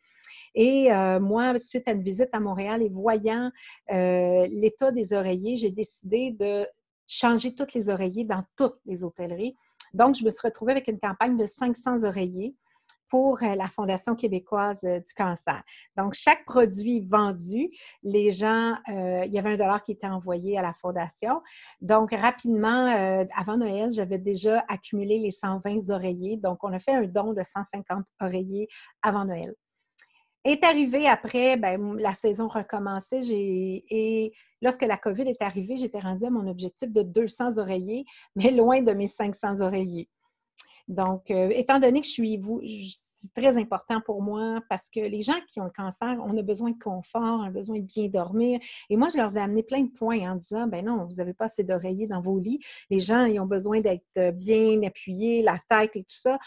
Et 0.55 0.91
euh, 0.91 1.19
moi, 1.19 1.57
suite 1.57 1.88
à 1.88 1.91
une 1.91 2.03
visite 2.03 2.29
à 2.33 2.39
Montréal 2.39 2.81
et 2.81 2.89
voyant 2.89 3.51
euh, 3.91 4.47
l'état 4.51 4.91
des 4.91 5.13
oreillers, 5.13 5.55
j'ai 5.55 5.71
décidé 5.71 6.31
de 6.31 6.65
changer 7.07 7.55
toutes 7.55 7.73
les 7.73 7.89
oreillers 7.89 8.25
dans 8.25 8.43
toutes 8.55 8.79
les 8.85 9.03
hôtelleries. 9.03 9.55
Donc, 9.93 10.15
je 10.15 10.23
me 10.23 10.29
suis 10.29 10.41
retrouvée 10.43 10.73
avec 10.73 10.88
une 10.88 10.99
campagne 10.99 11.38
de 11.38 11.45
500 11.45 12.03
oreillers 12.03 12.55
pour 13.09 13.41
euh, 13.41 13.55
la 13.55 13.67
Fondation 13.67 14.15
québécoise 14.15 14.81
du 14.83 15.13
cancer. 15.15 15.63
Donc, 15.97 16.13
chaque 16.13 16.45
produit 16.45 17.01
vendu, 17.01 17.71
les 18.03 18.29
gens, 18.29 18.75
il 18.88 19.31
y 19.31 19.39
avait 19.39 19.53
un 19.53 19.57
dollar 19.57 19.83
qui 19.83 19.93
était 19.93 20.07
envoyé 20.07 20.59
à 20.59 20.62
la 20.62 20.73
Fondation. 20.73 21.41
Donc, 21.81 22.12
rapidement, 22.12 23.25
avant 23.35 23.57
Noël, 23.57 23.89
j'avais 23.91 24.19
déjà 24.19 24.63
accumulé 24.67 25.17
les 25.17 25.31
120 25.31 25.89
oreillers. 25.89 26.38
Donc, 26.38 26.63
on 26.63 26.71
a 26.71 26.77
fait 26.77 26.93
un 26.93 27.03
don 27.03 27.33
de 27.33 27.41
150 27.41 28.05
oreillers 28.21 28.67
avant 29.01 29.25
Noël. 29.25 29.55
Est 30.45 30.63
arrivé 30.63 31.08
après, 31.08 31.58
ben, 31.58 31.95
la 31.97 32.13
saison 32.13 32.47
recommençait 32.47 33.19
et 33.30 34.34
lorsque 34.62 34.84
la 34.84 34.97
COVID 34.97 35.23
est 35.23 35.41
arrivée, 35.41 35.75
j'étais 35.75 35.99
rendue 35.99 36.25
à 36.25 36.30
mon 36.30 36.47
objectif 36.47 36.91
de 36.91 37.02
200 37.02 37.58
oreillers, 37.58 38.06
mais 38.36 38.52
loin 38.52 38.82
de 38.82 38.93
mes 38.93 39.08
500 39.08 39.60
oreillers. 39.60 40.10
Donc, 40.88 41.30
euh, 41.30 41.49
étant 41.54 41.80
donné 41.80 42.02
que 42.02 42.08
je 42.08 42.12
suis 42.12 42.38
vous, 42.38 42.62
c'est 43.21 43.34
très 43.34 43.58
important 43.58 43.99
pour 44.01 44.21
moi 44.21 44.62
parce 44.69 44.89
que 44.89 44.99
les 44.99 45.21
gens 45.21 45.39
qui 45.49 45.60
ont 45.60 45.65
le 45.65 45.71
cancer, 45.71 46.17
on 46.23 46.38
a 46.38 46.41
besoin 46.41 46.71
de 46.71 46.79
confort, 46.79 47.41
on 47.45 47.49
besoin 47.49 47.79
de 47.79 47.86
bien 47.86 48.08
dormir. 48.08 48.60
Et 48.89 48.97
moi, 48.97 49.10
je 49.12 49.17
leur 49.17 49.36
ai 49.36 49.39
amené 49.39 49.63
plein 49.63 49.84
de 49.84 49.89
points 49.89 50.32
en 50.32 50.36
disant, 50.36 50.67
ben 50.67 50.86
non, 50.86 51.05
vous 51.05 51.15
n'avez 51.17 51.34
pas 51.34 51.45
assez 51.45 51.63
d'oreillers 51.63 52.08
dans 52.08 52.21
vos 52.21 52.39
lits. 52.39 52.60
Les 52.89 52.99
gens, 52.99 53.25
ils 53.25 53.39
ont 53.39 53.45
besoin 53.45 53.82
d'être 53.82 54.32
bien 54.32 54.82
appuyés, 54.84 55.41
la 55.41 55.60
tête 55.69 55.95
et 55.95 56.03
tout 56.03 56.17
ça. 56.17 56.38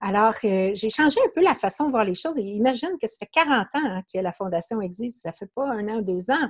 Alors, 0.00 0.34
euh, 0.44 0.70
j'ai 0.74 0.90
changé 0.90 1.18
un 1.24 1.30
peu 1.34 1.42
la 1.42 1.54
façon 1.54 1.86
de 1.86 1.90
voir 1.90 2.04
les 2.04 2.14
choses. 2.14 2.36
Imagine 2.36 2.90
que 3.00 3.08
ça 3.08 3.16
fait 3.18 3.30
40 3.32 3.66
ans 3.66 3.66
hein, 3.74 4.02
que 4.12 4.20
la 4.20 4.32
Fondation 4.32 4.80
existe. 4.80 5.22
Ça 5.22 5.32
fait 5.32 5.50
pas 5.52 5.64
un 5.64 5.88
an, 5.88 6.02
deux 6.02 6.30
ans. 6.30 6.48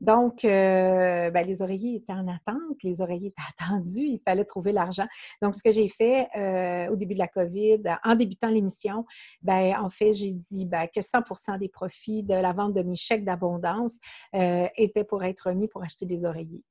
Donc, 0.00 0.44
euh, 0.44 1.30
ben, 1.30 1.46
les 1.46 1.62
oreillers 1.62 1.96
étaient 1.96 2.12
en 2.12 2.26
attente, 2.28 2.82
les 2.82 3.00
oreillers 3.00 3.28
étaient 3.28 3.42
attendus, 3.68 4.06
il 4.06 4.20
fallait 4.24 4.44
trouver 4.44 4.72
l'argent. 4.72 5.06
Donc, 5.42 5.54
ce 5.54 5.62
que 5.62 5.70
j'ai 5.70 5.88
fait 5.88 6.28
euh, 6.36 6.90
au 6.92 6.96
début 6.96 7.14
de 7.14 7.18
la 7.18 7.28
COVID, 7.28 7.82
en 8.04 8.14
débutant 8.14 8.48
l'émission, 8.48 9.04
ben, 9.42 9.76
en 9.80 9.90
fait, 9.90 10.12
j'ai 10.12 10.32
dit 10.32 10.66
ben, 10.66 10.86
que 10.86 11.00
100% 11.00 11.58
des 11.58 11.68
profits 11.68 12.22
de 12.22 12.34
la 12.34 12.52
vente 12.52 12.74
de 12.74 12.82
mes 12.82 12.94
chèques 12.94 13.24
d'abondance 13.24 13.98
étaient 14.32 15.04
pour 15.04 15.24
être 15.24 15.48
remis 15.48 15.68
pour 15.68 15.82
acheter 15.82 16.06
des 16.06 16.24
oreillers. 16.24 16.62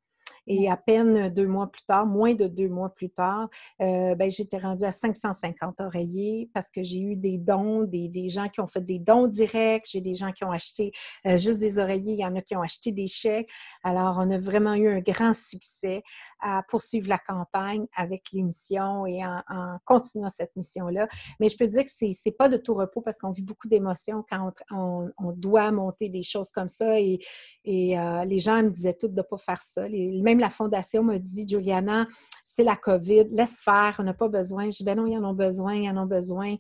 Et 0.50 0.70
à 0.70 0.76
peine 0.76 1.30
deux 1.30 1.46
mois 1.46 1.72
plus 1.72 1.84
tard, 1.84 2.08
moins 2.08 2.34
de 2.34 2.48
deux 2.48 2.68
mois 2.68 2.90
plus 2.90 3.12
tard, 3.12 3.50
euh, 3.82 4.16
ben, 4.16 4.32
j'étais 4.32 4.58
rendue 4.58 4.84
à 4.84 4.92
550 4.92 5.80
oreillers 5.80 6.50
parce 6.56 6.72
que 6.72 6.82
j'ai 6.82 7.00
eu 7.00 7.16
des 7.16 7.38
dons, 7.38 7.84
des, 7.84 8.30
gens 8.30 8.50
qui 8.50 8.60
ont 8.60 8.68
fait 8.68 8.84
des 8.84 8.98
dons 8.98 9.28
directs, 9.28 9.86
j'ai 9.92 10.02
des 10.02 10.16
gens 10.16 10.32
qui 10.32 10.44
ont 10.44 10.52
acheté 10.52 10.92
euh, 11.28 11.38
juste 11.38 11.60
des 11.60 11.78
oreillers, 11.78 12.14
il 12.14 12.20
y 12.20 12.26
en 12.26 12.36
a 12.36 12.42
qui 12.42 12.56
ont 12.56 12.64
acheté 12.64 12.92
des 12.92 13.06
chèques. 13.06 13.50
Alors, 13.84 14.18
on 14.20 14.30
a 14.32 14.40
vraiment 14.40 14.74
eu 14.74 14.90
un 14.90 15.02
grand 15.02 15.34
succès 15.34 16.02
à 16.40 16.64
poursuivre 16.68 17.08
la 17.10 17.20
campagne 17.20 17.86
avec 17.96 18.32
l'émission 18.34 19.06
et 19.06 19.24
en, 19.24 19.78
continuant 19.86 20.30
cette 20.30 20.56
mission-là. 20.56 21.08
Mais 21.40 21.48
je 21.48 21.58
peux 21.58 21.68
dire 21.68 21.86
que 21.86 21.92
c'est 21.92 22.10
n'est 22.26 22.32
pas 22.32 22.50
de 22.50 22.58
tout 22.58 22.74
repos 22.74 23.02
parce 23.02 23.18
qu'on 23.18 23.32
vit 23.32 23.44
beaucoup 23.44 23.68
d'émotions 23.68 24.26
quand 24.28 24.52
on, 24.72 25.10
doit 25.36 25.72
monter 25.72 26.10
des 26.10 26.24
choses 26.24 26.50
comme 26.50 26.70
ça 26.70 27.00
et, 27.00 27.20
et 27.64 28.00
euh, 28.00 28.26
les 28.26 28.40
gens 28.40 28.64
me 28.64 28.70
disaient 28.70 28.96
toutes 28.96 29.14
de 29.14 29.22
ne 29.22 29.26
pas 29.26 29.38
faire 29.38 29.62
ça. 29.62 29.88
Les, 29.88 30.22
même 30.22 30.39
la 30.40 30.50
Fondation 30.50 31.04
m'a 31.04 31.20
dit, 31.20 31.48
Juliana, 31.48 32.08
c'est 32.46 32.64
la 32.64 32.76
COVID, 32.76 33.26
laisse 33.32 33.60
faire, 33.62 33.96
on 34.00 34.04
n'a 34.04 34.14
pas 34.14 34.28
besoin. 34.28 34.70
Je 34.70 34.78
dis, 34.78 34.84
ben 34.84 34.96
non, 34.96 35.06
ils 35.06 35.18
en 35.18 35.24
ont 35.24 35.34
besoin, 35.34 35.76
ils 35.76 35.90
en 35.90 35.98
ont 35.98 36.06
besoin. 36.06 36.56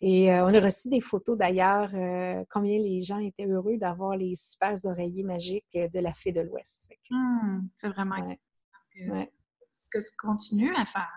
Et 0.00 0.32
euh, 0.32 0.46
on 0.46 0.54
a 0.54 0.60
reçu 0.60 0.88
des 0.88 1.00
photos 1.00 1.36
d'ailleurs, 1.36 1.90
euh, 1.94 2.44
combien 2.50 2.78
les 2.78 3.00
gens 3.00 3.18
étaient 3.18 3.46
heureux 3.46 3.76
d'avoir 3.76 4.16
les 4.16 4.34
super 4.34 4.74
oreillers 4.84 5.24
magiques 5.24 5.72
de 5.74 6.00
la 6.00 6.12
Fée 6.12 6.32
de 6.32 6.40
l'Ouest. 6.40 6.88
Hmm, 7.10 7.68
c'est 7.76 7.88
vraiment 7.88 8.16
parce 8.16 8.88
que, 8.88 9.24
que 9.90 10.00
je 10.00 10.10
continue 10.18 10.74
à 10.74 10.84
faire. 10.86 11.12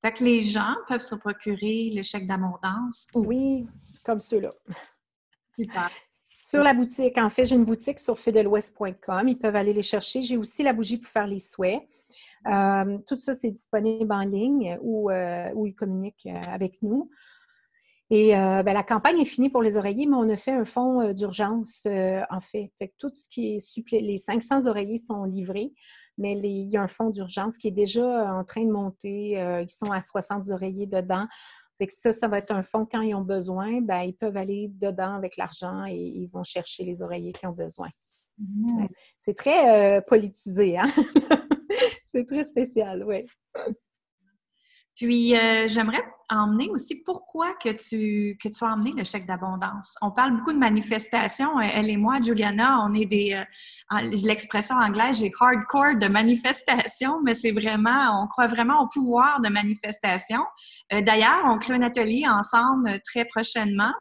Fait 0.00 0.12
que 0.12 0.24
les 0.24 0.42
gens 0.42 0.74
peuvent 0.86 1.00
se 1.00 1.14
procurer 1.14 1.90
le 1.94 2.02
chèque 2.02 2.26
d'abondance. 2.26 3.08
Oui, 3.14 3.66
comme 4.04 4.20
ceux-là. 4.20 4.50
Super. 5.58 5.90
Sur 6.54 6.62
la 6.62 6.72
boutique, 6.72 7.18
en 7.18 7.30
fait, 7.30 7.46
j'ai 7.46 7.56
une 7.56 7.64
boutique 7.64 7.98
sur 7.98 8.16
fedelouest.com. 8.16 9.26
Ils 9.26 9.36
peuvent 9.36 9.56
aller 9.56 9.72
les 9.72 9.82
chercher. 9.82 10.22
J'ai 10.22 10.36
aussi 10.36 10.62
la 10.62 10.72
bougie 10.72 10.98
pour 10.98 11.10
faire 11.10 11.26
les 11.26 11.40
souhaits. 11.40 11.82
Euh, 12.46 12.96
tout 13.08 13.16
ça, 13.16 13.34
c'est 13.34 13.50
disponible 13.50 14.12
en 14.12 14.20
ligne 14.20 14.78
ou, 14.80 15.10
euh, 15.10 15.48
ils 15.66 15.74
communiquent 15.74 16.28
euh, 16.28 16.40
avec 16.46 16.80
nous. 16.80 17.10
Et 18.08 18.30
ben, 18.30 18.72
la 18.72 18.84
campagne 18.84 19.18
est 19.18 19.24
finie 19.24 19.50
pour 19.50 19.62
les 19.62 19.76
oreillers, 19.76 20.06
mais 20.06 20.14
on 20.14 20.28
a 20.28 20.36
fait 20.36 20.52
un 20.52 20.64
fonds 20.64 21.12
d'urgence, 21.12 21.88
en 22.30 22.38
fait. 22.40 22.70
fait 22.78 22.94
tout 22.98 23.10
ce 23.12 23.28
qui 23.28 23.56
est 23.56 23.58
supplé, 23.58 24.00
les 24.00 24.18
500 24.18 24.66
oreillers 24.66 24.98
sont 24.98 25.24
livrés, 25.24 25.72
mais 26.18 26.38
il 26.38 26.70
y 26.70 26.76
a 26.76 26.82
un 26.82 26.86
fonds 26.86 27.10
d'urgence 27.10 27.58
qui 27.58 27.66
est 27.66 27.72
déjà 27.72 28.32
en 28.32 28.44
train 28.44 28.64
de 28.64 28.70
monter. 28.70 29.30
ils 29.62 29.70
sont 29.70 29.90
à 29.90 30.00
60 30.00 30.50
oreillers 30.50 30.86
dedans. 30.86 31.26
Fait 31.78 31.86
que 31.86 31.92
ça, 31.92 32.12
ça 32.12 32.28
va 32.28 32.38
être 32.38 32.52
un 32.52 32.62
fonds 32.62 32.86
quand 32.90 33.00
ils 33.00 33.14
ont 33.14 33.22
besoin, 33.22 33.80
ben, 33.80 34.02
ils 34.02 34.14
peuvent 34.14 34.36
aller 34.36 34.68
dedans 34.70 35.14
avec 35.14 35.36
l'argent 35.36 35.84
et 35.86 35.96
ils 35.96 36.28
vont 36.28 36.44
chercher 36.44 36.84
les 36.84 37.02
oreillers 37.02 37.32
qui 37.32 37.46
ont 37.46 37.52
besoin. 37.52 37.88
Mmh. 38.38 38.86
C'est 39.18 39.36
très 39.36 39.98
euh, 39.98 40.00
politisé, 40.00 40.78
hein? 40.78 40.86
C'est 42.06 42.26
très 42.26 42.44
spécial, 42.44 43.04
oui. 43.04 43.26
Puis, 44.96 45.36
euh, 45.36 45.66
j'aimerais 45.66 46.02
emmener 46.30 46.70
aussi 46.70 46.96
pourquoi 46.96 47.54
que 47.54 47.70
tu, 47.70 48.36
que 48.40 48.48
tu 48.48 48.64
as 48.64 48.68
emmené 48.68 48.92
le 48.92 49.02
chèque 49.02 49.26
d'abondance. 49.26 49.96
On 50.00 50.12
parle 50.12 50.36
beaucoup 50.36 50.52
de 50.52 50.58
manifestations. 50.58 51.58
Euh, 51.58 51.62
elle 51.62 51.90
et 51.90 51.96
moi, 51.96 52.20
Juliana, 52.22 52.80
on 52.84 52.94
est 52.94 53.04
des, 53.04 53.34
euh, 53.34 54.00
l'expression 54.24 54.76
anglaise, 54.76 55.18
j'ai 55.18 55.32
hardcore 55.38 55.96
de 55.96 56.06
manifestation, 56.06 57.20
mais 57.22 57.34
c'est 57.34 57.50
vraiment, 57.50 58.22
on 58.22 58.28
croit 58.28 58.46
vraiment 58.46 58.82
au 58.82 58.88
pouvoir 58.88 59.40
de 59.40 59.48
manifestation. 59.48 60.40
D'ailleurs, 60.90 61.42
on 61.46 61.58
crée 61.58 61.74
un 61.74 61.82
atelier 61.82 62.24
ensemble 62.28 63.00
très 63.04 63.24
prochainement. 63.24 63.92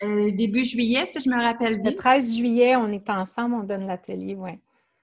début 0.00 0.64
juillet, 0.64 1.06
si 1.06 1.20
je 1.20 1.28
me 1.28 1.42
rappelle 1.42 1.80
bien. 1.80 1.90
Le 1.90 1.96
13 1.96 2.36
juillet, 2.36 2.76
on 2.76 2.88
est 2.92 3.08
ensemble, 3.10 3.54
on 3.56 3.64
donne 3.64 3.86
l'atelier, 3.86 4.36
oui. 4.36 4.52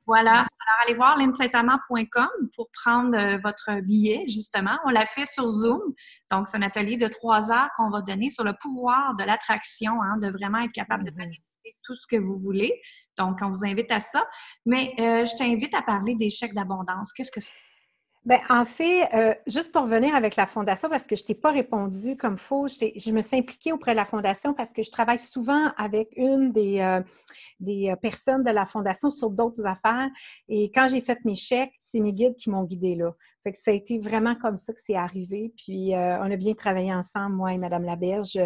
Voilà. 0.06 0.32
Alors, 0.32 0.80
allez 0.84 0.96
voir 0.96 1.18
linsaintamant.com 1.18 2.30
pour 2.56 2.70
prendre 2.84 3.18
euh, 3.18 3.38
votre 3.44 3.82
billet, 3.82 4.24
justement. 4.28 4.78
On 4.86 4.90
l'a 4.90 5.06
fait 5.06 5.26
sur 5.26 5.48
Zoom. 5.48 5.82
Donc, 6.32 6.48
c'est 6.48 6.58
un 6.58 6.62
atelier 6.62 6.98
de 6.98 7.08
trois 7.08 7.52
heures 7.52 7.70
qu'on 7.78 7.90
va 7.90 8.02
donner 8.02 8.30
sur 8.30 8.44
le 8.44 8.54
pouvoir 8.60 9.16
de 9.16 9.24
l'attraction, 9.24 10.02
hein, 10.02 10.18
de 10.18 10.30
vraiment 10.30 10.60
être 10.60 10.74
capable 10.74 11.04
de 11.06 11.12
mm-hmm. 11.12 11.18
manifester 11.18 11.78
tout 11.84 11.96
ce 11.96 12.06
que 12.08 12.18
vous 12.18 12.40
voulez. 12.40 12.74
Donc, 13.18 13.40
on 13.42 13.50
vous 13.50 13.66
invite 13.66 13.92
à 13.92 14.00
ça. 14.00 14.26
Mais 14.66 14.94
euh, 15.00 15.26
je 15.26 15.36
t'invite 15.38 15.74
à 15.74 15.82
parler 15.82 16.16
des 16.16 16.30
chèques 16.30 16.54
d'abondance. 16.54 17.14
Qu'est-ce 17.14 17.32
que 17.32 17.42
c'est? 17.42 17.52
Bien, 18.26 18.40
en 18.50 18.64
fait, 18.64 19.14
euh, 19.14 19.36
juste 19.48 19.74
pour 19.74 19.82
revenir 19.82 20.16
avec 20.16 20.38
la 20.38 20.46
Fondation, 20.46 20.88
parce 20.88 21.06
que 21.06 21.14
je 21.14 21.24
ne 21.24 21.28
t'ai 21.28 21.36
pas 21.36 21.52
répondu 21.52 22.16
comme 22.16 22.38
faux, 22.38 22.68
je, 22.70 23.12
me 23.12 23.20
suis 23.20 23.38
impliquée 23.38 23.74
auprès 23.74 23.92
de 23.92 23.98
la 23.98 24.06
Fondation 24.06 24.54
parce 24.54 24.72
que 24.72 24.82
je 24.82 24.90
travaille 24.90 25.20
souvent 25.20 25.74
avec 25.76 26.08
une 26.16 26.54
des, 26.54 26.80
euh, 26.80 27.02
euh, 27.68 27.96
personnes 27.98 28.42
de 28.46 28.50
la 28.50 28.66
Fondation 28.66 29.10
sur 29.12 29.30
d'autres 29.30 29.66
affaires. 29.66 30.10
Et 30.48 30.72
quand 30.72 30.88
j'ai 30.88 31.02
fait 31.02 31.20
mes 31.26 31.36
chèques, 31.36 31.74
c'est 31.80 32.00
mes 32.00 32.14
guides 32.14 32.38
qui 32.38 32.50
m'ont 32.50 32.64
guidée 32.64 32.96
là. 32.96 33.14
Fait 33.44 33.52
que 33.52 33.58
ça 33.58 33.72
a 33.72 33.74
été 33.74 34.00
vraiment 34.00 34.36
comme 34.36 34.56
ça 34.56 34.72
que 34.72 34.80
c'est 34.82 34.96
arrivé. 34.96 35.54
Puis 35.58 35.92
on 35.94 36.32
a 36.32 36.38
bien 36.38 36.54
travaillé 36.54 36.94
ensemble, 36.94 37.36
moi 37.36 37.52
et 37.52 37.58
Mme 37.58 37.84
Laberge, 37.84 38.40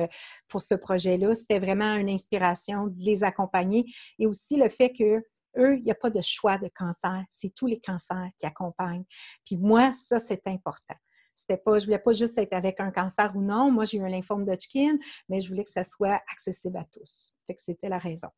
pour 0.47 0.63
ce 0.63 0.73
projet-là. 0.73 1.35
C'était 1.35 1.59
vraiment 1.59 1.93
une 1.93 2.09
inspiration 2.09 2.87
de 2.87 2.95
les 2.97 3.23
accompagner. 3.23 3.85
Et 4.17 4.25
aussi 4.25 4.57
le 4.57 4.69
fait 4.69 4.91
que 4.91 5.21
eux, 5.57 5.77
il 5.77 5.83
n'y 5.83 5.91
a 5.91 5.95
pas 5.95 6.09
de 6.09 6.21
choix 6.21 6.57
de 6.57 6.69
cancer. 6.73 7.23
C'est 7.29 7.53
tous 7.53 7.67
les 7.67 7.79
cancers 7.79 8.29
qui 8.37 8.45
accompagnent. 8.45 9.05
Puis 9.45 9.57
moi, 9.57 9.91
ça, 9.91 10.19
c'est 10.19 10.47
important. 10.47 10.95
C'était 11.37 11.57
pas, 11.57 11.77
je 11.77 11.85
voulais 11.85 11.99
pas 11.99 12.13
juste 12.13 12.35
être 12.39 12.53
avec 12.53 12.79
un 12.79 12.89
cancer 12.89 13.31
ou 13.35 13.41
non. 13.41 13.71
Moi, 13.71 13.85
j'ai 13.85 13.97
eu 13.97 14.03
un 14.03 14.09
lymphome 14.09 14.43
d'Hodgkin, 14.43 14.97
mais 15.29 15.39
je 15.39 15.47
voulais 15.47 15.63
que 15.63 15.69
ça 15.69 15.83
soit 15.83 16.19
accessible 16.31 16.77
à 16.77 16.85
tous. 16.91 17.35
Fait 17.45 17.53
que 17.53 17.61
c'était 17.61 17.89
la 17.89 17.99
raison. 17.99 18.29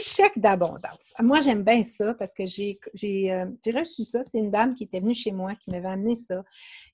Chèques 0.00 0.38
d'abondance. 0.38 1.12
Moi, 1.20 1.40
j'aime 1.40 1.64
bien 1.64 1.82
ça 1.82 2.14
parce 2.14 2.32
que 2.32 2.46
j'ai, 2.46 2.78
j'ai, 2.94 3.32
euh, 3.32 3.46
j'ai 3.64 3.72
reçu 3.72 4.04
ça. 4.04 4.22
C'est 4.22 4.38
une 4.38 4.52
dame 4.52 4.74
qui 4.74 4.84
était 4.84 5.00
venue 5.00 5.14
chez 5.14 5.32
moi 5.32 5.56
qui 5.56 5.70
m'avait 5.70 5.88
amené 5.88 6.14
ça. 6.14 6.44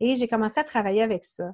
Et 0.01 0.17
j'ai 0.17 0.29
commencé 0.29 0.59
à 0.59 0.65
travailler 0.65 1.03
avec 1.03 1.27
ça. 1.27 1.53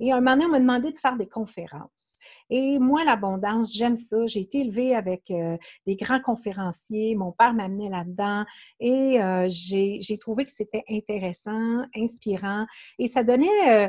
Et 0.00 0.12
un 0.12 0.20
moment 0.20 0.32
donné, 0.32 0.46
on 0.46 0.50
m'a 0.50 0.60
demandé 0.60 0.92
de 0.92 0.98
faire 0.98 1.16
des 1.16 1.28
conférences. 1.28 2.20
Et 2.50 2.78
moi, 2.78 3.04
l'abondance, 3.04 3.74
j'aime 3.74 3.96
ça. 3.96 4.26
J'ai 4.26 4.40
été 4.40 4.60
élevée 4.60 4.94
avec 4.94 5.30
euh, 5.30 5.56
des 5.86 5.96
grands 5.96 6.20
conférenciers. 6.20 7.14
Mon 7.16 7.32
père 7.32 7.52
m'a 7.52 7.64
amené 7.64 7.88
là-dedans 7.88 8.44
et 8.78 9.22
euh, 9.22 9.46
j'ai 9.48 10.18
trouvé 10.18 10.44
que 10.44 10.52
c'était 10.52 10.84
intéressant, 10.88 11.82
inspirant. 11.96 12.66
Et 12.98 13.08
ça 13.08 13.24
donnait, 13.24 13.48
euh, 13.68 13.88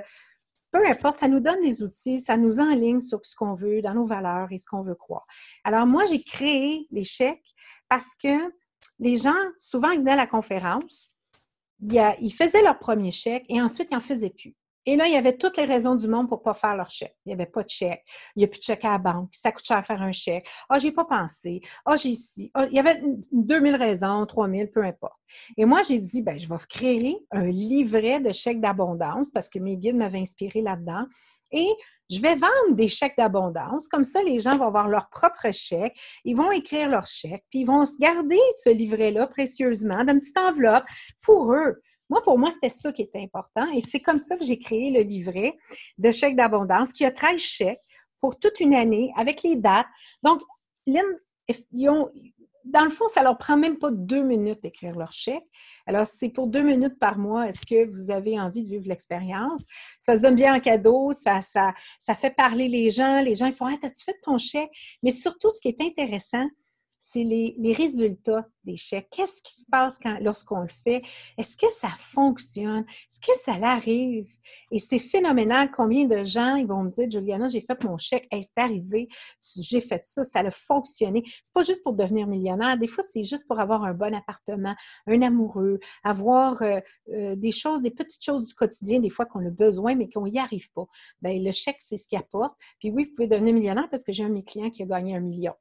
peu 0.71 0.85
importe, 0.87 1.17
ça 1.17 1.27
nous 1.27 1.39
donne 1.39 1.61
des 1.61 1.83
outils, 1.83 2.19
ça 2.19 2.37
nous 2.37 2.59
enligne 2.59 3.01
sur 3.01 3.23
ce 3.23 3.35
qu'on 3.35 3.53
veut, 3.53 3.81
dans 3.81 3.93
nos 3.93 4.07
valeurs 4.07 4.51
et 4.51 4.57
ce 4.57 4.65
qu'on 4.65 4.81
veut 4.81 4.95
croire. 4.95 5.27
Alors, 5.63 5.85
moi, 5.85 6.05
j'ai 6.07 6.23
créé 6.23 6.87
les 6.91 7.03
chèques 7.03 7.53
parce 7.87 8.15
que 8.15 8.51
les 8.97 9.15
gens, 9.15 9.33
souvent, 9.57 9.91
ils 9.91 9.99
venaient 9.99 10.13
à 10.13 10.17
la 10.17 10.27
conférence, 10.27 11.11
ils 11.81 12.33
faisaient 12.33 12.63
leur 12.63 12.79
premier 12.79 13.11
chèque 13.11 13.45
et 13.47 13.61
ensuite, 13.61 13.89
ils 13.91 13.95
n'en 13.95 14.01
faisaient 14.01 14.31
plus. 14.31 14.55
Et 14.89 14.95
là, 14.95 15.05
il 15.05 15.13
y 15.13 15.17
avait 15.17 15.37
toutes 15.37 15.57
les 15.57 15.65
raisons 15.65 15.93
du 15.93 16.07
monde 16.07 16.27
pour 16.27 16.39
ne 16.39 16.43
pas 16.43 16.55
faire 16.55 16.75
leur 16.75 16.89
chèque. 16.89 17.15
Il 17.23 17.29
n'y 17.29 17.33
avait 17.33 17.45
pas 17.45 17.61
de 17.61 17.69
chèque. 17.69 18.03
Il 18.35 18.39
n'y 18.39 18.45
a 18.45 18.47
plus 18.47 18.57
de 18.57 18.63
chèque 18.63 18.83
à 18.85 18.93
la 18.93 18.97
banque. 18.97 19.29
Ça 19.33 19.51
coûte 19.51 19.63
cher 19.63 19.77
à 19.77 19.83
faire 19.83 20.01
un 20.01 20.11
chèque. 20.11 20.47
Ah, 20.67 20.73
oh, 20.73 20.79
j'ai 20.79 20.91
pas 20.91 21.05
pensé. 21.05 21.61
Ah, 21.85 21.91
oh, 21.93 21.95
j'ai 21.95 22.09
ici. 22.09 22.49
Ah, 22.55 22.65
il 22.65 22.75
y 22.75 22.79
avait 22.79 22.99
2000 23.31 23.75
raisons, 23.75 24.25
3000, 24.25 24.71
peu 24.71 24.83
importe. 24.83 25.13
Et 25.57 25.65
moi, 25.65 25.83
j'ai 25.87 25.99
dit, 25.99 26.23
ben, 26.23 26.39
je 26.39 26.49
vais 26.49 26.55
créer 26.67 27.19
un 27.29 27.45
livret 27.45 28.19
de 28.19 28.31
chèques 28.31 28.61
d'abondance 28.61 29.29
parce 29.29 29.47
que 29.47 29.59
mes 29.59 29.77
guides 29.77 29.95
m'avaient 29.95 30.21
inspiré 30.21 30.63
là-dedans. 30.63 31.05
Et 31.51 31.67
je 32.09 32.19
vais 32.19 32.33
vendre 32.33 32.75
des 32.75 32.87
chèques 32.87 33.17
d'abondance. 33.17 33.87
Comme 33.87 34.05
ça, 34.05 34.23
les 34.23 34.39
gens 34.39 34.57
vont 34.57 34.65
avoir 34.65 34.87
leur 34.87 35.07
propre 35.09 35.51
chèque. 35.51 35.95
Ils 36.25 36.35
vont 36.35 36.51
écrire 36.51 36.89
leur 36.89 37.05
chèque, 37.05 37.43
puis 37.51 37.59
ils 37.59 37.65
vont 37.65 37.85
se 37.85 37.97
garder 37.99 38.39
ce 38.63 38.71
livret-là 38.71 39.27
précieusement 39.27 40.03
dans 40.03 40.13
une 40.13 40.19
petite 40.19 40.37
enveloppe 40.39 40.85
pour 41.21 41.53
eux. 41.53 41.79
Moi, 42.09 42.21
pour 42.23 42.39
moi, 42.39 42.51
c'était 42.51 42.69
ça 42.69 42.91
qui 42.91 43.03
était 43.03 43.21
important. 43.21 43.65
Et 43.73 43.81
c'est 43.81 43.99
comme 43.99 44.17
ça 44.17 44.35
que 44.35 44.43
j'ai 44.43 44.57
créé 44.57 44.89
le 44.91 45.01
livret 45.01 45.57
de 45.97 46.11
chèques 46.11 46.35
d'abondance 46.35 46.91
qui 46.91 47.05
a 47.05 47.11
13 47.11 47.39
chèques 47.39 47.81
pour 48.19 48.39
toute 48.39 48.59
une 48.59 48.73
année 48.73 49.11
avec 49.15 49.43
les 49.43 49.55
dates. 49.55 49.87
Donc, 50.23 50.41
ils 50.85 51.89
ont, 51.89 52.09
dans 52.65 52.83
le 52.83 52.89
fond, 52.89 53.07
ça 53.07 53.23
leur 53.23 53.37
prend 53.37 53.57
même 53.57 53.77
pas 53.77 53.91
deux 53.91 54.23
minutes 54.23 54.61
d'écrire 54.61 54.95
leur 54.95 55.11
chèque. 55.11 55.45
Alors, 55.85 56.05
c'est 56.05 56.29
pour 56.29 56.47
deux 56.47 56.61
minutes 56.61 56.99
par 56.99 57.17
mois. 57.17 57.47
Est-ce 57.47 57.65
que 57.65 57.89
vous 57.89 58.11
avez 58.11 58.39
envie 58.39 58.63
de 58.63 58.69
vivre 58.69 58.87
l'expérience? 58.87 59.65
Ça 59.99 60.17
se 60.17 60.21
donne 60.21 60.35
bien 60.35 60.55
en 60.55 60.59
cadeau, 60.59 61.11
ça, 61.11 61.41
ça, 61.41 61.73
fait 62.15 62.35
parler 62.35 62.67
les 62.67 62.89
gens. 62.89 63.21
Les 63.21 63.35
gens, 63.35 63.45
ils 63.45 63.53
font 63.53 63.67
Ah, 63.67 63.75
as-tu 63.83 64.03
fait 64.03 64.19
ton 64.23 64.37
chèque? 64.37 64.71
Mais 65.03 65.11
surtout, 65.11 65.49
ce 65.51 65.61
qui 65.61 65.69
est 65.69 65.81
intéressant, 65.81 66.47
c'est 66.99 67.23
les, 67.23 67.73
résultats 67.73 68.45
des 68.65 68.75
chèques. 68.75 69.07
Qu'est-ce 69.11 69.41
qui 69.41 69.53
se 69.53 69.65
passe 69.71 69.99
lorsqu'on 70.21 70.61
le 70.61 70.67
fait? 70.67 71.01
Est-ce 71.37 71.55
que 71.55 71.71
ça 71.71 71.89
fonctionne? 71.97 72.85
Est-ce 73.09 73.19
que 73.21 73.37
ça 73.39 73.57
l'arrive? 73.57 74.27
Et 74.71 74.79
c'est 74.79 74.99
phénoménal 74.99 75.71
combien 75.71 76.05
de 76.07 76.23
gens 76.23 76.55
ils 76.55 76.67
vont 76.67 76.83
me 76.83 76.89
dire, 76.91 77.09
Juliana, 77.09 77.47
j'ai 77.47 77.61
fait 77.61 77.81
mon 77.83 77.97
chèque, 77.97 78.27
c'est 78.31 78.57
arrivé, 78.57 79.07
j'ai 79.57 79.79
fait 79.79 80.03
ça, 80.03 80.23
ça 80.23 80.39
a 80.39 80.51
fonctionné. 80.51 81.23
C'est 81.25 81.53
pas 81.53 81.63
juste 81.63 81.83
pour 81.83 81.93
devenir 81.93 82.27
millionnaire. 82.27 82.77
Des 82.77 82.87
fois, 82.87 83.03
c'est 83.09 83.23
juste 83.23 83.47
pour 83.47 83.59
avoir 83.59 83.83
un 83.83 83.93
bon 83.93 84.13
appartement, 84.13 84.75
un 85.07 85.21
amoureux, 85.21 85.79
avoir 86.03 86.61
euh, 86.61 86.79
euh, 87.13 87.35
des 87.35 87.51
choses, 87.51 87.81
des 87.81 87.91
petites 87.91 88.23
choses 88.23 88.45
du 88.45 88.53
quotidien, 88.53 88.99
des 88.99 89.09
fois 89.09 89.25
qu'on 89.25 89.45
a 89.45 89.49
besoin, 89.49 89.95
mais 89.95 90.09
qu'on 90.09 90.27
n'y 90.27 90.39
arrive 90.39 90.69
pas. 90.73 90.85
Bien, 91.21 91.33
le 91.41 91.51
chèque, 91.51 91.77
c'est 91.79 91.97
ce 91.97 92.07
qui 92.07 92.17
apporte. 92.17 92.57
Puis 92.79 92.91
oui, 92.91 93.05
vous 93.05 93.11
pouvez 93.15 93.27
devenir 93.27 93.53
millionnaire 93.53 93.87
parce 93.89 94.03
que 94.03 94.11
j'ai 94.11 94.23
un 94.23 94.29
de 94.29 94.33
mes 94.33 94.43
clients 94.43 94.69
qui 94.69 94.83
a 94.83 94.85
gagné 94.85 95.15
un 95.15 95.21
million. 95.21 95.53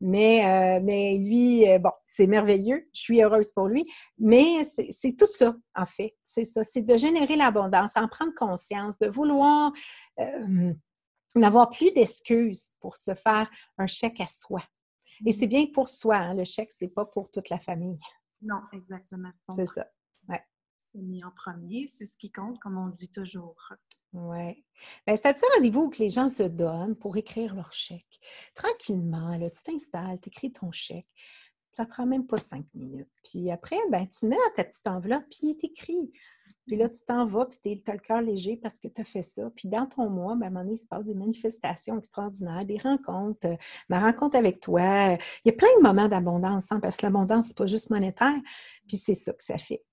Mais, 0.00 0.46
euh, 0.46 0.80
mais 0.82 1.18
lui, 1.18 1.68
euh, 1.68 1.78
bon, 1.78 1.92
c'est 2.06 2.26
merveilleux. 2.26 2.88
Je 2.94 3.00
suis 3.00 3.22
heureuse 3.22 3.52
pour 3.52 3.68
lui. 3.68 3.84
Mais 4.18 4.64
c'est 4.64 5.16
tout 5.16 5.26
ça, 5.26 5.54
en 5.74 5.86
fait. 5.86 6.16
C'est 6.24 6.44
ça. 6.44 6.64
C'est 6.64 6.82
de 6.82 6.96
générer 6.96 7.36
l'abondance, 7.36 7.92
en 7.96 8.08
prendre 8.08 8.34
conscience, 8.34 8.98
de 8.98 9.08
vouloir 9.08 9.72
euh, 10.18 10.72
n'avoir 11.34 11.70
plus 11.70 11.92
d'excuses 11.92 12.70
pour 12.80 12.96
se 12.96 13.14
faire 13.14 13.50
un 13.78 13.86
chèque 13.86 14.20
à 14.20 14.26
soi. 14.26 14.62
Et 15.26 15.32
c'est 15.32 15.46
bien 15.46 15.66
pour 15.72 15.88
soi. 15.88 16.16
Hein, 16.16 16.34
le 16.34 16.44
chèque, 16.44 16.72
c'est 16.72 16.88
pas 16.88 17.04
pour 17.04 17.30
toute 17.30 17.50
la 17.50 17.58
famille. 17.58 17.98
Non, 18.40 18.62
exactement. 18.72 19.30
C'est 19.54 19.66
ça. 19.66 19.86
C'est 20.92 21.02
mis 21.02 21.22
en 21.24 21.30
premier. 21.30 21.86
C'est 21.86 22.06
ce 22.06 22.16
qui 22.16 22.30
compte, 22.32 22.58
comme 22.58 22.76
on 22.76 22.88
dit 22.88 23.10
toujours. 23.10 23.56
Oui. 24.12 24.64
Ben, 25.06 25.16
c'est 25.16 25.26
un 25.26 25.32
petit 25.32 25.44
rendez-vous 25.54 25.88
que 25.88 25.98
les 25.98 26.10
gens 26.10 26.28
se 26.28 26.42
donnent 26.42 26.96
pour 26.96 27.16
écrire 27.16 27.54
leur 27.54 27.72
chèque. 27.72 28.20
Tranquillement, 28.54 29.36
là, 29.36 29.50
tu 29.50 29.62
t'installes, 29.62 30.18
tu 30.20 30.30
écris 30.30 30.52
ton 30.52 30.72
chèque. 30.72 31.06
Ça 31.70 31.86
prend 31.86 32.04
même 32.04 32.26
pas 32.26 32.38
cinq 32.38 32.66
minutes. 32.74 33.08
Puis 33.22 33.52
après, 33.52 33.76
ben, 33.90 34.08
tu 34.08 34.26
mets 34.26 34.36
dans 34.36 34.54
ta 34.56 34.64
petite 34.64 34.88
enveloppe, 34.88 35.24
puis 35.30 35.56
tu 35.56 35.66
écris. 35.66 36.12
Puis 36.66 36.76
là, 36.76 36.88
tu 36.88 37.04
t'en 37.04 37.24
vas, 37.24 37.46
puis 37.46 37.80
tu 37.80 37.90
as 37.90 37.94
le 37.94 38.00
cœur 38.00 38.20
léger 38.20 38.56
parce 38.56 38.80
que 38.80 38.88
tu 38.88 39.00
as 39.00 39.04
fait 39.04 39.22
ça. 39.22 39.48
Puis 39.54 39.68
dans 39.68 39.86
ton 39.86 40.10
mois, 40.10 40.34
ben, 40.34 40.46
à 40.46 40.46
un 40.46 40.50
moment 40.50 40.64
donné, 40.64 40.74
il 40.74 40.78
se 40.78 40.88
passe 40.88 41.04
des 41.04 41.14
manifestations 41.14 41.96
extraordinaires, 41.96 42.64
des 42.64 42.78
rencontres, 42.78 43.46
euh, 43.46 43.56
ma 43.88 44.00
rencontre 44.00 44.34
avec 44.34 44.58
toi. 44.58 45.16
Il 45.44 45.48
y 45.48 45.50
a 45.50 45.54
plein 45.54 45.68
de 45.78 45.82
moments 45.82 46.08
d'abondance, 46.08 46.72
hein, 46.72 46.80
parce 46.80 46.96
que 46.96 47.06
l'abondance, 47.06 47.48
c'est 47.48 47.56
pas 47.56 47.66
juste 47.66 47.90
monétaire. 47.90 48.40
Puis 48.88 48.96
c'est 48.96 49.14
ça 49.14 49.32
que 49.32 49.44
ça 49.44 49.56
fait. 49.56 49.84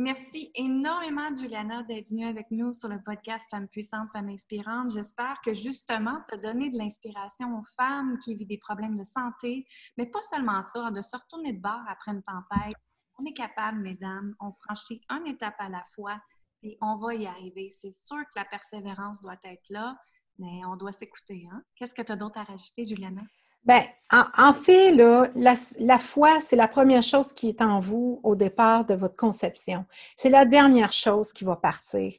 Merci 0.00 0.52
énormément, 0.54 1.34
Juliana, 1.34 1.82
d'être 1.82 2.08
venue 2.08 2.26
avec 2.26 2.50
nous 2.52 2.72
sur 2.72 2.88
le 2.88 3.02
podcast 3.02 3.48
Femmes 3.50 3.66
puissantes, 3.66 4.08
Femmes 4.12 4.28
inspirantes. 4.28 4.92
J'espère 4.92 5.40
que 5.44 5.52
justement, 5.52 6.20
tu 6.28 6.34
as 6.34 6.38
donné 6.38 6.70
de 6.70 6.78
l'inspiration 6.78 7.58
aux 7.58 7.64
femmes 7.76 8.16
qui 8.20 8.36
vivent 8.36 8.46
des 8.46 8.58
problèmes 8.58 8.96
de 8.96 9.02
santé, 9.02 9.66
mais 9.96 10.06
pas 10.06 10.20
seulement 10.20 10.62
ça, 10.62 10.92
de 10.92 11.00
se 11.00 11.16
retourner 11.16 11.52
de 11.52 11.60
bord 11.60 11.82
après 11.88 12.12
une 12.12 12.22
tempête. 12.22 12.76
On 13.18 13.24
est 13.24 13.34
capable, 13.34 13.80
mesdames, 13.80 14.36
on 14.38 14.52
franchit 14.52 15.00
une 15.10 15.26
étape 15.26 15.56
à 15.58 15.68
la 15.68 15.82
fois 15.96 16.20
et 16.62 16.78
on 16.80 16.96
va 16.96 17.14
y 17.14 17.26
arriver. 17.26 17.68
C'est 17.70 17.92
sûr 17.92 18.18
que 18.18 18.38
la 18.38 18.44
persévérance 18.44 19.20
doit 19.20 19.40
être 19.42 19.68
là, 19.68 19.98
mais 20.38 20.64
on 20.66 20.76
doit 20.76 20.92
s'écouter. 20.92 21.48
Hein? 21.50 21.62
Qu'est-ce 21.74 21.94
que 21.94 22.02
tu 22.02 22.12
as 22.12 22.16
d'autre 22.16 22.38
à 22.38 22.44
rajouter, 22.44 22.86
Juliana? 22.86 23.22
Bien, 23.64 23.82
en, 24.10 24.54
fait, 24.54 24.92
la, 24.92 25.98
foi, 25.98 26.40
c'est 26.40 26.56
la 26.56 26.68
première 26.68 27.02
chose 27.02 27.32
qui 27.32 27.48
est 27.50 27.60
en 27.60 27.80
vous 27.80 28.20
au 28.22 28.34
départ 28.34 28.86
de 28.86 28.94
votre 28.94 29.16
conception. 29.16 29.84
C'est 30.16 30.30
la 30.30 30.46
dernière 30.46 30.92
chose 30.92 31.32
qui 31.32 31.44
va 31.44 31.56
partir. 31.56 32.12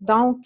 Donc, 0.00 0.38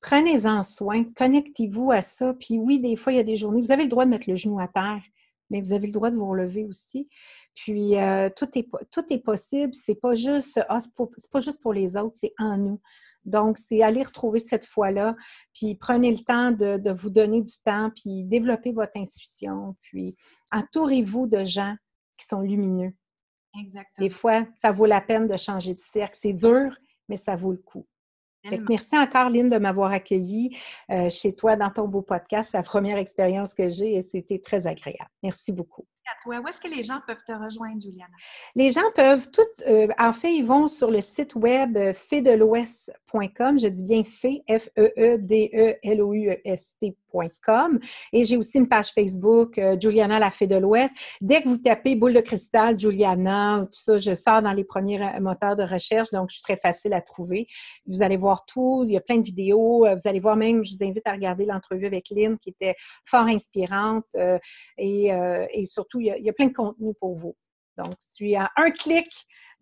prenez-en 0.00 0.62
soin, 0.62 1.04
connectez-vous 1.16 1.92
à 1.92 2.02
ça. 2.02 2.34
Puis 2.34 2.58
oui, 2.58 2.80
des 2.80 2.96
fois, 2.96 3.12
il 3.12 3.16
y 3.16 3.20
a 3.20 3.24
des 3.24 3.36
journées, 3.36 3.60
vous 3.60 3.72
avez 3.72 3.84
le 3.84 3.88
droit 3.88 4.04
de 4.04 4.10
mettre 4.10 4.28
le 4.28 4.34
genou 4.34 4.58
à 4.58 4.66
terre, 4.66 5.02
mais 5.50 5.60
vous 5.60 5.72
avez 5.72 5.86
le 5.86 5.92
droit 5.92 6.10
de 6.10 6.16
vous 6.16 6.28
relever 6.28 6.64
aussi. 6.64 7.08
Puis 7.54 7.96
euh, 7.96 8.28
tout, 8.34 8.48
est, 8.58 8.68
tout 8.90 9.04
est 9.10 9.18
possible. 9.18 9.74
C'est 9.74 9.94
pas 9.94 10.12
ah, 10.68 10.78
pas 11.30 11.40
juste 11.40 11.60
pour 11.60 11.72
les 11.72 11.96
autres, 11.96 12.16
c'est 12.18 12.34
en 12.38 12.56
nous. 12.56 12.80
Donc, 13.26 13.58
c'est 13.58 13.82
aller 13.82 14.02
retrouver 14.02 14.38
cette 14.38 14.64
foi-là, 14.64 15.16
puis 15.52 15.74
prenez 15.74 16.12
le 16.12 16.24
temps 16.24 16.52
de, 16.52 16.90
vous 16.92 17.10
donner 17.10 17.42
du 17.42 17.54
temps, 17.64 17.90
puis 17.94 18.24
développez 18.24 18.72
votre 18.72 18.96
intuition, 18.96 19.76
puis 19.82 20.16
entourez-vous 20.52 21.26
de 21.26 21.44
gens 21.44 21.74
qui 22.16 22.26
sont 22.26 22.40
lumineux. 22.40 22.92
Exactement. 23.58 24.06
Des 24.06 24.10
fois, 24.10 24.46
ça 24.54 24.70
vaut 24.70 24.86
la 24.86 25.00
peine 25.00 25.26
de 25.26 25.36
changer 25.36 25.74
de 25.74 25.80
cercle. 25.80 26.16
C'est 26.20 26.32
dur, 26.32 26.76
mais 27.08 27.16
ça 27.16 27.36
vaut 27.36 27.52
le 27.52 27.58
coup. 27.58 27.86
Merci 28.68 28.96
encore, 28.96 29.28
Lynn, 29.28 29.48
de 29.48 29.58
m'avoir 29.58 29.90
accueillie 29.90 30.56
euh, 30.90 31.08
chez 31.08 31.34
toi 31.34 31.56
dans 31.56 31.70
ton 31.70 31.88
beau 31.88 32.02
podcast. 32.02 32.50
C'est 32.52 32.56
la 32.56 32.62
première 32.62 32.96
expérience 32.96 33.54
que 33.54 33.68
j'ai 33.68 33.94
et 33.94 34.02
c'était 34.02 34.38
très 34.38 34.68
agréable. 34.68 35.10
Merci 35.22 35.52
beaucoup. 35.52 35.84
Où 36.26 36.32
est-ce 36.48 36.58
que 36.60 36.68
les 36.68 36.82
gens 36.82 37.00
peuvent 37.06 37.22
te 37.26 37.32
rejoindre, 37.32 37.80
Juliana? 37.80 38.12
Les 38.54 38.70
gens 38.70 38.90
peuvent 38.94 39.30
tout, 39.30 39.42
euh, 39.66 39.88
en 39.98 40.12
fait, 40.12 40.34
ils 40.34 40.44
vont 40.44 40.68
sur 40.68 40.90
le 40.90 41.00
site 41.00 41.34
web 41.36 41.76
euh, 41.76 41.92
fedelouest.com. 41.92 43.58
Je 43.58 43.68
dis 43.68 43.84
bien 43.84 44.02
fait, 44.04 44.42
F-E-E-D-E-L-O-U-S-T 44.48 44.86
et 48.12 48.24
j'ai 48.24 48.36
aussi 48.36 48.58
une 48.58 48.68
page 48.68 48.88
Facebook, 48.88 49.58
euh, 49.58 49.76
Juliana 49.80 50.18
la 50.18 50.30
Fée 50.30 50.46
de 50.46 50.56
l'Ouest. 50.56 50.94
Dès 51.20 51.42
que 51.42 51.48
vous 51.48 51.58
tapez 51.58 51.94
boule 51.94 52.14
de 52.14 52.20
cristal, 52.20 52.78
Juliana, 52.78 53.66
tout 53.66 53.78
ça, 53.78 53.98
je 53.98 54.14
sors 54.14 54.42
dans 54.42 54.52
les 54.52 54.64
premiers 54.64 54.98
moteurs 55.20 55.56
de 55.56 55.62
recherche, 55.62 56.10
donc 56.10 56.30
je 56.30 56.36
suis 56.36 56.42
très 56.42 56.56
facile 56.56 56.92
à 56.92 57.00
trouver. 57.00 57.46
Vous 57.86 58.02
allez 58.02 58.16
voir 58.16 58.44
tout, 58.44 58.84
il 58.86 58.92
y 58.92 58.96
a 58.96 59.00
plein 59.00 59.18
de 59.18 59.24
vidéos. 59.24 59.86
Euh, 59.86 59.94
vous 59.94 60.08
allez 60.08 60.20
voir 60.20 60.36
même, 60.36 60.62
je 60.62 60.76
vous 60.76 60.84
invite 60.84 61.06
à 61.06 61.12
regarder 61.12 61.44
l'entrevue 61.44 61.86
avec 61.86 62.10
Lynn 62.10 62.38
qui 62.38 62.50
était 62.50 62.74
fort 63.04 63.26
inspirante 63.26 64.04
et, 64.78 65.64
surtout, 65.64 65.95
il 66.00 66.06
y, 66.06 66.30
a, 66.30 66.32
plein 66.32 66.46
de 66.46 66.52
contenu 66.52 66.92
pour 67.00 67.14
vous. 67.14 67.34
Donc, 67.76 67.92
suis 68.00 68.36
à 68.36 68.50
un 68.56 68.70
clic 68.70 69.06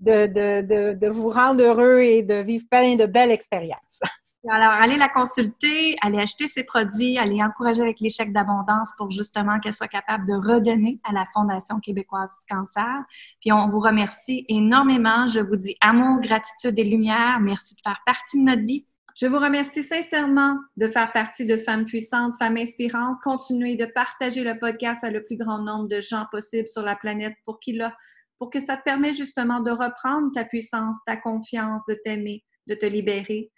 de, 0.01 0.27
de 0.95 1.09
vous 1.09 1.31
rendre 1.31 1.63
heureux 1.63 2.01
et 2.01 2.23
de 2.23 2.35
vivre 2.35 2.65
plein 2.71 2.97
de 2.97 3.07
belles 3.07 3.31
expériences. 3.31 4.01
Alors, 4.51 4.73
allez 4.73 4.97
la 4.97 5.09
consulter, 5.09 5.97
allez 6.03 6.19
acheter 6.19 6.47
ses 6.47 6.65
produits, 6.65 7.17
allez 7.17 7.43
encourager 7.43 7.81
avec 7.81 7.99
les 8.01 8.11
chèques 8.11 8.33
d'abondance 8.33 8.93
pour 8.99 9.11
justement 9.11 9.59
qu'elle 9.59 9.73
soit 9.73 9.89
capable 9.89 10.27
de 10.27 10.35
redonner 10.35 11.01
à 11.03 11.13
la 11.15 11.27
Fondation 11.33 11.81
québécoise 11.81 12.37
du 12.41 12.55
cancer. 12.55 13.05
Puis 13.41 13.53
on 13.53 13.71
vous 13.71 13.81
remercie 13.81 14.45
énormément. 14.49 15.27
Je 15.29 15.41
vous 15.41 15.57
dis 15.57 15.77
amour, 15.81 16.21
gratitude 16.21 16.79
et 16.79 16.85
lumière. 16.85 17.41
Merci 17.41 17.75
de 17.75 17.81
faire 17.83 18.01
partie 18.05 18.39
de 18.39 18.45
notre 18.45 18.63
vie. 18.63 18.87
Je 19.15 19.27
vous 19.27 19.39
remercie 19.39 19.83
sincèrement 19.83 20.59
de 20.77 20.89
faire 20.89 21.13
partie 21.13 21.45
de 21.45 21.57
Femmes 21.57 21.85
puissantes, 21.85 22.35
Femmes 22.39 22.57
inspirantes. 22.57 23.19
Continuez 23.23 23.77
de 23.77 23.87
partager 23.87 24.43
le 24.43 24.59
podcast 24.59 25.05
à 25.05 25.11
le 25.11 25.25
plus 25.25 25.37
grand 25.37 25.61
nombre 25.61 25.89
de 25.89 26.01
gens 26.01 26.27
possible 26.33 26.69
sur 26.69 26.83
la 26.83 26.97
planète 26.97 27.35
pour, 27.45 27.61
qu'il 27.61 27.89
pour 28.39 28.51
que 28.51 28.59
ça 28.59 28.77
te 28.77 28.83
permette 28.83 29.15
justement 29.15 29.61
de 29.61 29.71
reprendre 29.71 30.33
ta 30.35 30.45
puissance, 30.45 30.97
ta 31.07 31.17
confiance, 31.17 31.85
de 31.89 31.97
t'aimer, 32.03 32.45
de 32.67 32.75
te 32.75 32.87
libérer 32.87 33.53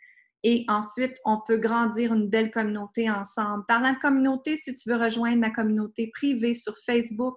et 0.48 0.64
ensuite, 0.68 1.16
on 1.24 1.40
peut 1.44 1.56
grandir 1.56 2.12
une 2.12 2.28
belle 2.28 2.52
communauté 2.52 3.10
ensemble. 3.10 3.64
Parlant 3.66 3.92
de 3.92 3.98
communauté, 3.98 4.56
si 4.56 4.72
tu 4.74 4.88
veux 4.88 4.96
rejoindre 4.96 5.38
ma 5.38 5.50
communauté 5.50 6.08
privée 6.14 6.54
sur 6.54 6.74
Facebook, 6.86 7.34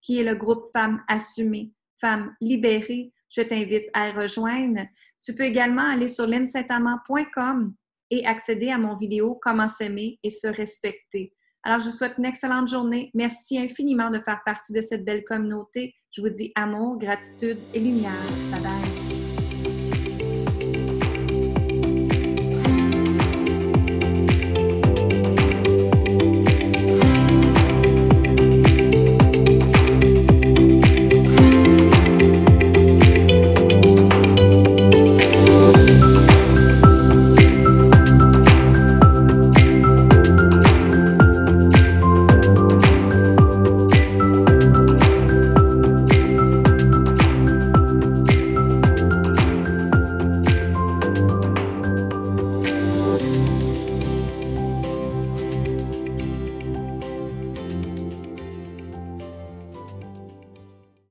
qui 0.00 0.20
est 0.20 0.22
le 0.22 0.36
groupe 0.36 0.66
Femmes 0.72 1.02
assumées, 1.08 1.72
Femmes 2.00 2.32
libérées, 2.40 3.12
je 3.30 3.42
t'invite 3.42 3.88
à 3.94 4.12
rejoindre. 4.12 4.82
Tu 5.22 5.34
peux 5.34 5.44
également 5.44 5.88
aller 5.90 6.08
sur 6.08 6.26
linsaintamant.com 6.26 7.74
et 8.10 8.26
accéder 8.26 8.70
à 8.70 8.78
mon 8.78 8.94
vidéo 8.94 9.38
Comment 9.40 9.68
s'aimer 9.68 10.18
et 10.22 10.30
se 10.30 10.46
respecter. 10.46 11.32
Alors, 11.64 11.78
je 11.78 11.86
vous 11.86 11.92
souhaite 11.92 12.14
une 12.18 12.24
excellente 12.24 12.68
journée. 12.68 13.10
Merci 13.14 13.58
infiniment 13.58 14.10
de 14.10 14.18
faire 14.18 14.42
partie 14.44 14.72
de 14.72 14.80
cette 14.80 15.04
belle 15.04 15.24
communauté. 15.24 15.94
Je 16.10 16.20
vous 16.20 16.28
dis 16.28 16.52
amour, 16.56 16.98
gratitude 16.98 17.58
et 17.72 17.78
lumière. 17.78 18.12
Bye 18.50 18.62
bye. 18.62 19.01